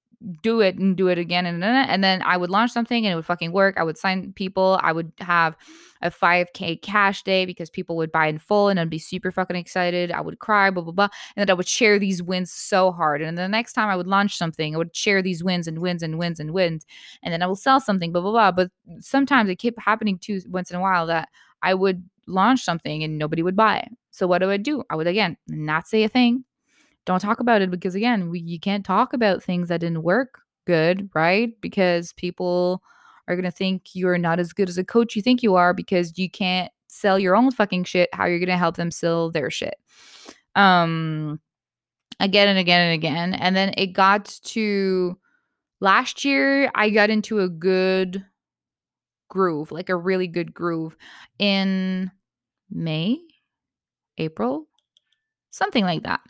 do 0.43 0.61
it 0.61 0.77
and 0.77 0.97
do 0.97 1.09
it 1.09 1.19
again 1.19 1.45
and, 1.47 1.63
and 1.63 2.03
then 2.03 2.23
I 2.23 2.37
would 2.37 2.51
launch 2.51 2.73
something 2.73 3.05
and 3.05 3.13
it 3.13 3.17
would 3.17 3.27
fucking 3.27 3.53
work. 3.53 3.77
I 3.77 3.83
would 3.83 3.99
sign 3.99 4.33
people. 4.33 4.79
I 4.83 4.93
would 4.93 5.13
have 5.19 5.57
a 6.03 6.11
5k 6.11 6.83
cash 6.83 7.23
day 7.23 7.45
because 7.45 7.71
people 7.71 7.97
would 7.97 8.13
buy 8.13 8.27
in 8.27 8.39
full 8.39 8.69
and 8.69 8.79
I'd 8.79 8.91
be 8.91 8.99
super 8.99 9.31
fucking 9.31 9.57
excited. 9.57 10.13
I 10.13 10.21
would 10.21 10.39
cry, 10.39 10.71
blah 10.71 10.83
blah 10.83 10.93
blah. 10.93 11.09
And 11.37 11.43
then 11.43 11.51
I 11.51 11.55
would 11.55 11.69
share 11.69 11.99
these 11.99 12.23
wins 12.23 12.53
so 12.53 12.93
hard. 12.93 13.23
And 13.23 13.37
the 13.37 13.49
next 13.49 13.73
time 13.73 13.89
I 13.89 13.97
would 13.97 14.07
launch 14.07 14.37
something, 14.37 14.75
I 14.75 14.79
would 14.79 14.95
share 14.95 15.23
these 15.23 15.43
wins 15.43 15.67
and 15.67 15.79
wins 15.81 16.03
and 16.03 16.19
wins 16.19 16.41
and 16.41 16.53
wins. 16.53 16.87
And 17.23 17.33
then 17.33 17.43
I 17.43 17.47
will 17.47 17.57
sell 17.57 17.81
something, 17.81 18.13
blah 18.13 18.23
blah 18.23 18.33
blah. 18.33 18.53
But 18.53 18.71
sometimes 19.01 19.51
it 19.51 19.57
kept 19.57 19.79
happening 19.81 20.19
too 20.19 20.41
once 20.49 20.71
in 20.71 20.77
a 20.77 20.81
while 20.81 21.07
that 21.07 21.29
I 21.63 21.75
would 21.75 22.09
launch 22.27 22.63
something 22.63 23.03
and 23.03 23.19
nobody 23.19 23.43
would 23.43 23.57
buy 23.57 23.79
it. 23.79 23.89
So 24.11 24.27
what 24.27 24.39
do 24.39 24.51
I 24.51 24.57
do? 24.57 24.85
I 24.91 24.97
would 24.97 25.07
again 25.07 25.37
not 25.49 25.87
say 25.87 26.05
a 26.05 26.09
thing 26.09 26.45
don't 27.05 27.21
talk 27.21 27.41
about 27.41 27.63
it 27.63 27.71
because 27.71 27.95
again 27.95 28.31
we, 28.31 28.41
you 28.41 28.59
can't 28.59 28.85
talk 28.85 29.13
about 29.13 29.43
things 29.43 29.69
that 29.69 29.81
didn't 29.81 30.03
work 30.03 30.41
good 30.67 31.09
right? 31.15 31.61
Because 31.61 32.13
people 32.15 32.83
are 33.29 33.37
going 33.37 33.45
to 33.45 33.51
think 33.51 33.95
you're 33.95 34.19
not 34.19 34.39
as 34.39 34.53
good 34.53 34.69
as 34.69 34.79
a 34.79 34.85
coach 34.85 35.17
you 35.17 35.23
think 35.23 35.43
you 35.43 35.55
are 35.55 35.75
because 35.75 36.19
you 36.19 36.31
can't 36.31 36.73
sell 36.89 37.19
your 37.19 37.37
own 37.37 37.51
fucking 37.51 37.85
shit 37.85 38.09
how 38.13 38.25
you're 38.25 38.39
going 38.39 38.49
to 38.49 38.57
help 38.57 38.77
them 38.77 38.91
sell 38.91 39.31
their 39.31 39.51
shit. 39.51 39.77
Um 40.55 41.41
again 42.21 42.49
and 42.49 42.59
again 42.59 42.81
and 42.81 42.95
again. 42.95 43.35
And 43.35 43.57
then 43.57 43.75
it 43.77 43.89
got 43.89 44.27
to 44.45 45.19
last 45.85 46.25
year 46.25 46.71
i 46.75 46.89
got 46.89 47.11
into 47.11 47.41
a 47.41 47.49
good 47.49 48.25
groove 49.29 49.71
like 49.71 49.91
a 49.91 49.97
really 49.97 50.27
good 50.27 50.55
groove 50.55 50.97
in 51.39 52.11
may 52.71 53.21
april 54.17 54.67
something 55.51 55.85
like 55.85 56.03
that 56.05 56.21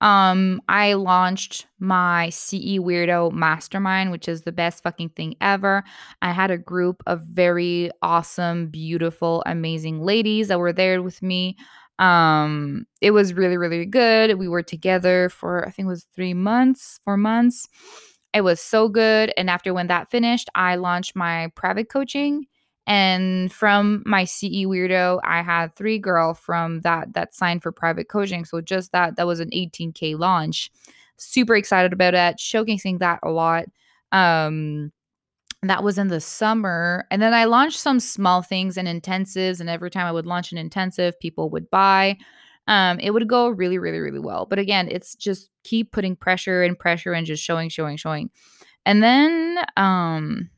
um, 0.00 0.62
I 0.68 0.94
launched 0.94 1.66
my 1.78 2.30
CE 2.30 2.78
Weirdo 2.78 3.32
Mastermind, 3.32 4.10
which 4.10 4.28
is 4.28 4.42
the 4.42 4.52
best 4.52 4.82
fucking 4.82 5.10
thing 5.10 5.36
ever. 5.40 5.84
I 6.22 6.32
had 6.32 6.50
a 6.50 6.58
group 6.58 7.02
of 7.06 7.22
very 7.22 7.90
awesome, 8.02 8.68
beautiful, 8.68 9.42
amazing 9.46 10.00
ladies 10.00 10.48
that 10.48 10.58
were 10.58 10.72
there 10.72 11.02
with 11.02 11.22
me. 11.22 11.56
Um, 11.98 12.86
it 13.02 13.10
was 13.10 13.34
really, 13.34 13.58
really 13.58 13.84
good. 13.84 14.38
We 14.38 14.48
were 14.48 14.62
together 14.62 15.28
for 15.28 15.66
I 15.66 15.70
think 15.70 15.86
it 15.86 15.90
was 15.90 16.06
three 16.14 16.32
months, 16.34 16.98
four 17.04 17.18
months. 17.18 17.68
It 18.32 18.42
was 18.42 18.60
so 18.60 18.88
good. 18.88 19.32
And 19.36 19.50
after 19.50 19.74
when 19.74 19.88
that 19.88 20.10
finished, 20.10 20.48
I 20.54 20.76
launched 20.76 21.14
my 21.14 21.48
private 21.56 21.90
coaching 21.90 22.46
and 22.86 23.52
from 23.52 24.02
my 24.06 24.24
CE 24.24 24.64
weirdo, 24.66 25.20
I 25.24 25.42
had 25.42 25.74
three 25.74 25.98
girl 25.98 26.34
from 26.34 26.80
that 26.80 27.12
that 27.14 27.34
signed 27.34 27.62
for 27.62 27.72
private 27.72 28.08
coaching. 28.08 28.44
So 28.44 28.60
just 28.60 28.92
that 28.92 29.16
that 29.16 29.26
was 29.26 29.40
an 29.40 29.50
18k 29.50 30.18
launch. 30.18 30.70
Super 31.16 31.56
excited 31.56 31.92
about 31.92 32.14
it, 32.14 32.38
showcasing 32.38 32.98
that 33.00 33.20
a 33.22 33.30
lot. 33.30 33.66
Um 34.12 34.92
that 35.62 35.84
was 35.84 35.98
in 35.98 36.08
the 36.08 36.20
summer. 36.20 37.06
And 37.10 37.20
then 37.20 37.34
I 37.34 37.44
launched 37.44 37.78
some 37.78 38.00
small 38.00 38.42
things 38.42 38.78
and 38.78 38.88
intensives. 38.88 39.60
And 39.60 39.68
every 39.68 39.90
time 39.90 40.06
I 40.06 40.12
would 40.12 40.26
launch 40.26 40.52
an 40.52 40.58
intensive, 40.58 41.20
people 41.20 41.50
would 41.50 41.70
buy. 41.70 42.16
Um, 42.66 42.98
it 42.98 43.10
would 43.10 43.28
go 43.28 43.48
really, 43.48 43.78
really, 43.78 43.98
really 43.98 44.20
well. 44.20 44.46
But 44.46 44.58
again, 44.58 44.88
it's 44.90 45.14
just 45.14 45.50
keep 45.64 45.92
putting 45.92 46.16
pressure 46.16 46.62
and 46.62 46.78
pressure 46.78 47.12
and 47.12 47.26
just 47.26 47.42
showing, 47.42 47.68
showing, 47.68 47.96
showing. 47.96 48.30
And 48.86 49.02
then 49.02 49.58
um 49.76 50.50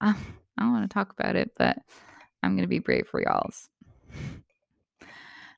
I, 0.00 0.14
I 0.58 0.62
don't 0.62 0.72
want 0.72 0.88
to 0.88 0.94
talk 0.94 1.12
about 1.12 1.36
it, 1.36 1.52
but 1.58 1.78
I'm 2.42 2.52
going 2.52 2.62
to 2.64 2.68
be 2.68 2.78
brave 2.78 3.06
for 3.08 3.22
y'all's. 3.22 3.68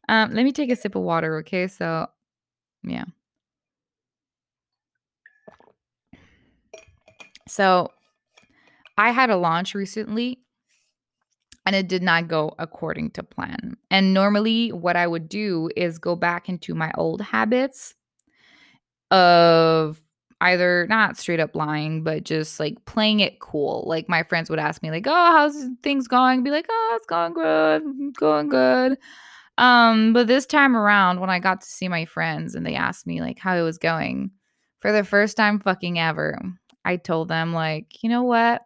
Um, 0.09 0.33
let 0.33 0.45
me 0.45 0.53
take 0.53 0.71
a 0.71 0.77
sip 0.77 0.95
of 0.95 1.03
water, 1.03 1.39
okay? 1.39 1.67
So, 1.67 2.07
yeah. 2.85 3.05
So, 7.49 7.91
I 8.97 9.11
had 9.11 9.31
a 9.31 9.37
launch 9.37 9.75
recently 9.75 10.41
and 11.67 11.75
it 11.75 11.89
did 11.89 12.03
not 12.03 12.29
go 12.29 12.55
according 12.59 13.11
to 13.11 13.23
plan. 13.23 13.77
And 13.91 14.15
normally, 14.15 14.71
what 14.71 14.97
I 14.97 15.07
would 15.07 15.29
do 15.29 15.69
is 15.77 15.99
go 15.99 16.15
back 16.15 16.49
into 16.49 16.75
my 16.75 16.93
old 16.97 17.21
habits 17.21 17.95
of 19.11 20.01
either 20.41 20.87
not 20.89 21.17
straight 21.17 21.41
up 21.41 21.55
lying, 21.55 22.03
but 22.03 22.25
just 22.25 22.61
like 22.61 22.85
playing 22.85 23.21
it 23.21 23.41
cool. 23.41 23.85
Like 23.87 24.09
my 24.09 24.23
friends 24.23 24.51
would 24.51 24.59
ask 24.59 24.83
me, 24.83 24.91
like, 24.91 25.07
"Oh, 25.07 25.33
how's 25.33 25.57
things 25.83 26.09
going?" 26.09 26.43
Be 26.43 26.51
like, 26.51 26.67
"Oh, 26.69 26.93
it's 26.97 27.07
going 27.07 27.33
good, 27.35 28.15
going 28.17 28.49
good." 28.49 28.99
Um, 29.59 30.13
but 30.13 30.27
this 30.27 30.47
time 30.47 30.77
around, 30.77 31.21
when 31.21 31.31
I 31.31 31.39
got 31.39 31.63
to 31.63 31.67
see 31.67 31.89
my 31.89 32.05
friends 32.05 32.55
and 32.55 32.67
they 32.67 32.75
asked 32.75 33.07
me 33.07 33.21
like 33.21 33.39
how 33.39 33.57
it 33.57 33.63
was 33.63 33.79
going, 33.79 34.31
for 34.81 34.93
the 34.93 35.05
first 35.05 35.37
time 35.37 35.61
fucking 35.61 35.99
ever, 35.99 36.39
I 36.85 36.97
told 36.97 37.29
them 37.29 37.53
like, 37.53 38.03
you 38.03 38.11
know 38.11 38.23
what? 38.23 38.63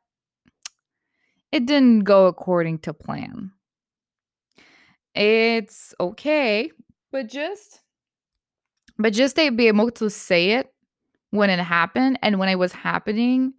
It 1.52 1.66
didn't 1.66 2.00
go 2.00 2.26
according 2.26 2.80
to 2.80 2.92
plan. 2.92 3.52
It's 5.14 5.94
okay, 6.00 6.70
but 7.11 7.28
just 7.28 7.80
but 8.98 9.12
just 9.12 9.37
to 9.37 9.50
be 9.50 9.68
able 9.68 9.90
to 9.92 10.11
say 10.11 10.52
it 10.52 10.72
when 11.31 11.51
it 11.51 11.61
happened 11.61 12.19
and 12.23 12.38
when 12.38 12.49
it 12.49 12.59
was 12.59 12.73
happening 12.73 13.53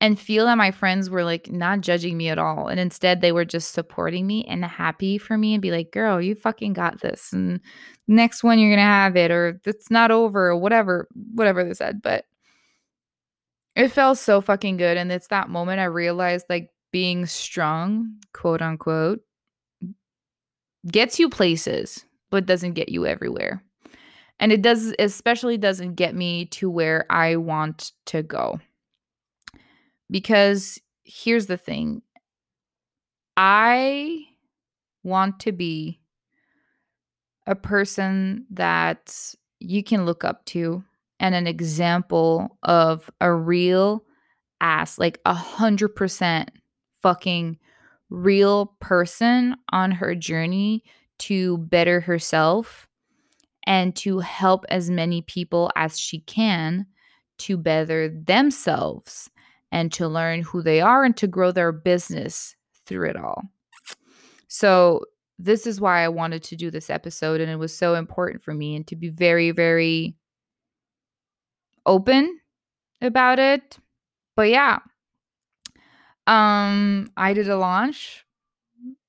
and 0.00 0.20
feel 0.20 0.44
that 0.44 0.58
my 0.58 0.70
friends 0.70 1.08
were 1.08 1.24
like 1.24 1.50
not 1.50 1.80
judging 1.80 2.16
me 2.16 2.28
at 2.28 2.38
all 2.38 2.68
and 2.68 2.78
instead 2.78 3.20
they 3.20 3.32
were 3.32 3.44
just 3.44 3.72
supporting 3.72 4.26
me 4.26 4.44
and 4.44 4.64
happy 4.64 5.16
for 5.18 5.38
me 5.38 5.54
and 5.54 5.62
be 5.62 5.70
like 5.70 5.90
girl 5.90 6.20
you 6.20 6.34
fucking 6.34 6.72
got 6.72 7.00
this 7.00 7.32
and 7.32 7.60
next 8.06 8.42
one 8.42 8.58
you're 8.58 8.70
gonna 8.70 8.82
have 8.82 9.16
it 9.16 9.30
or 9.30 9.60
it's 9.64 9.90
not 9.90 10.10
over 10.10 10.48
or 10.48 10.56
whatever 10.56 11.08
whatever 11.32 11.64
they 11.64 11.74
said 11.74 12.02
but 12.02 12.24
it 13.74 13.88
felt 13.88 14.18
so 14.18 14.40
fucking 14.40 14.76
good 14.76 14.96
and 14.96 15.10
it's 15.10 15.28
that 15.28 15.48
moment 15.48 15.80
i 15.80 15.84
realized 15.84 16.46
like 16.48 16.70
being 16.92 17.26
strong 17.26 18.10
quote 18.32 18.62
unquote 18.62 19.20
gets 20.90 21.18
you 21.18 21.28
places 21.28 22.04
but 22.30 22.46
doesn't 22.46 22.74
get 22.74 22.88
you 22.90 23.06
everywhere 23.06 23.62
and 24.38 24.52
it 24.52 24.62
does 24.62 24.94
especially 24.98 25.56
doesn't 25.56 25.94
get 25.94 26.14
me 26.14 26.46
to 26.46 26.68
where 26.70 27.06
i 27.10 27.36
want 27.36 27.92
to 28.06 28.22
go. 28.22 28.60
Because 30.10 30.78
here's 31.04 31.46
the 31.46 31.56
thing. 31.56 32.02
I 33.36 34.24
want 35.02 35.40
to 35.40 35.52
be 35.52 36.00
a 37.46 37.54
person 37.54 38.46
that 38.50 39.34
you 39.60 39.82
can 39.82 40.04
look 40.04 40.24
up 40.24 40.44
to 40.46 40.84
and 41.18 41.34
an 41.34 41.46
example 41.46 42.58
of 42.62 43.10
a 43.20 43.32
real 43.32 44.04
ass, 44.60 44.98
like 44.98 45.20
a 45.24 45.34
hundred 45.34 45.90
percent 45.90 46.50
fucking 47.02 47.58
real 48.10 48.74
person 48.80 49.56
on 49.70 49.90
her 49.90 50.14
journey 50.14 50.82
to 51.18 51.58
better 51.58 52.00
herself 52.00 52.88
and 53.66 53.94
to 53.96 54.20
help 54.20 54.64
as 54.68 54.90
many 54.90 55.22
people 55.22 55.70
as 55.76 55.98
she 55.98 56.20
can 56.20 56.86
to 57.38 57.56
better 57.56 58.08
themselves 58.08 59.30
and 59.72 59.92
to 59.92 60.08
learn 60.08 60.42
who 60.42 60.62
they 60.62 60.80
are 60.80 61.04
and 61.04 61.16
to 61.16 61.26
grow 61.26 61.52
their 61.52 61.72
business 61.72 62.54
through 62.86 63.10
it 63.10 63.16
all. 63.16 63.42
So, 64.48 65.04
this 65.38 65.66
is 65.66 65.82
why 65.82 66.02
I 66.02 66.08
wanted 66.08 66.42
to 66.44 66.56
do 66.56 66.70
this 66.70 66.88
episode, 66.88 67.42
and 67.42 67.50
it 67.50 67.56
was 67.56 67.76
so 67.76 67.94
important 67.94 68.42
for 68.42 68.54
me 68.54 68.74
and 68.74 68.86
to 68.86 68.96
be 68.96 69.10
very, 69.10 69.50
very 69.50 70.16
open 71.84 72.40
about 73.02 73.38
it. 73.38 73.78
But 74.34 74.48
yeah, 74.48 74.78
um, 76.26 77.10
I 77.16 77.34
did 77.34 77.48
a 77.48 77.58
launch 77.58 78.24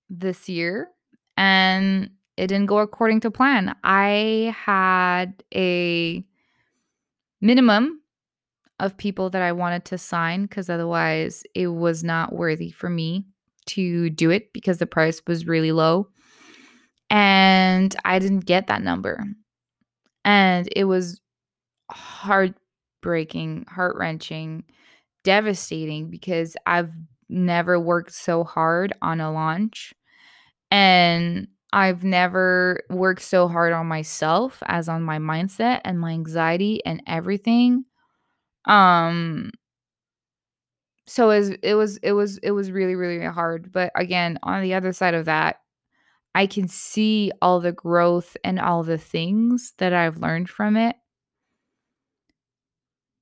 this 0.09 0.49
year 0.49 0.89
and 1.35 2.09
it 2.37 2.47
didn't 2.47 2.67
go 2.67 2.77
according 2.77 3.19
to 3.21 3.31
plan. 3.31 3.75
I 3.83 4.55
had 4.55 5.43
a 5.53 6.23
minimum 7.41 8.01
of 8.79 8.97
people 8.97 9.29
that 9.31 9.41
I 9.41 9.51
wanted 9.51 9.85
to 9.85 9.97
sign 9.97 10.43
because 10.43 10.69
otherwise 10.69 11.43
it 11.55 11.67
was 11.67 12.03
not 12.03 12.33
worthy 12.33 12.69
for 12.69 12.89
me 12.89 13.25
to 13.67 14.09
do 14.11 14.29
it 14.29 14.53
because 14.53 14.77
the 14.77 14.85
price 14.85 15.21
was 15.27 15.47
really 15.47 15.71
low. 15.71 16.09
And 17.09 17.95
I 18.05 18.19
didn't 18.19 18.45
get 18.45 18.67
that 18.67 18.83
number. 18.83 19.23
And 20.23 20.69
it 20.75 20.83
was 20.83 21.19
heartbreaking, 21.89 23.65
heart 23.67 23.95
wrenching, 23.97 24.63
devastating 25.23 26.09
because 26.09 26.55
I've 26.65 26.91
never 27.29 27.79
worked 27.79 28.13
so 28.13 28.43
hard 28.43 28.93
on 29.01 29.21
a 29.21 29.31
launch. 29.31 29.93
And 30.69 31.47
I've 31.73 32.03
never 32.03 32.83
worked 32.89 33.21
so 33.21 33.47
hard 33.47 33.73
on 33.73 33.87
myself 33.87 34.63
as 34.67 34.87
on 34.89 35.03
my 35.03 35.19
mindset 35.19 35.81
and 35.83 35.99
my 35.99 36.11
anxiety 36.11 36.83
and 36.85 37.03
everything 37.07 37.85
um 38.65 39.51
so 41.05 41.29
it 41.31 41.39
was, 41.39 41.49
it 41.63 41.73
was 41.73 41.97
it 41.97 42.11
was 42.11 42.37
it 42.39 42.51
was 42.51 42.71
really 42.71 42.95
really 42.95 43.25
hard 43.25 43.71
but 43.71 43.91
again 43.95 44.37
on 44.43 44.61
the 44.61 44.73
other 44.73 44.91
side 44.91 45.13
of 45.13 45.25
that 45.25 45.61
i 46.35 46.45
can 46.45 46.67
see 46.67 47.31
all 47.41 47.59
the 47.59 47.71
growth 47.71 48.35
and 48.43 48.59
all 48.59 48.83
the 48.83 48.97
things 48.97 49.73
that 49.77 49.93
i've 49.93 50.17
learned 50.17 50.49
from 50.49 50.75
it. 50.77 50.95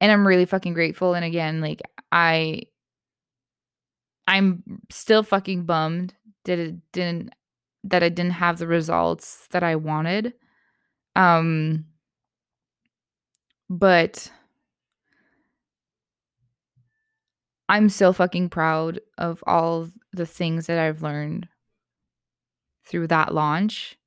And 0.01 0.11
i'm 0.11 0.27
really 0.27 0.45
fucking 0.45 0.73
grateful 0.73 1.13
and 1.13 1.25
again 1.25 1.61
like 1.61 1.81
i 2.11 2.63
i'm 4.27 4.63
still 4.91 5.23
fucking 5.23 5.65
bummed 5.65 6.13
that 6.45 6.59
it 6.59 6.75
didn't 6.91 7.33
that 7.89 8.03
i 8.03 8.09
didn't 8.09 8.33
have 8.33 8.57
the 8.57 8.67
results 8.67 9.47
that 9.51 9.63
i 9.63 9.75
wanted 9.75 10.33
um 11.15 11.85
but 13.69 14.31
I'm 17.67 17.89
so 17.89 18.13
fucking 18.13 18.49
proud 18.49 18.99
of 19.17 19.43
all 19.47 19.89
the 20.13 20.25
things 20.25 20.67
that 20.67 20.79
I've 20.79 21.01
learned 21.01 21.47
through 22.85 23.07
that 23.07 23.33
launch. 23.33 23.97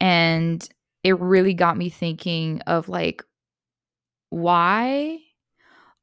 And 0.00 0.68
it 1.04 1.18
really 1.20 1.54
got 1.54 1.76
me 1.76 1.88
thinking 1.88 2.60
of 2.62 2.88
like, 2.88 3.22
why 4.30 5.20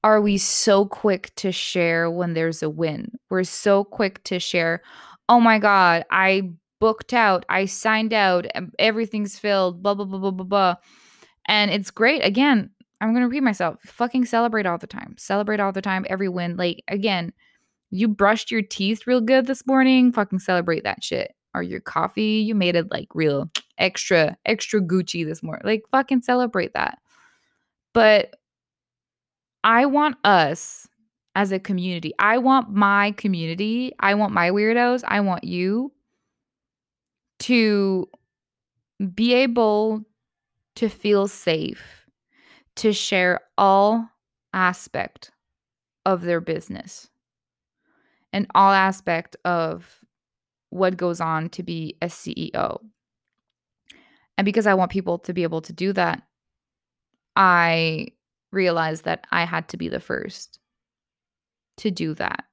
are 0.03 0.21
we 0.21 0.37
so 0.37 0.85
quick 0.85 1.33
to 1.35 1.51
share 1.51 2.09
when 2.09 2.33
there's 2.33 2.63
a 2.63 2.69
win? 2.69 3.11
We're 3.29 3.43
so 3.43 3.83
quick 3.83 4.23
to 4.25 4.39
share, 4.39 4.81
oh 5.27 5.41
my 5.41 5.59
God, 5.59 6.05
I 6.09 6.53
booked 6.83 7.13
out, 7.13 7.45
I 7.47 7.63
signed 7.63 8.11
out, 8.11 8.45
everything's 8.77 9.39
filled, 9.39 9.81
blah, 9.81 9.93
blah, 9.93 10.03
blah, 10.03 10.19
blah, 10.19 10.31
blah, 10.31 10.45
blah. 10.45 10.75
And 11.47 11.71
it's 11.71 11.89
great. 11.89 12.25
Again, 12.25 12.71
I'm 12.99 13.13
going 13.13 13.21
to 13.21 13.29
repeat 13.29 13.41
myself. 13.41 13.79
Fucking 13.85 14.25
celebrate 14.25 14.65
all 14.65 14.77
the 14.77 14.85
time. 14.85 15.15
Celebrate 15.17 15.61
all 15.61 15.71
the 15.71 15.81
time. 15.81 16.05
Every 16.09 16.27
win. 16.27 16.57
Like, 16.57 16.83
again, 16.89 17.31
you 17.89 18.09
brushed 18.09 18.51
your 18.51 18.61
teeth 18.61 19.07
real 19.07 19.21
good 19.21 19.47
this 19.47 19.65
morning. 19.65 20.11
Fucking 20.11 20.39
celebrate 20.39 20.83
that 20.83 21.01
shit. 21.01 21.33
Or 21.55 21.63
your 21.63 21.79
coffee, 21.79 22.43
you 22.45 22.53
made 22.53 22.75
it 22.75 22.91
like 22.91 23.07
real 23.13 23.49
extra, 23.77 24.35
extra 24.45 24.81
Gucci 24.81 25.25
this 25.25 25.41
morning. 25.41 25.61
Like, 25.63 25.83
fucking 25.89 26.23
celebrate 26.23 26.73
that. 26.73 26.97
But 27.93 28.35
I 29.63 29.85
want 29.85 30.17
us 30.25 30.85
as 31.33 31.53
a 31.53 31.59
community, 31.59 32.13
I 32.19 32.39
want 32.39 32.71
my 32.71 33.11
community, 33.11 33.93
I 34.01 34.15
want 34.15 34.33
my 34.33 34.49
weirdos, 34.49 35.03
I 35.07 35.21
want 35.21 35.45
you 35.45 35.93
to 37.43 38.07
be 39.13 39.33
able 39.33 40.01
to 40.77 40.87
feel 40.87 41.27
safe 41.27 42.05
to 42.77 42.93
share 42.93 43.41
all 43.57 44.07
aspect 44.53 45.31
of 46.05 46.21
their 46.21 46.39
business 46.39 47.09
and 48.31 48.47
all 48.55 48.71
aspect 48.71 49.35
of 49.43 50.05
what 50.69 50.95
goes 50.95 51.19
on 51.19 51.49
to 51.49 51.63
be 51.63 51.97
a 52.01 52.05
CEO. 52.05 52.79
And 54.37 54.45
because 54.45 54.65
I 54.65 54.73
want 54.73 54.91
people 54.91 55.19
to 55.19 55.33
be 55.33 55.43
able 55.43 55.61
to 55.63 55.73
do 55.73 55.91
that, 55.93 56.23
I 57.35 58.07
realized 58.53 59.03
that 59.03 59.27
I 59.31 59.43
had 59.43 59.67
to 59.69 59.77
be 59.77 59.89
the 59.89 59.99
first 59.99 60.59
to 61.77 61.91
do 61.91 62.13
that. 62.13 62.45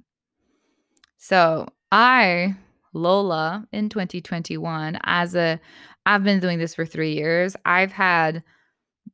So, 1.17 1.69
I 1.93 2.57
Lola 2.93 3.67
in 3.73 3.89
2021 3.89 4.99
as 5.05 5.35
a 5.35 5.61
I've 6.07 6.25
been 6.25 6.41
doing 6.41 6.59
this 6.59 6.75
for 6.75 6.87
3 6.87 7.13
years. 7.13 7.55
I've 7.65 7.93
had 7.93 8.43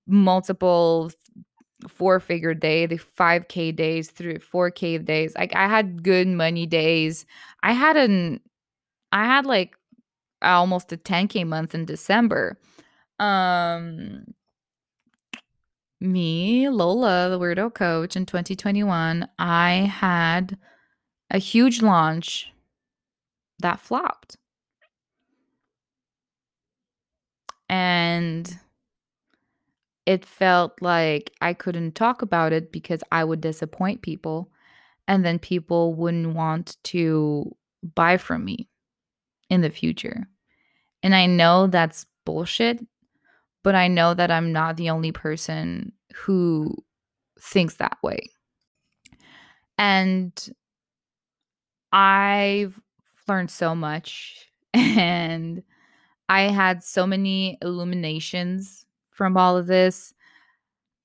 multiple 0.07 1.11
four 1.89 2.21
figure 2.21 2.55
day, 2.55 2.87
the 2.87 2.99
5k 2.99 3.75
days 3.75 4.11
through 4.11 4.39
4k 4.39 5.05
days. 5.05 5.35
Like 5.37 5.55
I 5.55 5.69
had 5.69 6.03
good 6.03 6.29
money 6.29 6.67
days. 6.67 7.27
I 7.63 7.73
had 7.73 7.97
an 7.97 8.41
I 9.13 9.25
had 9.25 9.47
like 9.47 9.77
almost 10.43 10.93
a 10.93 10.97
10k 10.97 11.47
month 11.47 11.75
in 11.75 11.85
December. 11.85 12.59
Um 13.19 14.35
me, 16.01 16.69
Lola, 16.69 17.31
the 17.31 17.39
weirdo 17.39 17.73
coach 17.73 18.17
in 18.17 18.27
2021, 18.27 19.27
I 19.39 19.91
had 19.91 20.59
a 21.31 21.39
huge 21.39 21.83
launch 21.83 22.53
that 23.61 23.81
flopped. 23.81 24.37
And 27.69 28.59
it 30.07 30.25
felt 30.25 30.81
like 30.81 31.33
I 31.41 31.53
couldn't 31.53 31.95
talk 31.97 32.23
about 32.23 32.53
it 32.53 32.71
because 32.71 33.03
I 33.11 33.25
would 33.25 33.41
disappoint 33.41 34.03
people 34.03 34.51
and 35.09 35.25
then 35.25 35.39
people 35.39 35.95
wouldn't 35.95 36.35
want 36.35 36.77
to 36.85 37.55
buy 37.95 38.17
from 38.17 38.45
me 38.45 38.69
in 39.51 39.61
the 39.61 39.71
future. 39.71 40.29
And 41.03 41.15
I 41.15 41.27
know 41.27 41.67
that's 41.67 42.07
bullshit, 42.25 42.85
but 43.63 43.75
I 43.75 43.89
know 43.89 44.15
that 44.15 44.31
I'm 44.31 44.53
not 44.53 44.77
the 44.77 44.91
only 44.91 45.13
person 45.13 45.93
who 46.15 46.75
thinks 47.41 47.77
that 47.77 47.99
way. 48.03 48.31
And 49.79 50.33
I've 51.93 52.81
learned 53.29 53.51
so 53.51 53.75
much 53.75 54.51
and 54.75 55.63
I 56.29 56.43
had 56.43 56.83
so 56.85 57.07
many 57.07 57.59
illuminations 57.63 58.87
from 59.11 59.37
all 59.37 59.57
of 59.57 59.67
this. 59.67 60.15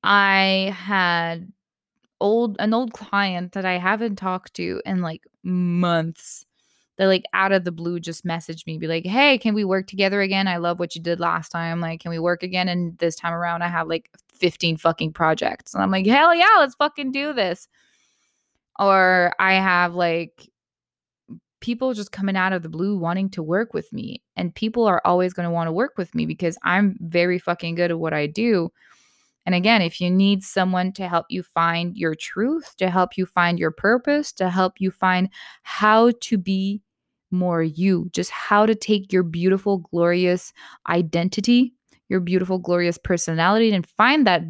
I 0.04 0.76
had 0.78 1.52
old 2.22 2.58
an 2.60 2.74
old 2.74 2.94
client 2.94 3.54
that 3.54 3.66
I 3.66 3.78
haven't 3.80 4.18
talked 4.18 4.54
to 4.56 4.82
in 4.86 5.02
like 5.02 5.24
months. 5.44 6.46
They 6.98 7.08
like 7.08 7.26
out 7.34 7.52
of 7.52 7.64
the 7.66 7.72
blue 7.72 8.00
just 8.00 8.26
messaged 8.26 8.68
me, 8.68 8.78
be 8.78 8.88
like, 8.88 9.06
"Hey, 9.06 9.38
can 9.38 9.56
we 9.56 9.64
work 9.66 9.88
together 9.88 10.22
again? 10.22 10.48
I 10.48 10.58
love 10.58 10.80
what 10.80 10.96
you 10.96 11.02
did 11.02 11.20
last 11.20 11.50
time. 11.50 11.82
Like, 11.82 12.02
can 12.02 12.12
we 12.12 12.20
work 12.20 12.44
again?" 12.44 12.70
And 12.70 12.98
this 13.00 13.16
time 13.16 13.34
around, 13.34 13.64
I 13.64 13.70
have 13.70 13.88
like 13.88 14.10
15 14.34 14.78
fucking 14.78 15.14
projects, 15.14 15.74
and 15.74 15.84
I'm 15.84 15.92
like, 15.92 16.06
"Hell 16.08 16.36
yeah, 16.36 16.58
let's 16.60 16.76
fucking 16.76 17.12
do 17.12 17.34
this." 17.34 17.68
Or 18.80 19.34
I 19.40 19.54
have 19.56 19.94
like 19.96 20.50
people 21.62 21.93
just 21.93 22.12
coming 22.12 22.36
out 22.36 22.54
of 22.54 22.63
the 22.63 22.69
blue 22.69 22.97
wanting 22.97 23.30
to 23.30 23.43
work 23.43 23.74
with 23.74 23.91
me. 23.93 24.21
And 24.36 24.54
people 24.54 24.86
are 24.86 25.02
always 25.06 25.34
going 25.34 25.47
to 25.47 25.52
want 25.52 25.67
to 25.67 25.71
work 25.71 25.93
with 25.97 26.13
me 26.13 26.26
because 26.26 26.58
I'm 26.63 26.97
very 27.00 27.39
fucking 27.39 27.76
good 27.76 27.91
at 27.91 28.00
what 28.00 28.13
I 28.13 28.28
do. 28.28 28.71
And 29.45 29.56
again, 29.56 29.82
if 29.82 30.00
you 30.02 30.12
need 30.12 30.43
someone 30.43 30.91
to 30.93 31.08
help 31.08 31.26
you 31.30 31.41
find 31.41 31.97
your 31.97 32.13
truth, 32.13 32.76
to 32.78 32.89
help 32.89 33.17
you 33.17 33.26
find 33.26 33.58
your 33.58 33.71
purpose, 33.71 34.32
to 34.34 34.50
help 34.50 34.74
you 34.80 34.91
find 34.91 35.30
how 35.63 36.12
to 36.21 36.38
be 36.38 36.82
more 37.32 37.63
you, 37.63 38.10
just 38.13 38.30
how 38.30 38.65
to 38.65 38.76
take 38.76 39.12
your 39.12 39.24
beautiful, 39.24 39.78
glorious 39.78 40.54
identity, 40.89 41.74
your 42.10 42.19
beautiful, 42.19 42.60
glorious 42.60 42.97
personality, 42.97 43.71
and 43.71 43.88
find 43.88 44.28
that 44.28 44.43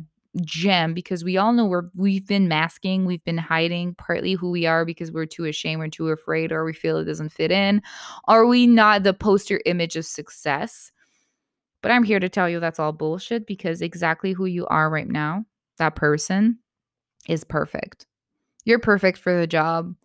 gem 0.46 0.94
because 0.94 1.24
we 1.24 1.38
all 1.38 1.52
know 1.52 1.66
we're 1.66 1.90
we've 1.96 2.28
been 2.28 2.48
masking, 2.48 3.06
we've 3.06 3.24
been 3.24 3.38
hiding 3.38 3.96
partly 3.96 4.34
who 4.34 4.50
we 4.50 4.66
are 4.66 4.86
because 4.86 5.12
we're 5.12 5.26
too 5.26 5.46
ashamed, 5.46 5.80
we're 5.80 5.90
too 5.90 6.10
afraid, 6.10 6.52
or 6.52 6.64
we 6.64 6.74
feel 6.74 6.98
it 6.98 7.06
doesn't 7.06 7.30
fit 7.30 7.52
in. 7.52 7.82
Are 8.28 8.46
we 8.46 8.68
not 8.68 9.04
the 9.04 9.14
poster 9.14 9.62
image 9.66 9.96
of 9.96 10.06
success? 10.06 10.92
But 11.82 11.92
I'm 11.92 12.04
here 12.04 12.20
to 12.20 12.30
tell 12.30 12.48
you 12.48 12.60
that's 12.60 12.80
all 12.80 12.92
bullshit 12.92 13.48
because 13.48 13.82
exactly 13.82 14.34
who 14.34 14.46
you 14.46 14.68
are 14.68 14.90
right 14.90 15.08
now, 15.08 15.46
that 15.78 15.96
person 15.96 16.60
is 17.28 17.44
perfect. 17.44 18.06
You're 18.66 18.80
perfect 18.80 19.18
for 19.18 19.36
the 19.38 19.48
job 19.48 19.96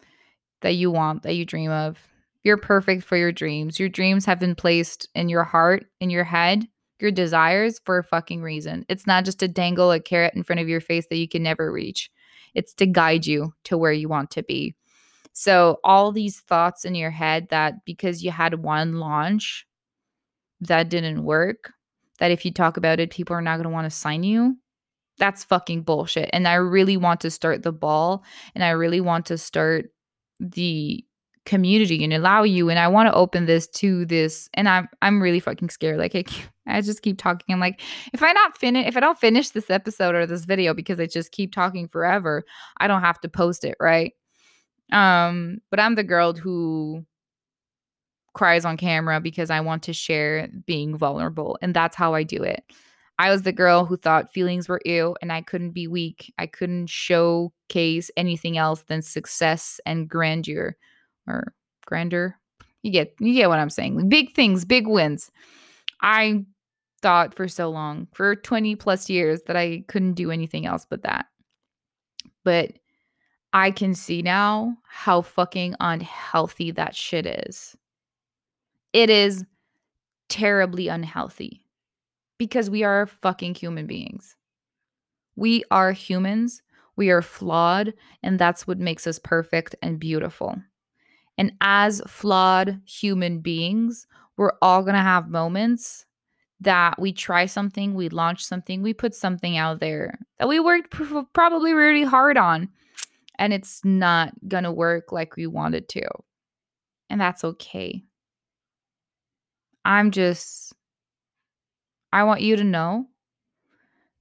that 0.63 0.75
you 0.75 0.91
want, 0.91 1.23
that 1.23 1.37
you 1.37 1.45
dream 1.45 1.71
of. 1.71 1.99
You're 2.43 2.57
perfect 2.57 3.03
for 3.05 3.17
your 3.17 3.33
dreams. 3.33 3.79
Your 3.79 3.89
dreams 3.89 4.25
have 4.25 4.41
been 4.41 4.55
placed 4.55 5.09
in 5.15 5.29
your 5.29 5.45
heart, 5.45 5.87
in 6.01 6.11
your 6.11 6.25
head, 6.25 6.67
your 7.01 7.11
desires 7.11 7.81
for 7.85 7.99
a 7.99 8.05
fucking 8.05 8.43
reason. 8.43 8.85
It's 8.89 9.07
not 9.07 9.25
just 9.25 9.39
to 9.41 9.49
dangle 9.49 9.93
a 9.93 10.01
carrot 10.01 10.35
in 10.35 10.43
front 10.43 10.61
of 10.61 10.69
your 10.69 10.81
face 10.81 11.07
that 11.09 11.19
you 11.19 11.29
can 11.29 11.43
never 11.43 11.71
reach. 11.71 12.11
It's 12.55 12.75
to 12.75 12.87
guide 12.87 13.27
you 13.27 13.53
to 13.65 13.77
where 13.77 13.93
you 13.93 14.09
want 14.09 14.31
to 14.33 14.43
be. 14.43 14.75
So, 15.33 15.79
all 15.85 16.13
these 16.13 16.41
thoughts 16.41 16.85
in 16.87 16.95
your 16.95 17.11
head 17.11 17.49
that 17.51 17.85
because 17.85 18.25
you 18.25 18.31
had 18.31 18.63
one 18.63 18.95
launch 18.95 19.67
that 20.61 20.89
didn't 20.89 21.25
work, 21.25 21.73
that 22.19 22.31
if 22.31 22.45
you 22.45 22.53
talk 22.53 22.79
about 22.79 23.01
it, 23.01 23.11
people 23.11 23.37
are 23.37 23.43
not 23.43 23.57
going 23.57 23.65
to 23.65 23.71
want 23.71 23.85
to 23.85 23.97
sign 23.97 24.23
you, 24.23 24.57
that's 25.19 25.45
fucking 25.45 25.83
bullshit. 25.83 26.31
And 26.33 26.47
I 26.49 26.55
really 26.55 26.97
want 26.97 27.21
to 27.21 27.31
start 27.31 27.63
the 27.63 27.73
ball 27.73 28.25
and 28.55 28.65
I 28.65 28.71
really 28.71 29.01
want 29.01 29.27
to 29.27 29.39
start 29.39 29.87
the 30.41 31.05
community 31.47 32.05
and 32.05 32.13
allow 32.13 32.43
you 32.43 32.69
and 32.69 32.79
I 32.79 32.89
want 32.89 33.09
to 33.09 33.15
open 33.15 33.47
this 33.47 33.67
to 33.69 34.05
this 34.05 34.51
and 34.55 34.69
I'm 34.69 34.89
I'm 35.01 35.23
really 35.23 35.41
fucking 35.41 35.71
scared 35.71 35.99
like 35.99 36.15
I, 36.15 36.25
I 36.67 36.81
just 36.83 37.03
keep 37.03 37.19
talking 37.19 37.55
I'm 37.55 37.61
like 37.61 37.81
if 38.13 38.23
I 38.23 38.33
not 38.33 38.59
finish 38.59 38.87
if 38.87 38.97
I 38.97 39.01
don't 39.01 39.19
finish 39.19 39.51
this 39.51 39.71
episode 39.71 40.15
or 40.15 40.27
this 40.27 40.45
video 40.45 40.75
because 40.75 41.01
I 41.01 41.07
just 41.07 41.33
keep 41.33 41.55
talking 41.55 41.89
forever 41.89 42.45
I 42.79 42.89
don't 42.89 43.01
have 43.01 43.21
to 43.21 43.29
post 43.29 43.65
it 43.65 43.77
right? 43.81 44.13
Um 44.93 45.59
but 45.71 45.81
I'm 45.81 45.95
the 45.95 46.05
girl 46.05 46.35
who 46.35 47.07
cries 48.35 48.67
on 48.67 48.77
camera 48.77 49.21
because 49.21 49.49
I 49.49 49.61
want 49.61 49.85
to 49.85 49.93
share 49.95 50.49
being 50.67 50.99
vulnerable 50.99 51.57
and 51.63 51.73
that's 51.73 51.97
how 51.97 52.13
I 52.13 52.25
do 52.25 52.43
it. 52.43 52.65
I 53.19 53.31
was 53.31 53.43
the 53.43 53.53
girl 53.53 53.87
who 53.87 53.97
thought 53.97 54.33
feelings 54.33 54.69
were 54.69 54.83
ill 54.85 55.17
and 55.23 55.33
I 55.33 55.41
couldn't 55.41 55.71
be 55.71 55.87
weak. 55.87 56.35
I 56.37 56.47
couldn't 56.47 56.91
showcase 56.91 58.11
anything 58.17 58.59
else 58.59 58.83
than 58.83 59.01
success 59.01 59.81
and 59.87 60.07
grandeur 60.07 60.77
or 61.27 61.55
grander. 61.87 62.37
You 62.83 62.93
get 62.93 63.15
you 63.19 63.35
get 63.35 63.49
what 63.49 63.59
I'm 63.59 63.71
saying. 63.71 64.09
Big 64.09 64.35
things, 64.35 64.65
big 64.65 64.87
wins. 64.87 65.31
I 66.03 66.45
thought 67.03 67.35
for 67.35 67.49
so 67.49 67.69
long, 67.69 68.09
for 68.13 68.37
20 68.37 68.77
plus 68.77 69.09
years 69.11 69.43
that 69.47 69.57
I 69.57 69.85
couldn't 69.89 70.15
do 70.15 70.31
anything 70.31 70.67
else 70.67 70.87
but 70.89 71.03
that. 71.03 71.27
But 72.45 72.73
I 73.53 73.71
can 73.71 73.95
see 73.95 74.23
now 74.23 74.77
how 74.87 75.23
fucking 75.23 75.75
unhealthy 75.81 76.71
that 76.73 76.95
shit 76.95 77.27
is. 77.27 77.77
It 78.93 79.11
is 79.11 79.45
terribly 80.29 80.89
unhealthy 80.89 81.63
because 82.39 82.71
we 82.71 82.83
are 82.85 83.07
fucking 83.07 83.55
human 83.55 83.87
beings. 83.87 84.37
We 85.37 85.65
are 85.71 85.93
humans. 85.93 86.63
We 86.97 87.11
are 87.11 87.23
flawed, 87.23 87.93
and 88.23 88.39
that's 88.39 88.67
what 88.67 88.79
makes 88.79 89.07
us 89.07 89.19
perfect 89.19 89.75
and 89.83 89.99
beautiful. 89.99 90.57
And 91.39 91.53
as 91.61 92.01
flawed 92.07 92.81
human 92.85 93.41
beings, 93.41 94.07
we're 94.37 94.53
all 94.63 94.83
going 94.83 94.95
to 94.95 95.01
have 95.01 95.29
moments 95.29 96.07
that 96.61 96.99
we 96.99 97.13
try 97.13 97.47
something, 97.47 97.95
we 97.95 98.09
launch 98.09 98.45
something, 98.45 98.83
we 98.83 98.95
put 98.95 99.15
something 99.15 99.59
out 99.59 99.81
there 99.81 100.19
that 100.39 100.49
we 100.49 100.59
worked 100.59 100.91
pr- 100.91 101.21
probably 101.35 101.75
really 101.75 102.05
hard 102.05 102.39
on, 102.39 102.69
and 103.39 103.53
it's 103.53 103.85
not 103.85 104.33
going 104.49 104.65
to 104.65 104.73
work 104.73 105.13
like 105.13 105.37
we 105.37 105.47
wanted 105.47 105.89
to. 105.91 106.07
And 107.11 107.21
that's 107.21 107.45
okay. 107.45 108.03
I'm 109.85 110.11
just, 110.11 110.73
I 112.13 112.25
want 112.25 112.41
you 112.41 112.57
to 112.57 112.65
know 112.65 113.07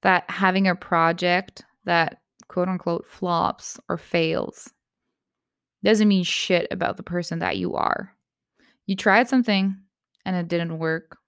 that 0.02 0.28
having 0.30 0.68
a 0.68 0.76
project 0.76 1.64
that 1.84 2.20
quote 2.48 2.68
unquote 2.68 3.06
flops 3.06 3.80
or 3.88 3.96
fails 3.96 4.70
doesn't 5.86 6.08
mean 6.08 6.24
shit 6.24 6.66
about 6.70 6.96
the 6.96 7.02
person 7.02 7.38
that 7.40 7.56
you 7.56 7.74
are. 7.74 8.12
You 8.86 8.96
tried 8.96 9.28
something 9.28 9.76
and 10.24 10.36
it 10.36 10.48
didn't 10.48 10.78
work, 10.78 11.18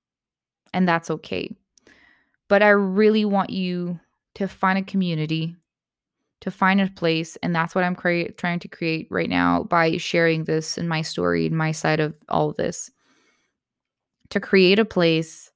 and 0.73 0.89
that's 0.89 1.11
okay. 1.11 1.57
But 2.49 2.63
I 2.63 2.71
really 2.71 3.25
want 3.25 3.51
you 3.51 4.01
to 4.35 4.49
find 4.49 4.79
a 4.79 4.83
community, 4.83 5.57
to 6.41 6.51
find 6.51 6.81
a 6.81 6.89
place, 6.89 7.37
and 7.43 7.55
that's 7.55 7.75
what 7.75 7.85
I'm 7.85 7.95
cre- 7.95 8.33
trying 8.37 8.59
to 8.61 8.69
create 8.69 9.09
right 9.11 9.29
now 9.29 9.65
by 9.65 9.97
sharing 9.97 10.45
this 10.45 10.79
and 10.79 10.89
my 10.89 11.03
story, 11.03 11.47
in 11.47 11.57
my 11.57 11.73
side 11.73 12.01
of 12.01 12.17
all 12.29 12.51
of 12.51 12.57
this. 12.57 12.91
To 14.31 14.41
create 14.41 14.79
a 14.79 14.85
place 14.85 15.51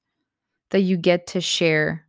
that 0.71 0.81
you 0.81 0.97
get 0.97 1.27
to 1.27 1.41
share 1.41 2.05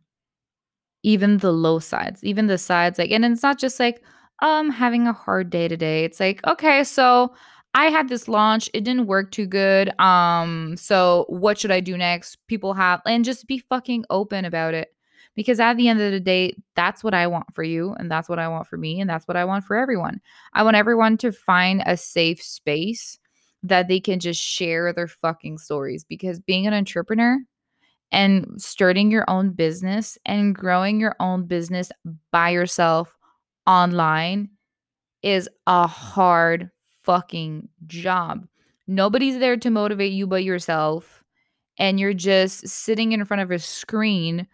even 1.03 1.37
the 1.37 1.53
low 1.53 1.79
sides, 1.79 2.23
even 2.23 2.47
the 2.47 2.57
sides 2.57 2.97
like, 2.97 3.11
and 3.11 3.23
it's 3.23 3.43
not 3.43 3.59
just 3.59 3.79
like, 3.79 4.01
um 4.41 4.69
having 4.69 5.07
a 5.07 5.13
hard 5.13 5.49
day 5.49 5.67
today. 5.67 6.03
It's 6.03 6.19
like, 6.19 6.45
okay, 6.47 6.83
so 6.83 7.33
I 7.73 7.87
had 7.87 8.07
this 8.09 8.27
launch, 8.27 8.69
it 8.73 8.83
didn't 8.83 9.07
work 9.07 9.31
too 9.31 9.45
good. 9.45 9.97
Um 9.99 10.75
so 10.77 11.25
what 11.29 11.57
should 11.59 11.71
I 11.71 11.79
do 11.79 11.97
next? 11.97 12.37
People 12.47 12.73
have 12.73 13.01
and 13.05 13.25
just 13.25 13.47
be 13.47 13.59
fucking 13.59 14.05
open 14.09 14.45
about 14.45 14.73
it. 14.73 14.89
Because 15.35 15.59
at 15.59 15.75
the 15.75 15.89
end 15.89 15.99
of 15.99 16.13
the 16.13 16.19
day, 16.21 16.55
that's 16.75 17.03
what 17.03 17.13
I 17.13 17.27
want 17.27 17.53
for 17.53 17.63
you 17.63 17.93
and 17.99 18.09
that's 18.09 18.29
what 18.29 18.39
I 18.39 18.47
want 18.47 18.67
for 18.67 18.77
me 18.77 19.01
and 19.01 19.09
that's 19.09 19.27
what 19.27 19.35
I 19.35 19.43
want 19.43 19.65
for 19.65 19.75
everyone. 19.75 20.21
I 20.53 20.63
want 20.63 20.77
everyone 20.77 21.17
to 21.17 21.31
find 21.33 21.83
a 21.85 21.97
safe 21.97 22.41
space 22.41 23.19
that 23.63 23.87
they 23.89 23.99
can 23.99 24.19
just 24.19 24.41
share 24.41 24.93
their 24.93 25.07
fucking 25.07 25.57
stories 25.57 26.05
because 26.05 26.39
being 26.39 26.67
an 26.67 26.73
entrepreneur 26.73 27.39
and 28.11 28.53
starting 28.57 29.11
your 29.11 29.29
own 29.29 29.51
business 29.51 30.17
and 30.25 30.55
growing 30.55 30.99
your 30.99 31.15
own 31.19 31.45
business 31.45 31.91
by 32.31 32.49
yourself 32.49 33.13
online 33.67 34.49
is 35.23 35.49
a 35.67 35.87
hard 35.87 36.69
fucking 37.03 37.67
job. 37.87 38.47
Nobody's 38.87 39.39
there 39.39 39.57
to 39.57 39.69
motivate 39.69 40.13
you 40.13 40.27
but 40.27 40.43
yourself. 40.43 41.23
And 41.77 41.99
you're 41.99 42.13
just 42.13 42.67
sitting 42.67 43.11
in 43.11 43.25
front 43.25 43.41
of 43.41 43.51
a 43.51 43.59
screen 43.59 44.47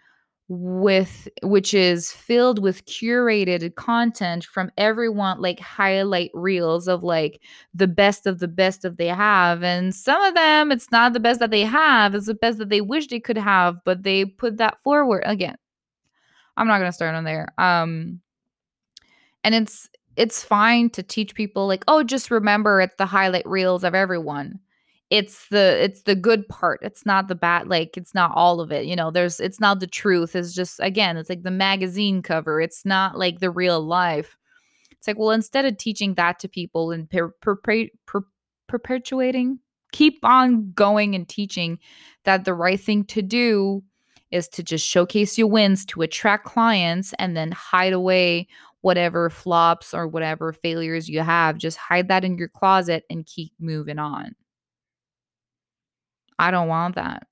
with 0.54 1.30
which 1.44 1.74
is 1.74 2.12
filled 2.12 2.60
with 2.62 2.84
curated 2.84 3.74
content 3.76 4.44
from 4.44 4.70
everyone 4.78 5.40
like 5.40 5.62
highlight 5.62 6.30
reels 6.34 6.90
of 6.90 7.04
like 7.04 7.40
the 7.74 7.88
best 7.88 8.28
of 8.28 8.40
the 8.40 8.50
best 8.50 8.84
of 8.84 8.98
they 8.98 9.08
have 9.08 9.64
and 9.64 9.96
some 9.96 10.22
of 10.24 10.34
them 10.34 10.70
it's 10.70 10.92
not 10.92 11.14
the 11.14 11.22
best 11.22 11.40
that 11.40 11.52
they 11.52 11.62
have 11.62 12.14
it's 12.14 12.26
the 12.26 12.34
best 12.34 12.58
that 12.58 12.68
they 12.68 12.82
wish 12.82 13.08
they 13.08 13.20
could 13.20 13.38
have 13.38 13.78
but 13.86 14.04
they 14.04 14.26
put 14.26 14.58
that 14.58 14.78
forward 14.82 15.24
again 15.26 15.56
i'm 16.58 16.68
not 16.68 16.80
going 16.80 16.90
to 16.90 16.96
start 16.96 17.16
on 17.16 17.24
there 17.24 17.48
um 17.58 18.20
and 19.44 19.56
it's 19.56 19.90
it's 20.16 20.44
fine 20.44 20.90
to 20.92 21.04
teach 21.04 21.36
people 21.36 21.68
like 21.68 21.84
oh 21.88 22.04
just 22.04 22.32
remember 22.32 22.82
it's 22.82 22.96
the 22.98 23.06
highlight 23.06 23.48
reels 23.48 23.84
of 23.84 23.96
everyone. 23.96 24.60
It's 25.10 25.50
the 25.50 25.84
it's 25.84 26.04
the 26.04 26.16
good 26.16 26.48
part 26.48 26.80
it's 26.84 27.06
not 27.06 27.28
the 27.28 27.36
bad 27.36 27.68
like 27.68 27.98
it's 27.98 28.14
not 28.14 28.32
all 28.34 28.62
of 28.62 28.72
it 28.72 28.86
you 28.86 28.96
know 28.96 29.12
there's 29.12 29.42
it's 29.42 29.60
not 29.60 29.82
the 29.82 29.88
truth 29.88 30.38
it's 30.38 30.54
just 30.54 30.80
again 30.80 31.18
it's 31.18 31.30
like 31.30 31.44
the 31.44 31.52
magazine 31.52 32.22
cover 32.22 32.62
it's 32.62 32.86
not 32.86 33.18
like 33.18 33.40
the 33.40 33.52
real 33.52 33.82
life. 33.82 34.38
It's 34.92 35.08
like 35.08 35.18
well 35.20 35.32
instead 35.32 35.66
of 35.66 35.78
teaching 35.78 36.14
that 36.16 36.40
to 36.40 36.48
people 36.48 36.92
and 36.92 37.10
per, 37.10 37.30
per, 37.42 37.58
per, 38.06 38.22
perpetuating 38.68 39.60
keep 39.92 40.24
on 40.24 40.72
going 40.72 41.16
and 41.16 41.28
teaching 41.28 41.80
that 42.24 42.46
the 42.46 42.54
right 42.54 42.80
thing 42.80 43.04
to 43.06 43.22
do 43.22 43.84
is 44.32 44.48
to 44.48 44.64
just 44.64 44.88
showcase 44.88 45.38
your 45.38 45.48
wins 45.48 45.86
to 45.86 46.02
attract 46.02 46.46
clients 46.46 47.14
and 47.20 47.36
then 47.36 47.52
hide 47.52 47.94
away 47.94 48.48
whatever 48.82 49.30
flops 49.30 49.94
or 49.94 50.08
whatever 50.08 50.52
failures 50.52 51.08
you 51.08 51.22
have 51.22 51.58
just 51.58 51.78
hide 51.78 52.08
that 52.08 52.26
in 52.26 52.38
your 52.38 52.50
closet 52.50 53.04
and 53.10 53.26
keep 53.26 53.54
moving 53.60 54.00
on 54.00 54.36
I 56.42 56.50
don't 56.50 56.68
want 56.68 56.96
that. 56.96 57.28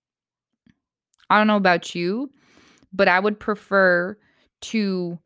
I 1.32 1.40
don't 1.40 1.48
know 1.48 1.56
about 1.56 1.96
you, 1.96 2.32
but 2.94 3.08
I 3.08 3.20
would 3.20 3.40
prefer 3.40 4.16
to 4.62 5.18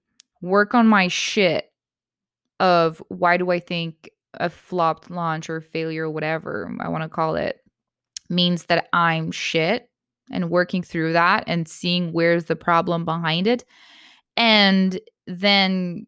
work 0.41 0.73
on 0.73 0.87
my 0.87 1.09
shit 1.09 1.69
of 2.61 3.03
why 3.09 3.35
do 3.35 3.51
I 3.51 3.59
think 3.59 4.09
a 4.35 4.49
flopped 4.49 5.11
launch 5.11 5.49
or 5.49 5.59
failure, 5.59 6.05
or 6.05 6.11
whatever 6.11 6.73
I 6.79 6.87
want 6.87 7.03
to 7.03 7.09
call 7.09 7.35
it, 7.35 7.59
means 8.29 8.65
that 8.65 8.87
I'm 8.93 9.31
shit 9.31 9.89
and 10.31 10.49
working 10.49 10.81
through 10.81 11.13
that 11.13 11.43
and 11.45 11.67
seeing 11.67 12.13
where's 12.13 12.45
the 12.45 12.55
problem 12.55 13.03
behind 13.03 13.47
it. 13.47 13.65
And 14.37 14.97
then 15.27 16.07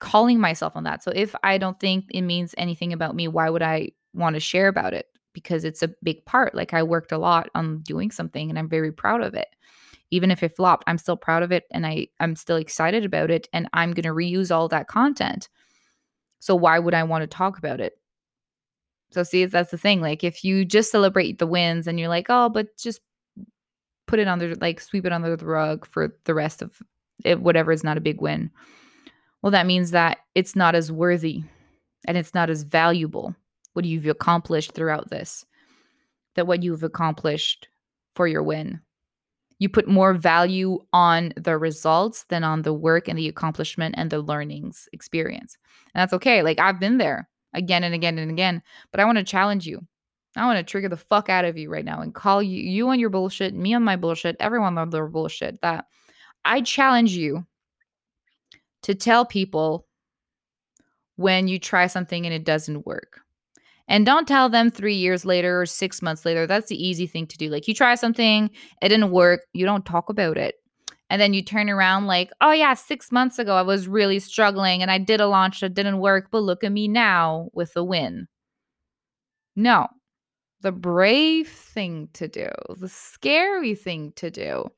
calling 0.00 0.40
myself 0.40 0.76
on 0.76 0.84
that. 0.84 1.02
So 1.02 1.12
if 1.14 1.34
I 1.42 1.58
don't 1.58 1.78
think 1.80 2.06
it 2.10 2.22
means 2.22 2.54
anything 2.58 2.92
about 2.92 3.14
me, 3.14 3.28
why 3.28 3.50
would 3.50 3.62
I 3.62 3.90
want 4.14 4.34
to 4.34 4.40
share 4.40 4.68
about 4.68 4.94
it? 4.94 5.06
because 5.32 5.64
it's 5.64 5.82
a 5.82 5.94
big 6.02 6.24
part. 6.24 6.54
Like 6.54 6.74
I 6.74 6.82
worked 6.82 7.12
a 7.12 7.18
lot 7.18 7.48
on 7.54 7.80
doing 7.80 8.10
something 8.10 8.50
and 8.50 8.58
I'm 8.58 8.68
very 8.68 8.92
proud 8.92 9.22
of 9.22 9.34
it. 9.34 9.48
Even 10.10 10.30
if 10.30 10.42
it 10.42 10.56
flopped, 10.56 10.84
I'm 10.86 10.98
still 10.98 11.16
proud 11.16 11.42
of 11.42 11.52
it 11.52 11.64
and 11.70 11.86
I 11.86 12.08
I'm 12.18 12.34
still 12.34 12.56
excited 12.56 13.04
about 13.04 13.30
it 13.30 13.48
and 13.52 13.68
I'm 13.72 13.92
going 13.92 14.04
to 14.04 14.08
reuse 14.08 14.54
all 14.54 14.68
that 14.68 14.88
content. 14.88 15.48
So 16.40 16.54
why 16.54 16.78
would 16.78 16.94
I 16.94 17.04
want 17.04 17.22
to 17.22 17.26
talk 17.26 17.58
about 17.58 17.80
it? 17.80 17.98
So 19.10 19.22
see, 19.22 19.44
that's 19.44 19.70
the 19.70 19.78
thing. 19.78 20.00
Like 20.00 20.24
if 20.24 20.44
you 20.44 20.64
just 20.64 20.90
celebrate 20.90 21.38
the 21.38 21.46
wins 21.46 21.86
and 21.86 21.98
you're 21.98 22.08
like, 22.08 22.26
"Oh, 22.28 22.48
but 22.48 22.76
just 22.76 23.00
put 24.06 24.18
it 24.18 24.28
under 24.28 24.54
like 24.56 24.80
sweep 24.80 25.06
it 25.06 25.12
under 25.12 25.36
the 25.36 25.46
rug 25.46 25.86
for 25.86 26.16
the 26.24 26.34
rest 26.34 26.62
of 26.62 26.82
it 27.24 27.40
whatever 27.40 27.72
is 27.72 27.84
not 27.84 27.96
a 27.96 28.02
big 28.02 28.20
win." 28.20 28.50
Well, 29.42 29.52
that 29.52 29.66
means 29.66 29.92
that 29.92 30.18
it's 30.34 30.56
not 30.56 30.74
as 30.74 30.90
worthy 30.90 31.44
and 32.06 32.16
it's 32.16 32.34
not 32.34 32.50
as 32.50 32.62
valuable 32.62 33.34
what 33.72 33.84
you've 33.84 34.06
accomplished 34.06 34.72
throughout 34.72 35.10
this, 35.10 35.44
that 36.34 36.46
what 36.46 36.62
you've 36.62 36.82
accomplished 36.82 37.68
for 38.14 38.26
your 38.26 38.42
win. 38.42 38.80
You 39.60 39.68
put 39.68 39.88
more 39.88 40.14
value 40.14 40.78
on 40.92 41.32
the 41.36 41.58
results 41.58 42.24
than 42.28 42.44
on 42.44 42.62
the 42.62 42.72
work 42.72 43.08
and 43.08 43.18
the 43.18 43.28
accomplishment 43.28 43.94
and 43.98 44.10
the 44.10 44.20
learnings 44.20 44.88
experience. 44.92 45.56
And 45.94 46.00
that's 46.00 46.12
okay. 46.12 46.42
Like 46.42 46.58
I've 46.58 46.80
been 46.80 46.98
there 46.98 47.28
again 47.54 47.84
and 47.84 47.94
again 47.94 48.18
and 48.18 48.30
again, 48.30 48.62
but 48.90 49.00
I 49.00 49.04
want 49.04 49.18
to 49.18 49.24
challenge 49.24 49.66
you. 49.66 49.84
I 50.36 50.46
want 50.46 50.58
to 50.58 50.70
trigger 50.70 50.88
the 50.88 50.96
fuck 50.96 51.28
out 51.28 51.44
of 51.44 51.56
you 51.56 51.70
right 51.70 51.84
now 51.84 52.00
and 52.00 52.14
call 52.14 52.42
you 52.42 52.62
you 52.62 52.88
on 52.88 53.00
your 53.00 53.10
bullshit, 53.10 53.54
me 53.54 53.74
on 53.74 53.82
my 53.82 53.96
bullshit, 53.96 54.36
everyone 54.38 54.78
on 54.78 54.90
their 54.90 55.06
bullshit. 55.08 55.60
That 55.62 55.86
I 56.44 56.60
challenge 56.60 57.12
you 57.12 57.44
to 58.88 58.94
tell 58.94 59.26
people 59.26 59.86
when 61.16 61.46
you 61.46 61.58
try 61.58 61.86
something 61.86 62.24
and 62.24 62.34
it 62.34 62.42
doesn't 62.42 62.86
work. 62.86 63.20
And 63.86 64.06
don't 64.06 64.26
tell 64.26 64.48
them 64.48 64.70
three 64.70 64.94
years 64.94 65.26
later 65.26 65.60
or 65.60 65.66
six 65.66 66.00
months 66.00 66.24
later. 66.24 66.46
That's 66.46 66.68
the 66.68 66.82
easy 66.82 67.06
thing 67.06 67.26
to 67.26 67.36
do. 67.36 67.50
Like 67.50 67.68
you 67.68 67.74
try 67.74 67.96
something, 67.96 68.48
it 68.80 68.88
didn't 68.88 69.10
work, 69.10 69.42
you 69.52 69.66
don't 69.66 69.84
talk 69.84 70.08
about 70.08 70.38
it. 70.38 70.54
And 71.10 71.20
then 71.20 71.34
you 71.34 71.42
turn 71.42 71.68
around 71.68 72.06
like, 72.06 72.30
oh 72.40 72.52
yeah, 72.52 72.72
six 72.72 73.12
months 73.12 73.38
ago 73.38 73.56
I 73.56 73.62
was 73.62 73.86
really 73.86 74.20
struggling 74.20 74.80
and 74.80 74.90
I 74.90 74.96
did 74.96 75.20
a 75.20 75.26
launch 75.26 75.60
that 75.60 75.74
didn't 75.74 76.00
work, 76.00 76.28
but 76.30 76.40
look 76.40 76.64
at 76.64 76.72
me 76.72 76.88
now 76.88 77.50
with 77.52 77.76
a 77.76 77.84
win. 77.84 78.26
No, 79.54 79.88
the 80.62 80.72
brave 80.72 81.48
thing 81.48 82.08
to 82.14 82.26
do, 82.26 82.48
the 82.78 82.88
scary 82.88 83.74
thing 83.74 84.12
to 84.16 84.30
do, 84.30 84.70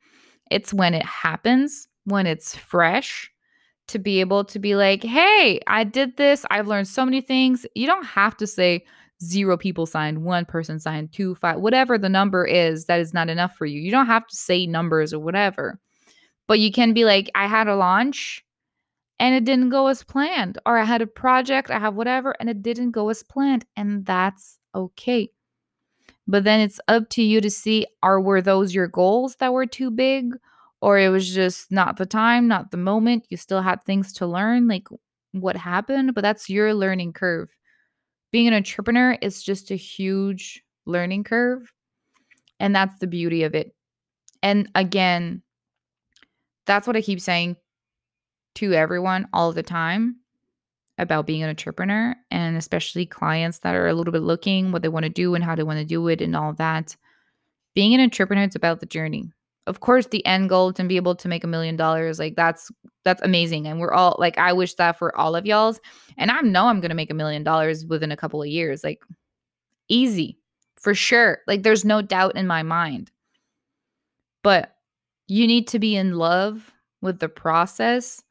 it's 0.51 0.75
when 0.75 0.95
it 0.95 1.07
happens, 1.07 1.87
when 2.07 2.27
it's 2.27 2.57
fresh, 2.57 3.31
to 3.91 3.99
be 3.99 4.21
able 4.21 4.45
to 4.45 4.59
be 4.59 4.75
like, 4.75 5.03
hey, 5.03 5.61
I 5.67 5.85
did 5.85 6.17
this. 6.17 6.45
I've 6.51 6.67
learned 6.67 6.89
so 6.89 7.05
many 7.05 7.21
things. 7.21 7.67
You 7.75 7.87
don't 7.87 8.05
have 8.05 8.37
to 8.39 8.47
say, 8.47 8.85
zero 9.23 9.57
people 9.57 9.87
signed, 9.87 10.23
one 10.23 10.45
person 10.45 10.81
signed, 10.81 11.13
two, 11.13 11.35
five, 11.35 11.61
whatever 11.61 11.99
the 11.99 12.09
number 12.09 12.45
is, 12.45 12.87
that 12.87 13.01
is 13.01 13.13
not 13.13 13.29
enough 13.29 13.55
for 13.57 13.67
you. 13.67 13.81
You 13.81 13.91
don't 13.91 14.07
have 14.07 14.27
to 14.27 14.37
say 14.37 14.67
numbers 14.67 15.13
or 15.13 15.19
whatever, 15.19 15.79
but 16.47 16.59
you 16.59 16.73
can 16.73 16.95
be 16.95 17.05
like, 17.05 17.31
I 17.35 17.47
had 17.47 17.69
a 17.69 17.77
launch 17.77 18.45
and 19.19 19.35
it 19.35 19.45
didn't 19.45 19.69
go 19.69 19.89
as 19.89 20.03
planned, 20.03 20.59
or 20.65 20.79
I 20.79 20.85
had 20.85 21.03
a 21.03 21.07
project, 21.07 21.71
I 21.71 21.79
have 21.79 21.95
whatever, 21.95 22.35
and 22.41 22.49
it 22.49 22.63
didn't 22.63 22.93
go 22.93 23.11
as 23.11 23.23
planned, 23.23 23.67
and 23.77 24.07
that's 24.07 24.59
okay. 24.75 25.31
But 26.27 26.45
then 26.45 26.61
it's 26.61 26.81
up 26.89 27.11
to 27.11 27.23
you 27.23 27.43
to 27.43 27.51
see 27.51 27.87
are 28.03 28.21
were 28.21 28.41
those 28.41 28.75
your 28.75 28.89
goals 28.89 29.37
that 29.37 29.53
were 29.53 29.67
too 29.67 29.91
big 29.91 30.35
or 30.81 30.99
it 30.99 31.09
was 31.11 31.33
just 31.33 31.71
not 31.71 31.97
the 31.97 32.07
time, 32.07 32.49
not 32.49 32.71
the 32.71 32.77
moment. 32.77 33.27
You 33.29 33.37
still 33.37 33.63
had 33.63 33.83
things 33.85 34.13
to 34.15 34.27
learn, 34.27 34.69
like 34.69 34.89
what 35.33 35.57
happened, 35.57 36.15
but 36.15 36.23
that's 36.23 36.51
your 36.51 36.75
learning 36.75 37.13
curve 37.13 37.51
being 38.31 38.47
an 38.47 38.55
entrepreneur 38.55 39.17
is 39.21 39.43
just 39.43 39.71
a 39.71 39.77
huge 39.77 40.63
learning 40.87 41.25
curve. 41.25 41.73
And 42.59 42.75
that's 42.75 42.99
the 42.99 43.07
beauty 43.07 43.43
of 43.43 43.55
it. 43.55 43.75
And 44.43 44.69
again, 44.75 45.43
that's 46.67 46.87
what 46.87 46.97
I 46.97 47.03
keep 47.03 47.21
saying 47.21 47.57
to 48.57 48.73
everyone 48.73 49.29
all 49.33 49.53
the 49.53 49.63
time 49.63 50.17
about 50.99 51.27
being 51.27 51.43
an 51.43 51.49
entrepreneur 51.49 52.15
and 52.31 52.57
especially 52.57 53.07
clients 53.07 53.61
that 53.61 53.75
are 53.75 53.89
a 53.89 53.95
little 53.95 54.13
bit 54.13 54.23
looking 54.23 54.71
what 54.71 54.83
they 54.83 54.89
want 54.89 55.05
to 55.05 55.11
do 55.11 55.35
and 55.35 55.43
how 55.43 55.55
they 55.55 55.63
want 55.63 55.79
to 55.79 55.85
do 55.85 56.07
it 56.09 56.21
and 56.21 56.37
all 56.37 56.53
that. 56.55 56.95
Being 57.75 57.95
an 57.95 58.01
entrepreneur 58.01 58.45
it's 58.45 58.57
about 58.57 58.81
the 58.81 58.87
journey 58.87 59.33
of 59.67 59.81
course 59.81 60.07
the 60.07 60.25
end 60.27 60.49
goal 60.49 60.73
to 60.73 60.85
be 60.85 60.97
able 60.97 61.15
to 61.15 61.29
make 61.29 61.45
a 61.45 61.49
million 61.49 61.77
dollars 61.77 62.19
like 62.19 62.35
that's 62.35 62.71
that's 63.05 63.23
amazing 63.23 63.67
and 63.67 63.79
we're 63.79 63.93
all 63.93 64.17
like 64.19 64.37
i 64.39 64.53
wish 64.53 64.75
that 64.75 64.99
for 64.99 65.17
all 65.17 65.37
of 65.37 65.47
y'all's 65.47 65.81
and 66.17 66.31
i 66.31 66.41
know 66.41 66.67
i'm 66.67 66.81
gonna 66.81 66.95
make 66.95 67.11
a 67.11 67.15
million 67.15 67.45
dollars 67.45 67.85
within 67.87 68.11
a 68.11 68.17
couple 68.17 68.43
of 68.43 68.49
years 68.49 68.83
like 68.83 69.03
easy 69.89 70.39
for 70.81 70.95
sure 70.95 71.41
like 71.47 71.63
there's 71.63 71.85
no 71.85 72.03
doubt 72.03 72.37
in 72.37 72.47
my 72.47 72.63
mind. 72.63 73.13
But 74.43 74.75
you 75.29 75.47
need 75.47 75.69
to 75.69 75.79
be 75.79 75.95
in 75.95 76.15
love 76.17 76.73
with 77.03 77.21
the 77.21 77.29
process 77.29 78.23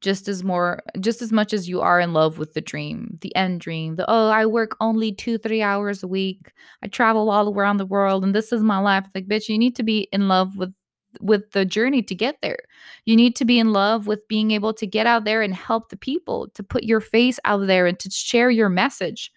just 0.00 0.28
as 0.28 0.44
more 0.44 0.82
just 1.00 1.20
as 1.20 1.32
much 1.32 1.52
as 1.52 1.68
you 1.68 1.80
are 1.80 1.98
in 1.98 2.12
love 2.12 2.38
with 2.38 2.52
the 2.52 2.60
dream 2.60 3.18
the 3.22 3.34
end 3.34 3.60
dream 3.60 3.96
the 3.96 4.04
oh 4.08 4.28
i 4.28 4.44
work 4.44 4.76
only 4.78 5.10
two 5.10 5.38
three 5.38 5.62
hours 5.62 6.02
a 6.02 6.06
week 6.06 6.52
i 6.82 6.86
travel 6.86 7.30
all 7.30 7.52
around 7.52 7.78
the 7.78 7.86
world 7.86 8.22
and 8.22 8.34
this 8.34 8.52
is 8.52 8.62
my 8.62 8.78
life 8.78 9.06
like 9.14 9.26
bitch 9.26 9.48
you 9.48 9.56
need 9.56 9.74
to 9.74 9.82
be 9.82 10.06
in 10.12 10.28
love 10.28 10.58
with 10.58 10.72
with 11.20 11.50
the 11.52 11.64
journey 11.64 12.02
to 12.02 12.14
get 12.14 12.36
there. 12.42 12.58
You 13.04 13.16
need 13.16 13.36
to 13.36 13.44
be 13.44 13.58
in 13.58 13.72
love 13.72 14.06
with 14.06 14.26
being 14.28 14.50
able 14.50 14.72
to 14.74 14.86
get 14.86 15.06
out 15.06 15.24
there 15.24 15.42
and 15.42 15.54
help 15.54 15.88
the 15.88 15.96
people 15.96 16.48
to 16.54 16.62
put 16.62 16.84
your 16.84 17.00
face 17.00 17.38
out 17.44 17.66
there 17.66 17.86
and 17.86 17.98
to 18.00 18.10
share 18.10 18.50
your 18.50 18.68
message. 18.68 19.32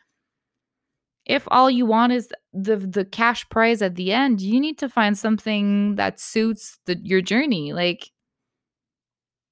If 1.26 1.44
all 1.50 1.70
you 1.70 1.86
want 1.86 2.14
is 2.14 2.30
the 2.54 2.78
the 2.78 3.06
cash 3.06 3.48
prize 3.50 3.84
at 3.84 3.96
the 3.96 4.12
end 4.12 4.42
you 4.42 4.60
need 4.60 4.80
to 4.80 4.90
find 4.90 5.16
something 5.16 5.94
that 5.96 6.20
suits 6.20 6.80
the, 6.88 6.98
your 7.04 7.22
journey 7.22 7.72
like 7.72 8.10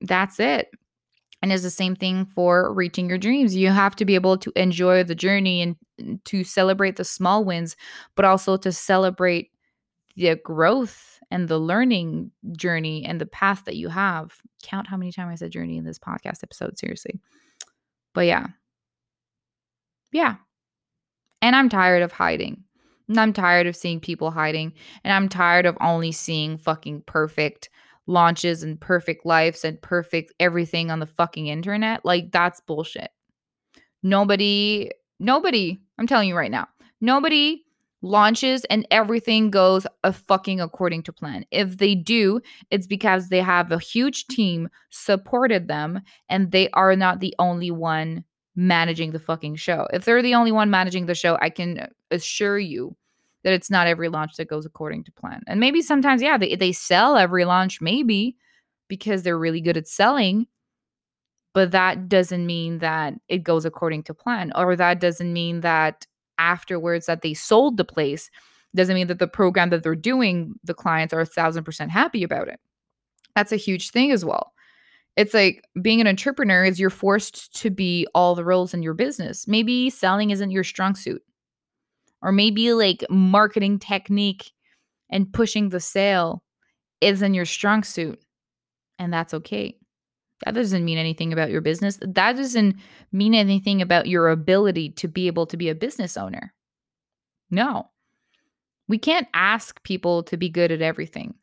that's 0.01 0.39
it. 0.39 0.69
And 1.41 1.51
it's 1.51 1.63
the 1.63 1.69
same 1.69 1.95
thing 1.95 2.25
for 2.25 2.73
reaching 2.73 3.07
your 3.09 3.19
dreams. 3.19 3.55
You 3.55 3.69
have 3.69 3.95
to 3.97 4.05
be 4.05 4.15
able 4.15 4.37
to 4.39 4.51
enjoy 4.55 5.03
the 5.03 5.15
journey 5.15 5.61
and 5.61 6.23
to 6.25 6.43
celebrate 6.43 6.95
the 6.95 7.03
small 7.03 7.45
wins, 7.45 7.75
but 8.15 8.25
also 8.25 8.57
to 8.57 8.71
celebrate 8.71 9.51
the 10.15 10.35
growth 10.43 11.16
and 11.29 11.47
the 11.47 11.59
learning 11.59 12.31
journey 12.53 13.05
and 13.05 13.19
the 13.19 13.25
path 13.25 13.65
that 13.65 13.75
you 13.75 13.89
have. 13.89 14.35
Count 14.63 14.87
how 14.87 14.97
many 14.97 15.11
times 15.11 15.31
I 15.31 15.35
said 15.35 15.51
journey 15.51 15.77
in 15.77 15.83
this 15.83 15.99
podcast 15.99 16.43
episode, 16.43 16.77
seriously. 16.77 17.19
But 18.13 18.25
yeah. 18.25 18.47
Yeah. 20.11 20.35
And 21.41 21.55
I'm 21.55 21.69
tired 21.69 22.01
of 22.01 22.11
hiding. 22.11 22.63
And 23.09 23.19
I'm 23.19 23.33
tired 23.33 23.67
of 23.67 23.75
seeing 23.75 23.99
people 23.99 24.31
hiding. 24.31 24.73
And 25.03 25.13
I'm 25.13 25.29
tired 25.29 25.65
of 25.65 25.77
only 25.81 26.11
seeing 26.11 26.57
fucking 26.57 27.03
perfect 27.05 27.69
launches 28.07 28.63
and 28.63 28.79
perfect 28.79 29.25
lives 29.25 29.65
and 29.65 29.81
perfect 29.81 30.33
everything 30.39 30.91
on 30.91 30.99
the 30.99 31.05
fucking 31.05 31.47
internet. 31.47 32.05
Like, 32.05 32.31
that's 32.31 32.61
bullshit. 32.61 33.11
Nobody, 34.01 34.91
nobody, 35.19 35.77
I'm 35.97 36.07
telling 36.07 36.29
you 36.29 36.35
right 36.35 36.51
now, 36.51 36.67
nobody 37.01 37.63
launches 38.01 38.63
and 38.65 38.87
everything 38.91 39.49
goes 39.49 39.87
a 40.03 40.13
fucking 40.13 40.61
according 40.61 41.03
to 41.03 41.13
plan. 41.13 41.45
If 41.51 41.77
they 41.77 41.95
do, 41.95 42.41
it's 42.69 42.87
because 42.87 43.29
they 43.29 43.41
have 43.41 43.71
a 43.71 43.79
huge 43.79 44.27
team 44.27 44.69
supported 44.89 45.67
them 45.67 46.01
and 46.29 46.51
they 46.51 46.69
are 46.71 46.95
not 46.95 47.19
the 47.19 47.35
only 47.39 47.71
one 47.71 48.23
managing 48.55 49.11
the 49.11 49.19
fucking 49.19 49.55
show. 49.55 49.87
If 49.93 50.05
they're 50.05 50.21
the 50.21 50.35
only 50.35 50.51
one 50.51 50.69
managing 50.69 51.05
the 51.05 51.15
show, 51.15 51.37
I 51.41 51.49
can 51.49 51.87
assure 52.11 52.59
you 52.59 52.95
that 53.43 53.53
it's 53.53 53.69
not 53.69 53.87
every 53.87 54.09
launch 54.09 54.35
that 54.35 54.49
goes 54.49 54.65
according 54.65 55.03
to 55.05 55.11
plan. 55.11 55.41
And 55.47 55.59
maybe 55.59 55.81
sometimes, 55.81 56.21
yeah, 56.21 56.37
they, 56.37 56.55
they 56.55 56.71
sell 56.71 57.17
every 57.17 57.45
launch, 57.45 57.81
maybe 57.81 58.35
because 58.87 59.23
they're 59.23 59.37
really 59.37 59.61
good 59.61 59.77
at 59.77 59.87
selling. 59.87 60.47
But 61.53 61.71
that 61.71 62.09
doesn't 62.09 62.45
mean 62.45 62.79
that 62.79 63.13
it 63.29 63.39
goes 63.39 63.65
according 63.65 64.03
to 64.03 64.13
plan, 64.13 64.51
or 64.55 64.75
that 64.75 64.99
doesn't 64.99 65.31
mean 65.31 65.61
that 65.61 66.05
afterwards 66.39 67.05
that 67.05 67.21
they 67.21 67.33
sold 67.33 67.77
the 67.77 67.85
place 67.85 68.29
doesn't 68.75 68.95
mean 68.95 69.07
that 69.07 69.19
the 69.19 69.27
program 69.27 69.69
that 69.69 69.83
they're 69.83 69.95
doing, 69.95 70.53
the 70.63 70.73
clients 70.73 71.13
are 71.13 71.21
a 71.21 71.25
thousand 71.25 71.63
percent 71.63 71.91
happy 71.91 72.23
about 72.23 72.47
it. 72.47 72.59
That's 73.35 73.51
a 73.51 73.57
huge 73.57 73.91
thing 73.91 74.11
as 74.11 74.25
well. 74.25 74.53
It's 75.15 75.33
like 75.33 75.63
being 75.81 75.99
an 75.99 76.07
entrepreneur 76.07 76.63
is 76.63 76.79
you're 76.79 76.89
forced 76.91 77.55
to 77.61 77.71
be 77.71 78.07
all 78.13 78.35
the 78.35 78.45
roles 78.45 78.73
in 78.73 78.83
your 78.83 78.93
business. 78.93 79.47
Maybe 79.47 79.89
selling 79.89 80.29
isn't 80.29 80.51
your 80.51 80.63
strong 80.63 80.95
suit 80.95 81.23
or 82.21 82.31
maybe 82.31 82.73
like 82.73 83.03
marketing 83.09 83.79
technique 83.79 84.51
and 85.09 85.31
pushing 85.31 85.69
the 85.69 85.79
sale 85.79 86.43
isn't 87.01 87.33
your 87.33 87.45
strong 87.45 87.83
suit. 87.83 88.19
And 88.99 89.13
that's 89.13 89.33
okay. 89.33 89.75
That 90.45 90.53
doesn't 90.53 90.85
mean 90.85 90.97
anything 90.97 91.33
about 91.33 91.49
your 91.49 91.61
business. 91.61 91.99
That 92.01 92.35
doesn't 92.35 92.75
mean 93.11 93.33
anything 93.33 93.81
about 93.81 94.07
your 94.07 94.29
ability 94.29 94.91
to 94.91 95.07
be 95.07 95.27
able 95.27 95.47
to 95.47 95.57
be 95.57 95.69
a 95.69 95.75
business 95.75 96.15
owner. 96.15 96.53
No. 97.49 97.89
We 98.87 98.97
can't 98.97 99.27
ask 99.33 99.81
people 99.83 100.23
to 100.23 100.37
be 100.37 100.49
good 100.49 100.71
at 100.71 100.81
everything. 100.81 101.35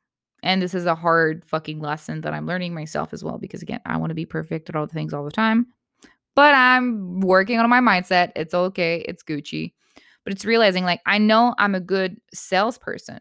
And 0.43 0.63
this 0.63 0.75
is 0.75 0.87
a 0.87 0.95
hard 0.95 1.45
fucking 1.45 1.81
lesson 1.81 2.21
that 2.21 2.35
I'm 2.35 2.47
learning 2.47 2.75
myself 2.75 3.13
as 3.13 3.25
well 3.25 3.39
because, 3.39 3.63
again, 3.63 3.81
I 3.85 3.97
want 3.97 4.11
to 4.11 4.15
be 4.15 4.27
perfect 4.27 4.69
at 4.69 4.77
all 4.77 4.87
the 4.87 4.93
things 4.93 5.13
all 5.13 5.25
the 5.25 5.31
time. 5.31 5.67
But 6.37 6.55
I'm 6.55 7.21
working 7.21 7.59
on 7.59 7.69
my 7.71 7.81
mindset. 7.81 8.33
It's 8.37 8.55
okay. 8.55 9.05
It's 9.09 9.23
Gucci 9.23 9.73
but 10.25 10.33
it's 10.33 10.45
realizing 10.45 10.85
like 10.85 11.01
I 11.07 11.19
know 11.19 11.55
I'm 11.59 11.75
a 11.75 11.81
good 11.81 12.21
salesperson, 12.33 13.21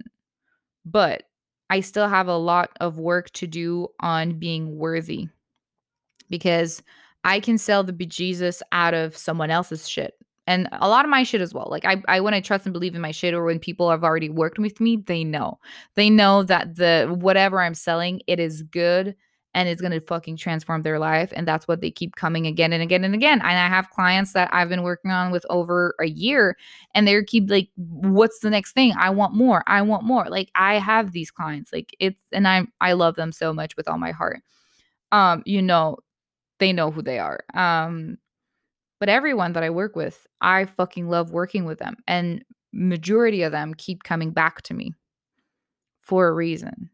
but 0.86 1.24
I 1.70 1.82
still 1.82 2.08
have 2.08 2.28
a 2.28 2.38
lot 2.38 2.72
of 2.80 2.98
work 2.98 3.30
to 3.32 3.48
do 3.48 3.90
on 4.00 4.40
being 4.40 4.78
worthy 4.78 5.28
because 6.30 6.82
I 7.24 7.40
can 7.40 7.58
sell 7.58 7.84
the 7.84 7.94
bejesus 7.94 8.62
out 8.72 8.94
of 8.94 9.16
someone 9.16 9.52
else's 9.52 9.88
shit. 9.88 10.14
And 10.46 10.68
a 10.74 10.90
lot 10.90 11.06
of 11.06 11.10
my 11.10 11.24
shit 11.24 11.40
as 11.40 11.54
well. 11.54 11.68
Like 11.70 11.86
I, 11.86 12.04
I 12.10 12.20
when 12.20 12.34
I 12.34 12.42
trust 12.42 12.66
and 12.66 12.74
believe 12.74 12.96
in 12.96 13.02
my 13.02 13.12
shit 13.12 13.34
or 13.34 13.46
when 13.46 13.60
people 13.60 13.90
have 13.90 14.04
already 14.04 14.30
worked 14.30 14.60
with 14.60 14.82
me, 14.82 14.98
they 14.98 15.24
know. 15.24 15.58
They 15.96 16.10
know 16.10 16.44
that 16.44 16.76
the 16.76 17.16
whatever 17.18 17.62
I'm 17.62 17.76
selling, 17.76 18.22
it 18.28 18.42
is 18.42 18.62
good 18.64 19.16
and 19.54 19.70
it's 19.70 19.82
to 19.82 20.02
fucking 20.02 20.38
transform 20.38 20.82
their 20.82 21.00
life 21.00 21.32
and 21.36 21.48
that's 21.48 21.68
what 21.68 21.82
they 21.82 21.92
keep 21.92 22.16
coming 22.16 22.48
again 22.48 22.74
and 22.74 22.82
again 22.82 23.04
and 23.04 23.14
again 23.14 23.40
and 23.42 23.60
i 23.60 23.68
have 23.68 23.90
clients 23.90 24.34
that 24.34 24.50
i've 24.54 24.70
been 24.70 24.84
working 24.84 25.12
on 25.12 25.32
with 25.32 25.46
over 25.50 25.96
a 26.00 26.08
year 26.08 26.58
and 26.94 27.08
they 27.08 27.24
keep 27.24 27.50
like 27.50 27.70
what's 27.76 28.40
the 28.40 28.50
next 28.50 28.74
thing 28.74 28.94
i 28.98 29.10
want 29.10 29.34
more 29.34 29.64
i 29.68 29.82
want 29.82 30.04
more 30.04 30.26
like 30.30 30.50
i 30.56 30.76
have 30.76 31.12
these 31.12 31.32
clients 31.32 31.72
like 31.72 31.96
it's 32.00 32.22
and 32.32 32.48
i 32.48 32.66
i 32.82 32.94
love 32.94 33.16
them 33.16 33.32
so 33.32 33.54
much 33.54 33.76
with 33.78 33.88
all 33.88 33.98
my 33.98 34.12
heart 34.12 34.42
um 35.12 35.44
you 35.46 35.62
know 35.62 35.98
they 36.60 36.74
know 36.74 36.92
who 36.92 37.02
they 37.02 37.20
are 37.20 37.40
um 37.54 38.18
but 39.00 39.10
everyone 39.10 39.54
that 39.54 39.64
i 39.64 39.70
work 39.70 39.96
with 39.96 40.28
i 40.42 40.66
fucking 40.66 41.10
love 41.10 41.32
working 41.32 41.66
with 41.66 41.80
them 41.80 41.96
and 42.08 42.44
majority 42.72 43.44
of 43.44 43.52
them 43.52 43.74
keep 43.74 44.04
coming 44.04 44.32
back 44.32 44.62
to 44.62 44.74
me 44.74 44.94
for 46.02 46.28
a 46.28 46.34
reason 46.34 46.90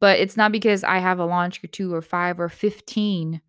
but 0.00 0.18
it's 0.18 0.36
not 0.36 0.52
because 0.52 0.84
I 0.84 0.98
have 0.98 1.18
a 1.18 1.24
launch 1.24 1.62
or 1.62 1.68
two 1.68 1.92
or 1.94 2.02
five 2.02 2.38
or 2.38 2.48
15 2.48 3.40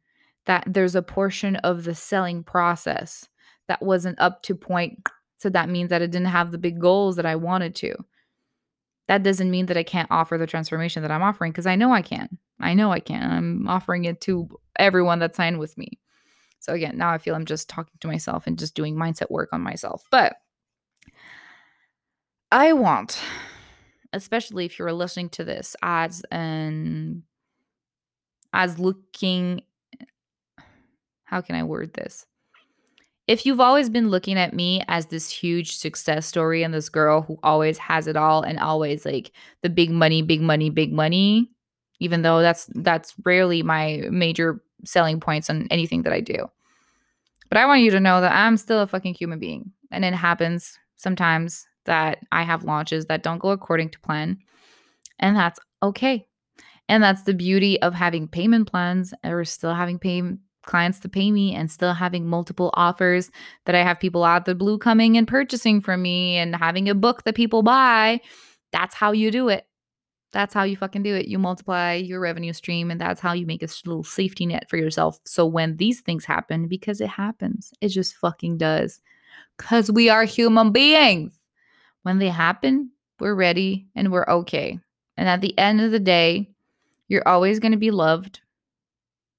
that 0.46 0.64
there's 0.66 0.96
a 0.96 1.02
portion 1.02 1.58
of 1.58 1.84
the 1.84 1.96
selling 1.96 2.44
process 2.44 3.28
that 3.68 3.82
wasn't 3.82 4.20
up 4.20 4.44
to 4.44 4.56
point. 4.56 5.08
So 5.38 5.50
that 5.50 5.70
means 5.70 5.90
that 5.90 6.02
it 6.02 6.12
didn't 6.12 6.28
have 6.28 6.52
the 6.52 6.58
big 6.58 6.80
goals 6.80 7.18
that 7.18 7.26
I 7.26 7.36
wanted 7.36 7.76
to. 7.76 7.96
That 9.10 9.24
doesn't 9.24 9.52
mean 9.52 9.68
that 9.68 9.78
I 9.78 9.84
can't 9.84 10.10
offer 10.10 10.38
the 10.38 10.48
transformation 10.48 11.02
that 11.02 11.12
I'm 11.12 11.22
offering 11.22 11.52
because 11.52 11.68
I 11.68 11.76
know 11.76 11.94
I 11.94 12.02
can. 12.02 12.38
I 12.60 12.74
know 12.74 12.92
I 12.92 13.00
can. 13.00 13.30
I'm 13.30 13.68
offering 13.68 14.06
it 14.06 14.22
to 14.22 14.50
everyone 14.80 15.20
that 15.20 15.36
signed 15.36 15.60
with 15.60 15.78
me. 15.78 16.00
So 16.60 16.74
again, 16.74 16.98
now 16.98 17.12
I 17.12 17.18
feel 17.18 17.36
I'm 17.36 17.46
just 17.46 17.70
talking 17.70 17.94
to 18.00 18.08
myself 18.08 18.48
and 18.48 18.58
just 18.58 18.76
doing 18.76 18.96
mindset 18.96 19.30
work 19.30 19.50
on 19.54 19.62
myself. 19.62 20.04
But 20.12 20.36
I 22.52 22.74
want 22.74 23.20
especially 24.14 24.66
if 24.66 24.80
you're 24.80 24.94
listening 24.94 25.30
to 25.30 25.44
this 25.44 25.76
as 25.82 26.24
an 26.32 27.24
as 28.54 28.80
looking 28.80 29.62
how 31.26 31.42
can 31.42 31.56
I 31.56 31.64
word 31.64 31.94
this? 31.94 32.26
If 33.28 33.46
you've 33.46 33.60
always 33.60 33.90
been 33.90 34.10
looking 34.10 34.38
at 34.38 34.54
me 34.54 34.82
as 34.88 35.08
this 35.08 35.30
huge 35.30 35.76
success 35.76 36.26
story 36.26 36.64
and 36.64 36.74
this 36.74 36.88
girl 36.88 37.22
who 37.22 37.38
always 37.44 37.78
has 37.78 38.08
it 38.08 38.16
all 38.16 38.42
and 38.42 38.58
always 38.58 39.06
like 39.06 39.34
the 39.62 39.70
big 39.70 39.92
money, 39.92 40.22
big 40.22 40.42
money, 40.42 40.70
big 40.70 40.94
money, 40.94 41.52
even 42.00 42.22
though 42.22 42.42
that's 42.42 42.70
that's 42.76 43.14
rarely 43.26 43.64
my 43.64 44.04
major 44.10 44.64
selling 44.86 45.20
points 45.20 45.50
on 45.50 45.68
anything 45.72 46.04
that 46.04 46.14
I 46.14 46.22
do. 46.22 46.50
But 47.50 47.58
I 47.58 47.66
want 47.66 47.82
you 47.82 47.92
to 47.92 48.00
know 48.00 48.22
that 48.22 48.34
I'm 48.34 48.58
still 48.58 48.82
a 48.82 48.88
fucking 48.88 49.14
human 49.14 49.40
being 49.40 49.72
and 49.92 50.04
it 50.04 50.14
happens 50.14 50.78
sometimes 50.98 51.66
that 51.86 52.20
I 52.32 52.44
have 52.44 52.64
launches 52.64 53.06
that 53.06 53.24
don't 53.24 53.40
go 53.40 53.50
according 53.50 53.90
to 53.92 54.00
plan. 54.00 54.40
And 55.20 55.36
that's 55.36 55.60
okay. 55.82 56.28
And 56.90 57.04
that's 57.04 57.24
the 57.24 57.34
beauty 57.34 57.82
of 57.82 57.94
having 57.94 58.28
payment 58.28 58.70
plans 58.70 59.14
or 59.24 59.44
still 59.46 59.74
having 59.74 60.00
pay 60.00 60.22
clients 60.64 61.00
to 61.00 61.10
pay 61.10 61.32
me 61.32 61.56
and 61.56 61.72
still 61.72 61.94
having 61.94 62.28
multiple 62.28 62.72
offers 62.74 63.32
that 63.66 63.76
I 63.76 63.84
have 63.84 64.00
people 64.00 64.24
out 64.24 64.46
the 64.46 64.54
blue 64.54 64.78
coming 64.78 65.18
and 65.18 65.28
purchasing 65.28 65.82
from 65.82 66.02
me 66.02 66.36
and 66.36 66.56
having 66.56 66.90
a 66.90 66.96
book 66.96 67.24
that 67.24 67.36
people 67.36 67.64
buy. 67.64 68.22
That's 68.72 68.94
how 68.94 69.14
you 69.14 69.32
do 69.32 69.48
it. 69.48 69.66
That's 70.34 70.54
how 70.54 70.64
you 70.64 70.76
fucking 70.76 71.04
do 71.04 71.16
it. 71.16 71.28
You 71.28 71.40
multiply 71.40 71.94
your 71.94 72.20
revenue 72.20 72.54
stream 72.54 72.92
and 72.92 73.00
that's 73.00 73.22
how 73.22 73.34
you 73.34 73.46
make 73.46 73.64
a 73.64 73.70
little 73.86 74.04
safety 74.04 74.46
net 74.46 74.70
for 74.70 74.78
yourself. 74.78 75.20
So 75.26 75.46
when 75.46 75.78
these 75.78 76.02
things 76.02 76.26
happen, 76.26 76.68
because 76.68 77.00
it 77.00 77.10
happens, 77.10 77.72
it 77.80 77.90
just 77.90 78.16
fucking 78.16 78.58
does. 78.58 79.00
Because 79.58 79.92
we 79.92 80.10
are 80.10 80.26
human 80.26 80.72
beings 80.72 81.34
when 82.04 82.20
they 82.20 82.30
happen, 82.30 82.92
we're 83.20 83.36
ready 83.36 83.88
and 83.96 84.12
we're 84.12 84.28
okay. 84.28 84.80
And 85.18 85.28
at 85.28 85.42
the 85.42 85.58
end 85.58 85.82
of 85.82 85.92
the 85.92 86.00
day, 86.00 86.50
you're 87.08 87.28
always 87.28 87.60
going 87.60 87.72
to 87.72 87.78
be 87.78 87.92
loved. 87.92 88.42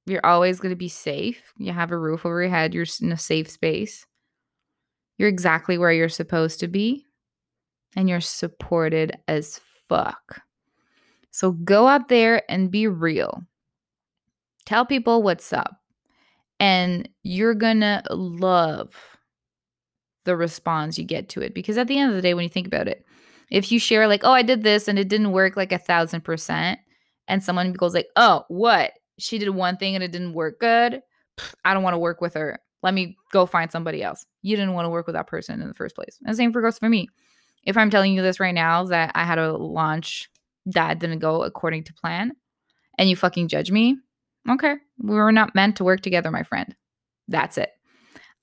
You're 0.07 0.25
always 0.25 0.59
going 0.59 0.71
to 0.71 0.77
be 0.77 0.89
safe. 0.89 1.53
You 1.59 1.73
have 1.73 1.93
a 1.93 1.99
roof 1.99 2.25
over 2.25 2.43
your 2.43 2.51
head. 2.51 2.75
You're 2.75 2.87
in 3.01 3.13
a 3.13 3.19
safe 3.19 3.51
space. 3.51 4.07
You're 5.19 5.29
exactly 5.29 5.79
where 5.79 5.93
you're 5.93 6.09
supposed 6.09 6.61
to 6.61 6.69
be. 6.69 7.05
And 7.95 8.09
you're 8.09 8.21
supported 8.21 9.19
as 9.29 9.61
fuck. 9.89 10.43
So 11.31 11.53
go 11.53 11.87
out 11.87 12.09
there 12.09 12.43
and 12.51 12.71
be 12.71 12.87
real. 12.87 13.43
Tell 14.67 14.85
people 14.85 15.23
what's 15.23 15.53
up. 15.53 15.77
And 16.61 17.09
you're 17.23 17.55
going 17.55 17.81
to 17.81 18.03
love 18.11 18.95
the 20.25 20.37
response 20.37 20.99
you 20.99 21.05
get 21.05 21.29
to 21.31 21.41
it. 21.41 21.55
Because 21.55 21.79
at 21.79 21.87
the 21.87 21.99
end 21.99 22.11
of 22.11 22.17
the 22.17 22.23
day, 22.23 22.35
when 22.35 22.43
you 22.43 22.51
think 22.51 22.67
about 22.67 22.89
it, 22.89 23.05
if 23.51 23.73
you 23.73 23.79
share 23.79 24.09
like, 24.09 24.25
oh, 24.25 24.33
I 24.33 24.43
did 24.43 24.63
this 24.63 24.89
and 24.89 24.99
it 24.99 25.09
didn't 25.09 25.33
work 25.33 25.57
like 25.57 25.73
a 25.73 25.79
thousand 25.79 26.23
percent, 26.23 26.81
and 27.29 27.43
someone 27.43 27.73
goes 27.73 27.95
like, 27.95 28.09
oh, 28.17 28.45
what? 28.49 28.93
She 29.19 29.39
did 29.39 29.51
one 29.51 29.77
thing 29.77 29.95
and 29.95 30.05
it 30.05 30.13
didn't 30.13 30.35
work 30.35 30.61
good. 30.61 31.01
I 31.65 31.75
don't 31.75 31.83
want 31.83 31.95
to 31.95 31.99
work 31.99 32.21
with 32.21 32.35
her. 32.35 32.59
Let 32.83 32.95
me 32.95 33.17
go 33.33 33.47
find 33.47 33.71
somebody 33.71 34.03
else. 34.03 34.25
You 34.43 34.57
didn't 34.57 34.75
want 34.75 34.87
to 34.87 34.91
work 34.91 35.07
with 35.07 35.15
that 35.15 35.27
person 35.27 35.61
in 35.61 35.69
the 35.69 35.75
first 35.75 35.95
place. 35.95 36.19
And 36.25 36.33
the 36.33 36.37
same 36.37 36.53
for 36.53 36.63
goes 36.63 36.79
for 36.79 36.89
me. 36.89 37.09
If 37.65 37.77
I'm 37.77 37.91
telling 37.91 38.15
you 38.15 38.23
this 38.23 38.41
right 38.41 38.55
now 38.55 38.85
that 38.85 39.13
I 39.15 39.25
had 39.25 39.39
a 39.39 39.57
launch 39.57 40.31
that 40.73 40.99
didn't 40.99 41.19
go 41.19 41.43
according 41.43 41.85
to 41.85 41.95
plan 41.95 42.33
and 42.99 43.09
you 43.09 43.17
fucking 43.17 43.49
judge 43.49 43.71
me, 43.71 43.97
okay, 44.49 44.75
we 44.99 45.15
were 45.15 45.33
not 45.33 45.55
meant 45.55 45.77
to 45.77 45.85
work 45.85 46.01
together, 46.01 46.31
my 46.31 46.43
friend. 46.43 46.75
That's 47.29 47.59
it. 47.59 47.71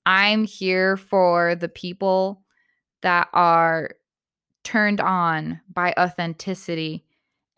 I'm 0.04 0.44
here 0.44 0.96
for 0.96 1.54
the 1.54 1.68
people 1.68 2.42
that 3.02 3.28
are 3.32 3.90
turned 4.64 5.00
on 5.00 5.60
by 5.72 5.94
authenticity 5.98 7.04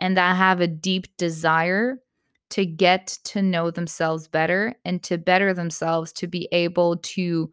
and 0.00 0.16
that 0.16 0.36
have 0.36 0.60
a 0.60 0.66
deep 0.66 1.06
desire 1.16 1.98
to 2.50 2.64
get 2.64 3.18
to 3.24 3.42
know 3.42 3.70
themselves 3.70 4.26
better 4.26 4.74
and 4.84 5.02
to 5.02 5.18
better 5.18 5.52
themselves 5.52 6.12
to 6.14 6.26
be 6.26 6.48
able 6.52 6.96
to 6.98 7.50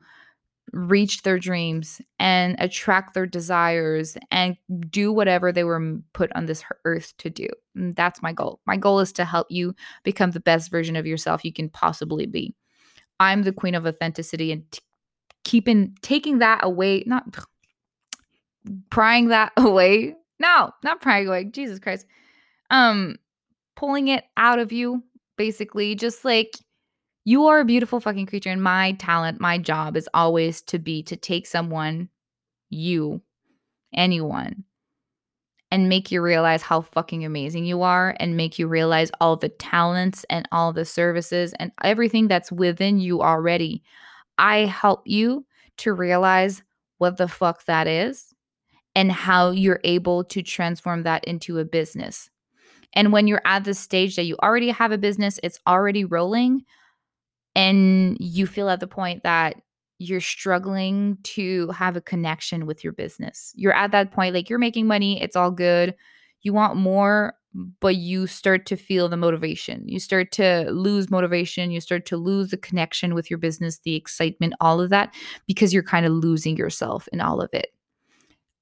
reach 0.74 1.22
their 1.22 1.40
dreams 1.40 2.02
and 2.20 2.56
attract 2.60 3.14
their 3.14 3.26
desires 3.26 4.18
and 4.32 4.58
do 4.90 5.12
whatever 5.12 5.52
they 5.52 5.64
were 5.64 5.98
put 6.14 6.32
on 6.36 6.46
this 6.46 6.64
earth 6.86 7.14
to 7.20 7.30
do. 7.30 7.48
And 7.76 7.96
that's 7.96 8.22
my 8.22 8.34
goal. 8.34 8.60
My 8.66 8.78
goal 8.78 9.00
is 9.00 9.12
to 9.14 9.26
help 9.26 9.48
you 9.50 9.76
become 10.04 10.32
the 10.32 10.40
best 10.40 10.72
version 10.72 10.96
of 10.96 11.06
yourself 11.06 11.46
you 11.46 11.54
can 11.54 11.70
possibly 11.70 12.26
be. 12.26 12.54
I'm 13.20 13.44
the 13.44 13.54
queen 13.54 13.76
of 13.76 13.86
authenticity 13.86 14.52
and 14.52 14.70
t- 14.72 14.82
keeping 15.44 15.96
taking 16.02 16.40
that 16.40 16.60
away, 16.64 17.04
not 17.06 17.24
prying 18.90 19.30
that 19.30 19.54
away. 19.58 20.16
No, 20.40 20.72
not 20.84 21.02
prying 21.02 21.28
away. 21.28 21.46
Jesus 21.46 21.80
Christ. 21.80 22.06
Um 22.70 23.18
pulling 23.76 24.08
it 24.08 24.24
out 24.38 24.58
of 24.58 24.72
you 24.72 25.04
basically 25.38 25.96
just 25.96 26.24
like 26.24 26.58
you 27.26 27.48
are 27.48 27.60
a 27.60 27.66
beautiful 27.66 28.00
fucking 28.00 28.28
creature 28.28 28.50
and 28.50 28.64
my 28.64 28.94
talent 28.94 29.42
my 29.42 29.58
job 29.58 29.98
is 29.98 30.08
always 30.14 30.62
to 30.62 30.80
be 30.80 31.04
to 31.04 31.16
take 31.16 31.46
someone 31.46 32.08
you 32.70 33.22
anyone 33.94 34.64
and 35.72 35.90
make 35.90 36.12
you 36.12 36.22
realize 36.22 36.62
how 36.62 36.82
fucking 36.82 37.26
amazing 37.26 37.66
you 37.66 37.82
are 37.82 38.16
and 38.20 38.38
make 38.38 38.60
you 38.60 38.68
realize 38.68 39.12
all 39.20 39.36
the 39.36 39.50
talents 39.50 40.26
and 40.30 40.48
all 40.52 40.72
the 40.72 40.86
services 40.86 41.54
and 41.60 41.72
everything 41.84 42.28
that's 42.28 42.52
within 42.52 43.00
you 43.00 43.22
already. 43.22 43.84
I 44.38 44.60
help 44.60 45.02
you 45.06 45.46
to 45.78 45.94
realize 45.94 46.64
what 46.98 47.18
the 47.18 47.28
fuck 47.28 47.66
that 47.66 47.88
is 47.88 48.34
and 48.96 49.12
how 49.12 49.50
you're 49.50 49.82
able 49.84 50.24
to 50.24 50.42
transform 50.42 51.04
that 51.04 51.26
into 51.26 51.58
a 51.58 51.66
business. 51.66 52.30
And 52.94 53.12
when 53.12 53.28
you're 53.28 53.42
at 53.44 53.66
the 53.66 53.74
stage 53.74 54.16
that 54.16 54.26
you 54.26 54.38
already 54.42 54.70
have 54.70 54.92
a 54.92 54.98
business 54.98 55.40
it's 55.44 55.60
already 55.68 56.06
rolling 56.06 56.64
and 57.56 58.18
you 58.20 58.46
feel 58.48 58.70
at 58.70 58.80
the 58.80 58.88
point 58.88 59.24
that 59.24 59.56
you're 59.98 60.22
struggling 60.22 61.18
to 61.24 61.70
have 61.70 61.96
a 61.96 62.02
connection 62.02 62.66
with 62.66 62.84
your 62.84 62.94
business. 62.94 63.54
You're 63.56 63.74
at 63.74 63.92
that 63.92 64.12
point, 64.12 64.36
like 64.36 64.50
you're 64.50 64.60
making 64.60 64.88
money, 64.88 65.22
it's 65.22 65.36
all 65.36 65.52
good. 65.52 65.96
You 66.42 66.54
want 66.54 66.76
more, 66.76 67.34
but 67.80 67.96
you 67.96 68.28
start 68.28 68.66
to 68.68 68.76
feel 68.76 69.08
the 69.08 69.18
motivation. 69.18 69.88
You 69.88 70.00
start 70.00 70.32
to 70.34 70.70
lose 70.70 71.10
motivation. 71.10 71.72
You 71.72 71.80
start 71.80 72.06
to 72.08 72.18
lose 72.18 72.50
the 72.50 72.58
connection 72.58 73.16
with 73.16 73.32
your 73.32 73.40
business, 73.40 73.80
the 73.80 73.96
excitement, 73.96 74.54
all 74.60 74.82
of 74.82 74.90
that, 74.90 75.16
because 75.48 75.74
you're 75.74 75.82
kind 75.82 76.06
of 76.06 76.12
losing 76.12 76.58
yourself 76.58 77.08
in 77.14 77.22
all 77.22 77.42
of 77.42 77.50
it. 77.54 77.68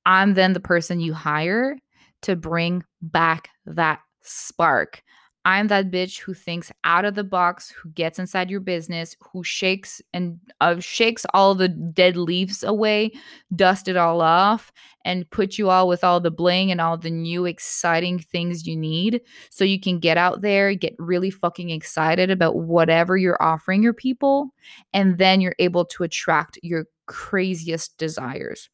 I'm 0.05 0.35
then 0.35 0.53
the 0.53 0.59
person 0.59 0.99
you 0.99 1.13
hire 1.13 1.77
to 2.21 2.35
bring 2.35 2.83
back 3.01 3.49
that 3.65 3.99
spark. 4.21 5.01
I'm 5.45 5.67
that 5.67 5.91
bitch 5.91 6.19
who 6.19 6.33
thinks 6.33 6.71
out 6.85 7.03
of 7.03 7.15
the 7.15 7.23
box, 7.23 7.69
who 7.69 7.89
gets 7.89 8.17
inside 8.17 8.49
your 8.49 8.61
business, 8.61 9.17
who 9.19 9.43
shakes 9.43 10.01
and 10.13 10.39
uh, 10.61 10.79
shakes 10.79 11.25
all 11.33 11.53
the 11.53 11.67
dead 11.67 12.15
leaves 12.15 12.63
away, 12.63 13.11
dust 13.53 13.89
it 13.89 13.97
all 13.97 14.21
off, 14.21 14.71
and 15.03 15.29
put 15.31 15.57
you 15.57 15.69
all 15.69 15.89
with 15.89 16.01
all 16.01 16.21
the 16.21 16.31
bling 16.31 16.71
and 16.71 16.79
all 16.79 16.97
the 16.97 17.09
new 17.09 17.45
exciting 17.45 18.19
things 18.19 18.65
you 18.65 18.77
need 18.77 19.19
so 19.49 19.65
you 19.65 19.81
can 19.81 19.99
get 19.99 20.17
out 20.17 20.39
there, 20.39 20.73
get 20.75 20.95
really 20.97 21.29
fucking 21.29 21.71
excited 21.71 22.31
about 22.31 22.55
whatever 22.55 23.17
you're 23.17 23.41
offering 23.41 23.83
your 23.83 23.93
people, 23.93 24.53
and 24.93 25.17
then 25.17 25.41
you're 25.41 25.55
able 25.59 25.83
to 25.83 26.03
attract 26.03 26.57
your 26.63 26.85
craziest 27.07 27.97
desires. 27.97 28.69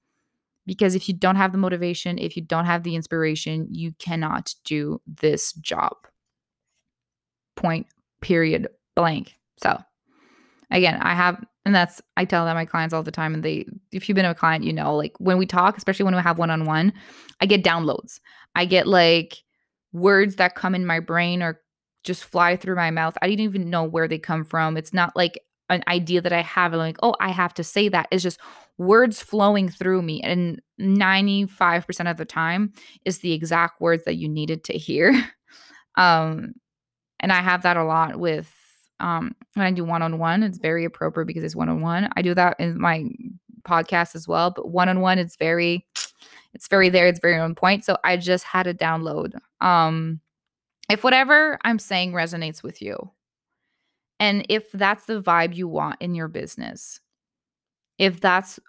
Because 0.68 0.94
if 0.94 1.10
you 1.10 1.16
don't 1.16 1.36
have 1.36 1.52
the 1.52 1.58
motivation, 1.58 2.20
if 2.20 2.36
you 2.36 2.44
don't 2.44 2.66
have 2.66 2.84
the 2.84 2.96
inspiration, 2.96 3.68
you 3.72 3.94
cannot 3.98 4.54
do 4.66 5.02
this 5.08 5.54
job 5.54 5.96
point 7.60 7.88
period 8.22 8.68
blank. 8.96 9.36
So 9.62 9.78
again 10.72 11.00
i 11.02 11.16
have 11.16 11.44
and 11.66 11.74
that's 11.74 12.00
i 12.16 12.24
tell 12.24 12.46
that 12.46 12.54
my 12.54 12.64
clients 12.64 12.94
all 12.94 13.02
the 13.02 13.10
time 13.10 13.34
and 13.34 13.42
they 13.42 13.66
if 13.92 14.08
you've 14.08 14.16
been 14.16 14.24
a 14.24 14.36
client 14.36 14.64
you 14.64 14.72
know 14.72 14.96
like 14.96 15.14
when 15.18 15.40
we 15.40 15.46
talk 15.48 15.76
especially 15.76 16.04
when 16.04 16.14
we 16.16 16.22
have 16.22 16.38
one-on-one 16.38 16.94
i 17.42 17.48
get 17.48 17.64
downloads. 17.64 18.20
I 18.56 18.66
get 18.66 18.88
like 18.88 19.44
words 19.94 20.36
that 20.36 20.56
come 20.56 20.76
in 20.76 20.86
my 20.86 21.00
brain 21.00 21.42
or 21.42 21.62
just 22.04 22.24
fly 22.24 22.56
through 22.56 22.76
my 22.76 22.92
mouth. 22.92 23.18
I 23.22 23.28
didn't 23.28 23.46
even 23.46 23.70
know 23.70 23.84
where 23.84 24.08
they 24.08 24.20
come 24.20 24.46
from. 24.46 24.78
It's 24.78 24.94
not 24.94 25.16
like 25.16 25.40
an 25.70 25.84
idea 25.88 26.20
that 26.20 26.34
i 26.34 26.42
have 26.42 26.74
and 26.74 26.80
like 26.80 26.98
oh 27.04 27.16
i 27.20 27.30
have 27.30 27.54
to 27.56 27.64
say 27.64 27.90
that. 27.90 28.08
It's 28.12 28.24
just 28.24 28.40
words 28.78 29.22
flowing 29.22 29.70
through 29.70 30.02
me 30.02 30.22
and 30.22 30.62
95% 30.80 32.10
of 32.10 32.18
the 32.18 32.26
time 32.26 32.72
is 33.06 33.20
the 33.20 33.34
exact 33.34 33.82
words 33.82 34.04
that 34.06 34.16
you 34.16 34.30
needed 34.30 34.64
to 34.66 34.74
hear. 34.74 35.14
Um 35.96 36.54
and 37.20 37.32
I 37.32 37.42
have 37.42 37.64
that 37.64 37.78
a 37.78 37.84
lot 37.84 38.20
with 38.20 38.54
um, 39.00 39.36
when 39.54 39.66
I 39.66 39.72
do 39.72 39.84
one 39.84 40.02
on 40.02 40.20
one. 40.20 40.44
It's 40.44 40.58
very 40.58 40.86
appropriate 40.86 41.26
because 41.26 41.44
it's 41.44 41.56
one 41.56 41.70
on 41.70 41.82
one. 41.82 42.10
I 42.16 42.22
do 42.22 42.34
that 42.34 42.60
in 42.60 42.80
my 42.80 43.06
podcast 43.64 44.16
as 44.16 44.28
well, 44.28 44.52
but 44.52 44.70
one 44.70 44.90
on 44.90 45.02
one, 45.02 45.20
it's 45.20 45.36
very, 45.36 45.86
it's 46.54 46.68
very 46.68 46.90
there. 46.90 47.08
It's 47.08 47.20
very 47.20 47.38
on 47.38 47.56
point. 47.56 47.86
So 47.86 47.98
I 48.04 48.18
just 48.18 48.44
had 48.44 48.64
to 48.64 48.74
download. 48.74 49.34
Um, 49.62 50.20
if 50.90 51.04
whatever 51.04 51.60
I'm 51.64 51.80
saying 51.80 52.14
resonates 52.14 52.64
with 52.64 52.82
you, 52.82 53.12
and 54.20 54.46
if 54.50 54.72
that's 54.72 55.06
the 55.06 55.22
vibe 55.22 55.56
you 55.56 55.68
want 55.68 55.98
in 56.02 56.16
your 56.16 56.28
business, 56.28 57.00
if 57.98 58.20
that's 58.20 58.60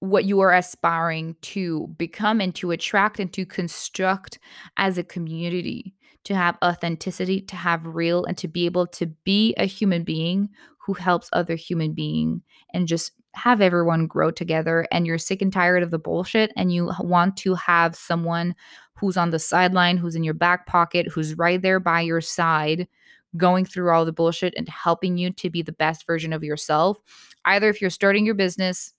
what 0.00 0.24
you 0.24 0.40
are 0.40 0.54
aspiring 0.54 1.36
to 1.42 1.86
become 1.98 2.40
and 2.40 2.54
to 2.54 2.70
attract 2.70 3.20
and 3.20 3.32
to 3.34 3.44
construct 3.44 4.38
as 4.78 4.96
a 4.96 5.04
community, 5.04 5.94
to 6.24 6.34
have 6.34 6.58
authenticity, 6.62 7.40
to 7.40 7.56
have 7.56 7.86
real, 7.86 8.24
and 8.24 8.36
to 8.38 8.48
be 8.48 8.66
able 8.66 8.86
to 8.86 9.06
be 9.24 9.54
a 9.56 9.64
human 9.64 10.04
being 10.04 10.50
who 10.78 10.94
helps 10.94 11.28
other 11.32 11.54
human 11.54 11.92
being 11.92 12.42
and 12.74 12.88
just 12.88 13.12
have 13.34 13.60
everyone 13.60 14.06
grow 14.06 14.30
together 14.30 14.86
and 14.90 15.06
you're 15.06 15.18
sick 15.18 15.40
and 15.40 15.52
tired 15.52 15.82
of 15.82 15.90
the 15.90 15.98
bullshit 15.98 16.52
and 16.56 16.72
you 16.72 16.90
want 17.00 17.36
to 17.36 17.54
have 17.54 17.94
someone 17.94 18.54
who's 18.94 19.16
on 19.16 19.30
the 19.30 19.38
sideline, 19.38 19.96
who's 19.96 20.16
in 20.16 20.24
your 20.24 20.34
back 20.34 20.66
pocket, 20.66 21.06
who's 21.08 21.38
right 21.38 21.62
there 21.62 21.80
by 21.80 22.00
your 22.00 22.20
side 22.20 22.88
going 23.36 23.64
through 23.64 23.90
all 23.90 24.04
the 24.04 24.12
bullshit 24.12 24.52
and 24.56 24.68
helping 24.68 25.16
you 25.16 25.30
to 25.30 25.48
be 25.48 25.62
the 25.62 25.72
best 25.72 26.06
version 26.06 26.32
of 26.32 26.42
yourself. 26.42 26.98
Either 27.44 27.68
if 27.68 27.80
you're 27.80 27.88
starting 27.88 28.26
your 28.26 28.34
business 28.34 28.92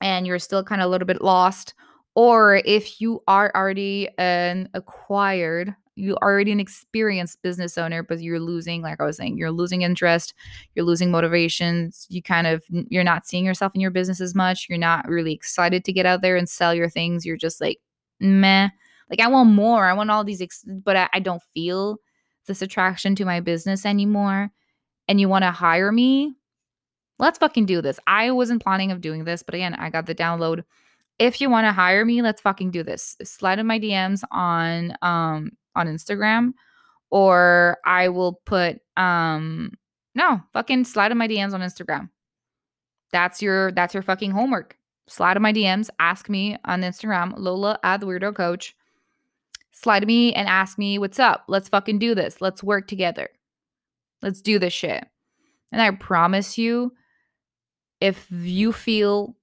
and 0.00 0.26
you're 0.26 0.38
still 0.38 0.62
kind 0.62 0.82
of 0.82 0.86
a 0.86 0.90
little 0.90 1.06
bit 1.06 1.22
lost 1.22 1.74
or 2.14 2.56
if 2.64 3.00
you 3.00 3.22
are 3.26 3.50
already 3.54 4.08
an 4.18 4.68
acquired 4.74 5.74
you 5.96 6.14
already 6.16 6.52
an 6.52 6.60
experienced 6.60 7.42
business 7.42 7.76
owner 7.76 8.02
but 8.02 8.20
you're 8.20 8.38
losing 8.38 8.82
like 8.82 9.00
i 9.00 9.04
was 9.04 9.16
saying 9.16 9.36
you're 9.36 9.50
losing 9.50 9.82
interest 9.82 10.34
you're 10.74 10.84
losing 10.84 11.10
motivations 11.10 12.06
you 12.10 12.22
kind 12.22 12.46
of 12.46 12.62
you're 12.68 13.02
not 13.02 13.26
seeing 13.26 13.44
yourself 13.44 13.74
in 13.74 13.80
your 13.80 13.90
business 13.90 14.20
as 14.20 14.34
much 14.34 14.66
you're 14.68 14.78
not 14.78 15.08
really 15.08 15.32
excited 15.32 15.84
to 15.84 15.92
get 15.92 16.06
out 16.06 16.20
there 16.20 16.36
and 16.36 16.48
sell 16.48 16.74
your 16.74 16.88
things 16.88 17.24
you're 17.26 17.36
just 17.36 17.60
like 17.60 17.78
meh. 18.20 18.68
Like 19.10 19.20
i 19.20 19.26
want 19.26 19.50
more 19.50 19.86
i 19.86 19.92
want 19.92 20.10
all 20.10 20.22
these 20.22 20.42
ex- 20.42 20.64
but 20.66 20.96
I, 20.96 21.08
I 21.14 21.18
don't 21.20 21.42
feel 21.54 21.98
this 22.46 22.62
attraction 22.62 23.16
to 23.16 23.24
my 23.24 23.40
business 23.40 23.84
anymore 23.84 24.50
and 25.08 25.20
you 25.20 25.28
want 25.28 25.44
to 25.44 25.50
hire 25.50 25.92
me? 25.92 26.36
Let's 27.18 27.38
fucking 27.38 27.66
do 27.66 27.80
this. 27.80 27.98
I 28.06 28.30
wasn't 28.30 28.62
planning 28.62 28.92
of 28.92 29.00
doing 29.00 29.24
this 29.24 29.42
but 29.42 29.54
again 29.54 29.74
i 29.74 29.90
got 29.90 30.06
the 30.06 30.14
download. 30.14 30.62
If 31.18 31.40
you 31.40 31.48
want 31.48 31.66
to 31.66 31.72
hire 31.72 32.04
me 32.04 32.20
let's 32.20 32.42
fucking 32.42 32.70
do 32.70 32.82
this. 32.82 33.16
Slide 33.24 33.58
in 33.58 33.66
my 33.66 33.80
dms 33.80 34.22
on 34.30 34.94
um 35.00 35.52
on 35.76 35.86
Instagram 35.86 36.54
or 37.10 37.78
I 37.84 38.08
will 38.08 38.40
put 38.44 38.80
um 38.96 39.72
no, 40.14 40.40
fucking 40.54 40.84
slide 40.84 41.12
in 41.12 41.18
my 41.18 41.28
DMs 41.28 41.52
on 41.52 41.60
Instagram. 41.60 42.08
That's 43.12 43.42
your 43.42 43.70
that's 43.72 43.94
your 43.94 44.02
fucking 44.02 44.30
homework. 44.32 44.76
Slide 45.08 45.36
in 45.36 45.42
my 45.42 45.52
DMs, 45.52 45.88
ask 46.00 46.28
me 46.28 46.56
on 46.64 46.82
Instagram, 46.82 47.34
Lola 47.36 47.78
at 47.84 48.00
the 48.00 48.06
weirdo 48.06 48.34
coach. 48.34 48.74
Slide 49.70 50.00
to 50.00 50.06
me 50.06 50.32
and 50.32 50.48
ask 50.48 50.78
me 50.78 50.98
what's 50.98 51.18
up. 51.18 51.44
Let's 51.48 51.68
fucking 51.68 51.98
do 51.98 52.14
this. 52.14 52.40
Let's 52.40 52.62
work 52.62 52.88
together. 52.88 53.28
Let's 54.22 54.40
do 54.40 54.58
this 54.58 54.72
shit. 54.72 55.04
And 55.70 55.82
I 55.82 55.90
promise 55.90 56.56
you, 56.56 56.92
if 58.00 58.26
you 58.30 58.72
feel 58.72 59.36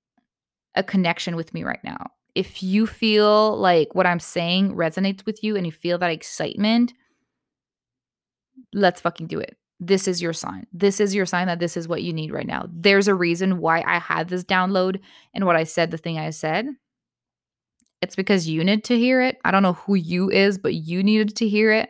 a 0.75 0.83
connection 0.83 1.35
with 1.35 1.53
me 1.53 1.63
right 1.63 1.83
now, 1.83 2.07
if 2.35 2.63
you 2.63 2.87
feel 2.87 3.57
like 3.57 3.93
what 3.93 4.07
I'm 4.07 4.19
saying 4.19 4.75
resonates 4.75 5.25
with 5.25 5.43
you 5.43 5.55
and 5.55 5.65
you 5.65 5.71
feel 5.71 5.97
that 5.99 6.11
excitement, 6.11 6.93
let's 8.73 9.01
fucking 9.01 9.27
do 9.27 9.39
it. 9.39 9.57
This 9.79 10.07
is 10.07 10.21
your 10.21 10.33
sign. 10.33 10.65
This 10.71 10.99
is 10.99 11.13
your 11.13 11.25
sign 11.25 11.47
that 11.47 11.59
this 11.59 11.75
is 11.75 11.87
what 11.87 12.03
you 12.03 12.13
need 12.13 12.31
right 12.31 12.47
now. 12.47 12.67
There's 12.71 13.07
a 13.07 13.15
reason 13.15 13.59
why 13.59 13.83
I 13.85 13.99
had 13.99 14.29
this 14.29 14.43
download 14.43 14.99
and 15.33 15.45
what 15.45 15.55
I 15.55 15.63
said, 15.63 15.91
the 15.91 15.97
thing 15.97 16.17
I 16.17 16.29
said. 16.29 16.67
It's 18.01 18.15
because 18.15 18.47
you 18.47 18.63
need 18.63 18.83
to 18.85 18.97
hear 18.97 19.21
it. 19.21 19.37
I 19.45 19.51
don't 19.51 19.63
know 19.63 19.73
who 19.73 19.95
you 19.95 20.29
is, 20.29 20.57
but 20.57 20.73
you 20.73 21.03
needed 21.03 21.35
to 21.37 21.47
hear 21.47 21.71
it. 21.71 21.89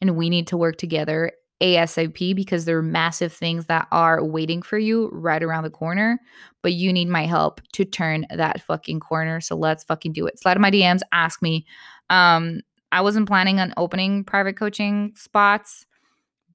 And 0.00 0.16
we 0.16 0.30
need 0.30 0.48
to 0.48 0.56
work 0.56 0.78
together 0.78 1.32
ASAP 1.62 2.34
because 2.34 2.64
there 2.64 2.76
are 2.76 2.82
massive 2.82 3.32
things 3.32 3.66
that 3.66 3.86
are 3.92 4.24
waiting 4.24 4.62
for 4.62 4.78
you 4.78 5.08
right 5.12 5.42
around 5.42 5.62
the 5.64 5.70
corner. 5.70 6.20
But 6.62 6.72
you 6.74 6.92
need 6.92 7.08
my 7.08 7.26
help 7.26 7.60
to 7.72 7.84
turn 7.84 8.26
that 8.30 8.60
fucking 8.60 9.00
corner. 9.00 9.40
So 9.40 9.56
let's 9.56 9.84
fucking 9.84 10.12
do 10.12 10.26
it. 10.26 10.38
Slide 10.38 10.56
in 10.56 10.62
my 10.62 10.70
DMs, 10.70 11.00
ask 11.12 11.40
me. 11.40 11.64
Um, 12.10 12.60
I 12.92 13.00
wasn't 13.00 13.26
planning 13.26 13.58
on 13.58 13.72
opening 13.76 14.22
private 14.22 14.56
coaching 14.56 15.14
spots, 15.16 15.86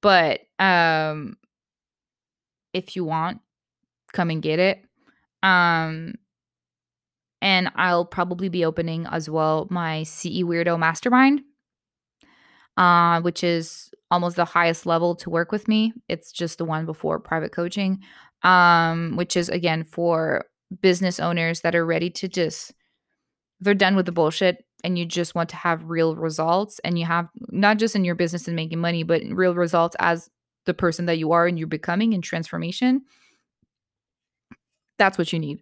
but 0.01 0.41
um 0.59 1.35
if 2.73 2.95
you 2.95 3.03
want, 3.03 3.39
come 4.13 4.29
and 4.29 4.41
get 4.41 4.59
it. 4.59 4.85
Um 5.41 6.13
and 7.41 7.71
I'll 7.75 8.05
probably 8.05 8.49
be 8.49 8.65
opening 8.65 9.07
as 9.07 9.29
well 9.29 9.67
my 9.69 10.03
CE 10.03 10.43
Weirdo 10.43 10.77
Mastermind, 10.77 11.41
uh, 12.77 13.21
which 13.21 13.43
is 13.43 13.89
almost 14.09 14.35
the 14.35 14.45
highest 14.45 14.85
level 14.85 15.15
to 15.15 15.29
work 15.29 15.51
with 15.51 15.67
me. 15.67 15.93
It's 16.07 16.31
just 16.31 16.57
the 16.57 16.65
one 16.65 16.85
before 16.85 17.19
private 17.19 17.51
coaching, 17.51 17.99
um, 18.43 19.15
which 19.15 19.35
is 19.35 19.49
again 19.49 19.83
for 19.83 20.45
business 20.81 21.19
owners 21.19 21.61
that 21.61 21.75
are 21.75 21.85
ready 21.85 22.09
to 22.11 22.27
just 22.27 22.73
they're 23.59 23.73
done 23.73 23.95
with 23.95 24.05
the 24.05 24.11
bullshit 24.11 24.65
and 24.83 24.99
you 24.99 25.05
just 25.05 25.33
want 25.33 25.49
to 25.49 25.55
have 25.55 25.89
real 25.89 26.15
results 26.15 26.79
and 26.83 26.99
you 26.99 27.05
have 27.05 27.27
not 27.49 27.77
just 27.77 27.95
in 27.95 28.05
your 28.05 28.15
business 28.15 28.47
and 28.47 28.55
making 28.55 28.79
money 28.79 29.01
but 29.01 29.21
real 29.31 29.55
results 29.55 29.95
as 29.99 30.29
the 30.65 30.73
person 30.73 31.05
that 31.05 31.17
you 31.17 31.31
are 31.31 31.47
and 31.47 31.57
you're 31.57 31.67
becoming 31.67 32.13
in 32.13 32.21
transformation 32.21 33.01
that's 34.97 35.17
what 35.17 35.31
you 35.31 35.39
need. 35.39 35.61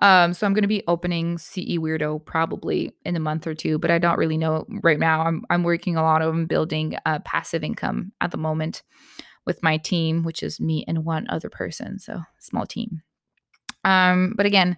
Um, 0.00 0.34
so 0.34 0.46
i'm 0.46 0.52
going 0.52 0.62
to 0.62 0.68
be 0.68 0.84
opening 0.86 1.38
ce 1.38 1.78
weirdo 1.78 2.24
probably 2.24 2.94
in 3.04 3.16
a 3.16 3.20
month 3.20 3.46
or 3.46 3.54
two 3.54 3.78
but 3.78 3.90
i 3.90 3.98
don't 3.98 4.18
really 4.18 4.36
know 4.36 4.66
right 4.82 4.98
now. 4.98 5.22
I'm, 5.22 5.42
I'm 5.48 5.62
working 5.62 5.96
a 5.96 6.02
lot 6.02 6.20
on 6.20 6.44
building 6.44 6.96
passive 7.24 7.64
income 7.64 8.12
at 8.20 8.30
the 8.30 8.36
moment 8.36 8.82
with 9.46 9.62
my 9.62 9.78
team 9.78 10.22
which 10.22 10.42
is 10.42 10.60
me 10.60 10.84
and 10.86 11.04
one 11.04 11.26
other 11.30 11.48
person 11.48 11.98
so 11.98 12.20
small 12.38 12.66
team. 12.66 13.02
Um, 13.84 14.34
but 14.36 14.44
again 14.44 14.76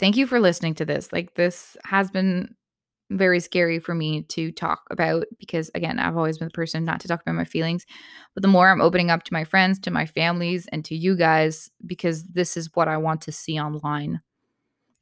thank 0.00 0.16
you 0.16 0.26
for 0.26 0.40
listening 0.40 0.74
to 0.74 0.84
this. 0.84 1.12
Like, 1.12 1.34
this 1.34 1.76
has 1.84 2.10
been 2.10 2.56
very 3.10 3.40
scary 3.40 3.80
for 3.80 3.94
me 3.94 4.22
to 4.22 4.52
talk 4.52 4.82
about 4.90 5.26
because, 5.38 5.70
again, 5.74 5.98
I've 5.98 6.16
always 6.16 6.38
been 6.38 6.48
the 6.48 6.52
person 6.52 6.84
not 6.84 7.00
to 7.00 7.08
talk 7.08 7.20
about 7.20 7.34
my 7.34 7.44
feelings. 7.44 7.84
But 8.34 8.42
the 8.42 8.48
more 8.48 8.70
I'm 8.70 8.80
opening 8.80 9.10
up 9.10 9.24
to 9.24 9.32
my 9.32 9.44
friends, 9.44 9.78
to 9.80 9.90
my 9.90 10.06
families, 10.06 10.66
and 10.72 10.84
to 10.84 10.94
you 10.94 11.16
guys, 11.16 11.70
because 11.84 12.24
this 12.24 12.56
is 12.56 12.70
what 12.74 12.88
I 12.88 12.96
want 12.96 13.20
to 13.22 13.32
see 13.32 13.60
online. 13.60 14.20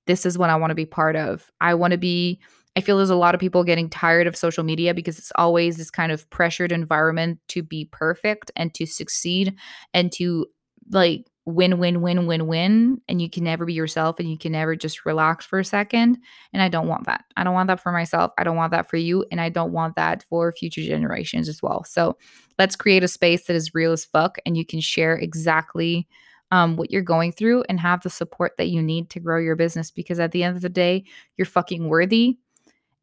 This 0.06 0.24
is 0.24 0.38
what 0.38 0.50
I 0.50 0.56
want 0.56 0.70
to 0.70 0.74
be 0.74 0.86
part 0.86 1.16
of. 1.16 1.50
I 1.60 1.74
want 1.74 1.92
to 1.92 1.98
be. 1.98 2.40
I 2.76 2.80
feel 2.80 2.96
there's 2.96 3.10
a 3.10 3.16
lot 3.16 3.34
of 3.34 3.40
people 3.40 3.64
getting 3.64 3.90
tired 3.90 4.26
of 4.26 4.36
social 4.36 4.62
media 4.62 4.94
because 4.94 5.18
it's 5.18 5.32
always 5.34 5.76
this 5.76 5.90
kind 5.90 6.12
of 6.12 6.28
pressured 6.30 6.70
environment 6.70 7.40
to 7.48 7.62
be 7.62 7.86
perfect 7.86 8.52
and 8.54 8.72
to 8.74 8.86
succeed 8.86 9.54
and 9.92 10.12
to 10.12 10.46
like 10.90 11.27
win, 11.48 11.78
win, 11.78 12.02
win, 12.02 12.26
win, 12.26 12.46
win, 12.46 13.00
and 13.08 13.22
you 13.22 13.30
can 13.30 13.44
never 13.44 13.64
be 13.64 13.72
yourself 13.72 14.18
and 14.18 14.30
you 14.30 14.36
can 14.36 14.52
never 14.52 14.76
just 14.76 15.06
relax 15.06 15.46
for 15.46 15.58
a 15.58 15.64
second. 15.64 16.18
And 16.52 16.60
I 16.60 16.68
don't 16.68 16.88
want 16.88 17.06
that. 17.06 17.24
I 17.36 17.44
don't 17.44 17.54
want 17.54 17.68
that 17.68 17.80
for 17.80 17.90
myself. 17.90 18.32
I 18.36 18.44
don't 18.44 18.56
want 18.56 18.70
that 18.72 18.88
for 18.88 18.98
you. 18.98 19.24
And 19.32 19.40
I 19.40 19.48
don't 19.48 19.72
want 19.72 19.96
that 19.96 20.22
for 20.24 20.52
future 20.52 20.82
generations 20.82 21.48
as 21.48 21.62
well. 21.62 21.84
So 21.84 22.18
let's 22.58 22.76
create 22.76 23.02
a 23.02 23.08
space 23.08 23.46
that 23.46 23.56
is 23.56 23.74
real 23.74 23.92
as 23.92 24.04
fuck 24.04 24.36
and 24.44 24.56
you 24.58 24.66
can 24.66 24.80
share 24.80 25.16
exactly 25.16 26.06
um, 26.50 26.76
what 26.76 26.90
you're 26.90 27.02
going 27.02 27.32
through 27.32 27.64
and 27.68 27.80
have 27.80 28.02
the 28.02 28.10
support 28.10 28.56
that 28.58 28.68
you 28.68 28.82
need 28.82 29.08
to 29.10 29.20
grow 29.20 29.38
your 29.38 29.56
business 29.56 29.90
because 29.90 30.18
at 30.18 30.32
the 30.32 30.42
end 30.42 30.54
of 30.54 30.62
the 30.62 30.68
day, 30.68 31.04
you're 31.36 31.46
fucking 31.46 31.88
worthy. 31.88 32.36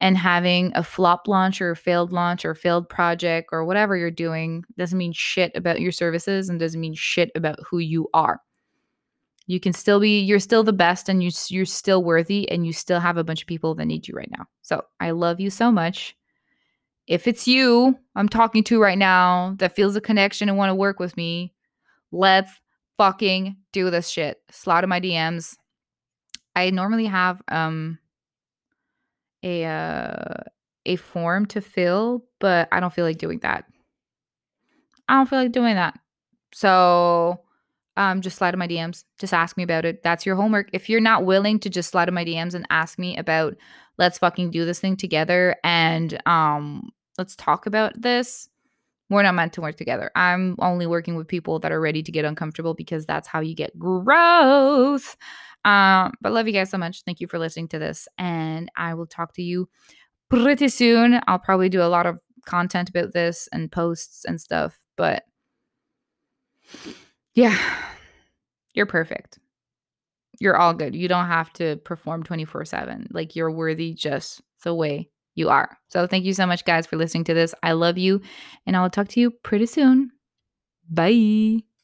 And 0.02 0.18
having 0.18 0.72
a 0.76 0.84
flop 0.84 1.28
launch 1.28 1.62
or 1.62 1.72
a 1.72 1.76
failed 1.76 2.12
launch 2.12 2.44
or 2.44 2.54
failed 2.54 2.90
project 2.90 3.50
or 3.52 3.64
whatever 3.64 3.96
you're 3.96 4.12
doing 4.12 4.64
doesn't 4.78 4.98
mean 4.98 5.14
shit 5.14 5.52
about 5.56 5.80
your 5.80 5.92
services 5.92 6.50
and 6.50 6.60
doesn't 6.60 6.82
mean 6.82 6.94
shit 6.94 7.32
about 7.34 7.60
who 7.70 7.80
you 7.80 8.10
are. 8.14 8.42
You 9.48 9.60
can 9.60 9.74
still 9.74 10.00
be, 10.00 10.22
you're 10.22 10.40
still 10.40 10.64
the 10.64 10.74
best 10.74 11.08
and 11.08 11.24
you, 11.24 11.32
you're 11.48 11.66
still 11.66 12.04
worthy 12.04 12.50
and 12.50 12.66
you 12.66 12.74
still 12.74 13.00
have 13.00 13.18
a 13.18 13.24
bunch 13.24 13.42
of 13.42 13.48
people 13.48 13.74
that 13.76 13.86
need 13.86 14.08
you 14.08 14.16
right 14.16 14.30
now. 14.38 14.46
So 14.64 14.84
I 15.00 15.12
love 15.12 15.40
you 15.40 15.50
so 15.50 15.72
much. 15.72 16.16
If 17.08 17.28
it's 17.28 17.48
you 17.48 17.98
I'm 18.16 18.28
talking 18.28 18.64
to 18.66 18.82
right 18.82 18.98
now 18.98 19.56
that 19.60 19.76
feels 19.76 19.96
a 19.96 20.02
connection 20.02 20.50
and 20.50 20.58
want 20.58 20.72
to 20.72 20.76
work 20.76 21.00
with 21.00 21.16
me, 21.16 21.54
let's 22.12 22.52
fucking 22.98 23.58
do 23.72 23.90
this 23.90 24.10
shit. 24.10 24.42
Slide 24.50 24.84
in 24.84 24.90
my 24.90 25.00
DMs. 25.00 25.56
I 26.56 26.70
normally 26.72 27.06
have 27.06 27.42
um 27.50 28.00
a 29.46 29.64
uh, 29.64 30.44
a 30.86 30.98
form 30.98 31.46
to 31.48 31.62
fill, 31.62 32.26
but 32.40 32.68
I 32.72 32.82
don't 32.82 32.94
feel 32.94 33.06
like 33.06 33.18
doing 33.18 33.40
that. 33.40 33.66
I 35.08 35.16
don't 35.16 35.30
feel 35.30 35.40
like 35.40 35.52
doing 35.52 35.76
that. 35.76 35.98
So 36.54 37.42
um, 37.98 38.22
just 38.22 38.38
slide 38.38 38.54
in 38.54 38.60
my 38.60 38.68
DMs. 38.68 39.04
Just 39.20 39.34
ask 39.34 39.56
me 39.56 39.64
about 39.64 39.86
it. 39.86 40.04
That's 40.04 40.26
your 40.26 40.36
homework. 40.36 40.70
If 40.74 40.90
you're 40.90 41.00
not 41.00 41.26
willing 41.26 41.60
to 41.60 41.70
just 41.70 41.92
slide 41.92 42.08
in 42.08 42.14
my 42.14 42.26
DMs 42.26 42.54
and 42.54 42.66
ask 42.70 43.00
me 43.00 43.18
about, 43.18 43.56
let's 43.98 44.18
fucking 44.18 44.52
do 44.52 44.66
this 44.66 44.80
thing 44.80 44.98
together 44.98 45.56
and 45.64 46.20
um, 46.28 46.90
let's 47.18 47.36
talk 47.36 47.66
about 47.66 48.00
this. 48.02 48.50
We're 49.10 49.24
not 49.24 49.36
meant 49.36 49.54
to 49.54 49.62
work 49.62 49.78
together. 49.78 50.12
I'm 50.16 50.56
only 50.60 50.88
working 50.88 51.16
with 51.16 51.28
people 51.28 51.60
that 51.60 51.72
are 51.72 51.80
ready 51.80 52.02
to 52.02 52.12
get 52.12 52.26
uncomfortable 52.26 52.74
because 52.74 53.06
that's 53.06 53.28
how 53.28 53.40
you 53.40 53.54
get 53.54 53.78
growth. 53.78 55.16
Um, 55.66 56.14
but 56.22 56.32
love 56.32 56.48
you 56.48 56.54
guys 56.54 56.70
so 56.70 56.78
much. 56.78 57.02
Thank 57.04 57.20
you 57.20 57.28
for 57.28 57.40
listening 57.40 57.68
to 57.70 57.80
this. 57.80 58.08
And 58.18 58.72
I 58.78 58.94
will 58.94 59.08
talk 59.08 59.34
to 59.34 59.42
you 59.42 59.68
pretty 60.30 60.70
soon. 60.70 61.20
I'll 61.28 61.40
probably 61.40 61.70
do 61.70 61.82
a 61.82 61.90
lot 61.90 62.06
of 62.06 62.20
content 62.46 62.90
about 62.90 63.12
this 63.14 63.50
and 63.52 63.72
posts 63.72 64.24
and 64.26 64.40
stuff. 64.40 64.78
But 64.96 65.24
yeah, 67.34 67.58
you're 68.74 68.86
perfect. 68.86 69.40
You're 70.40 70.58
all 70.58 70.74
good. 70.74 70.96
You 70.96 71.08
don't 71.08 71.28
have 71.28 71.52
to 71.54 71.78
perform 71.78 72.24
24 72.24 72.66
7. 72.66 73.08
Like 73.12 73.36
you're 73.36 73.52
worthy 73.52 73.94
just 73.94 74.42
the 74.64 74.74
way 74.74 75.10
you 75.34 75.50
are. 75.50 75.78
So 75.90 76.08
thank 76.08 76.26
you 76.26 76.34
so 76.34 76.46
much, 76.46 76.64
guys, 76.66 76.86
for 76.86 76.98
listening 76.98 77.26
to 77.26 77.34
this. 77.34 77.54
I 77.64 77.74
love 77.74 77.98
you, 77.98 78.22
and 78.66 78.76
I'll 78.76 78.90
talk 78.90 79.10
to 79.10 79.20
you 79.20 79.32
pretty 79.32 79.66
soon. 79.66 80.12
Bye. 80.90 81.66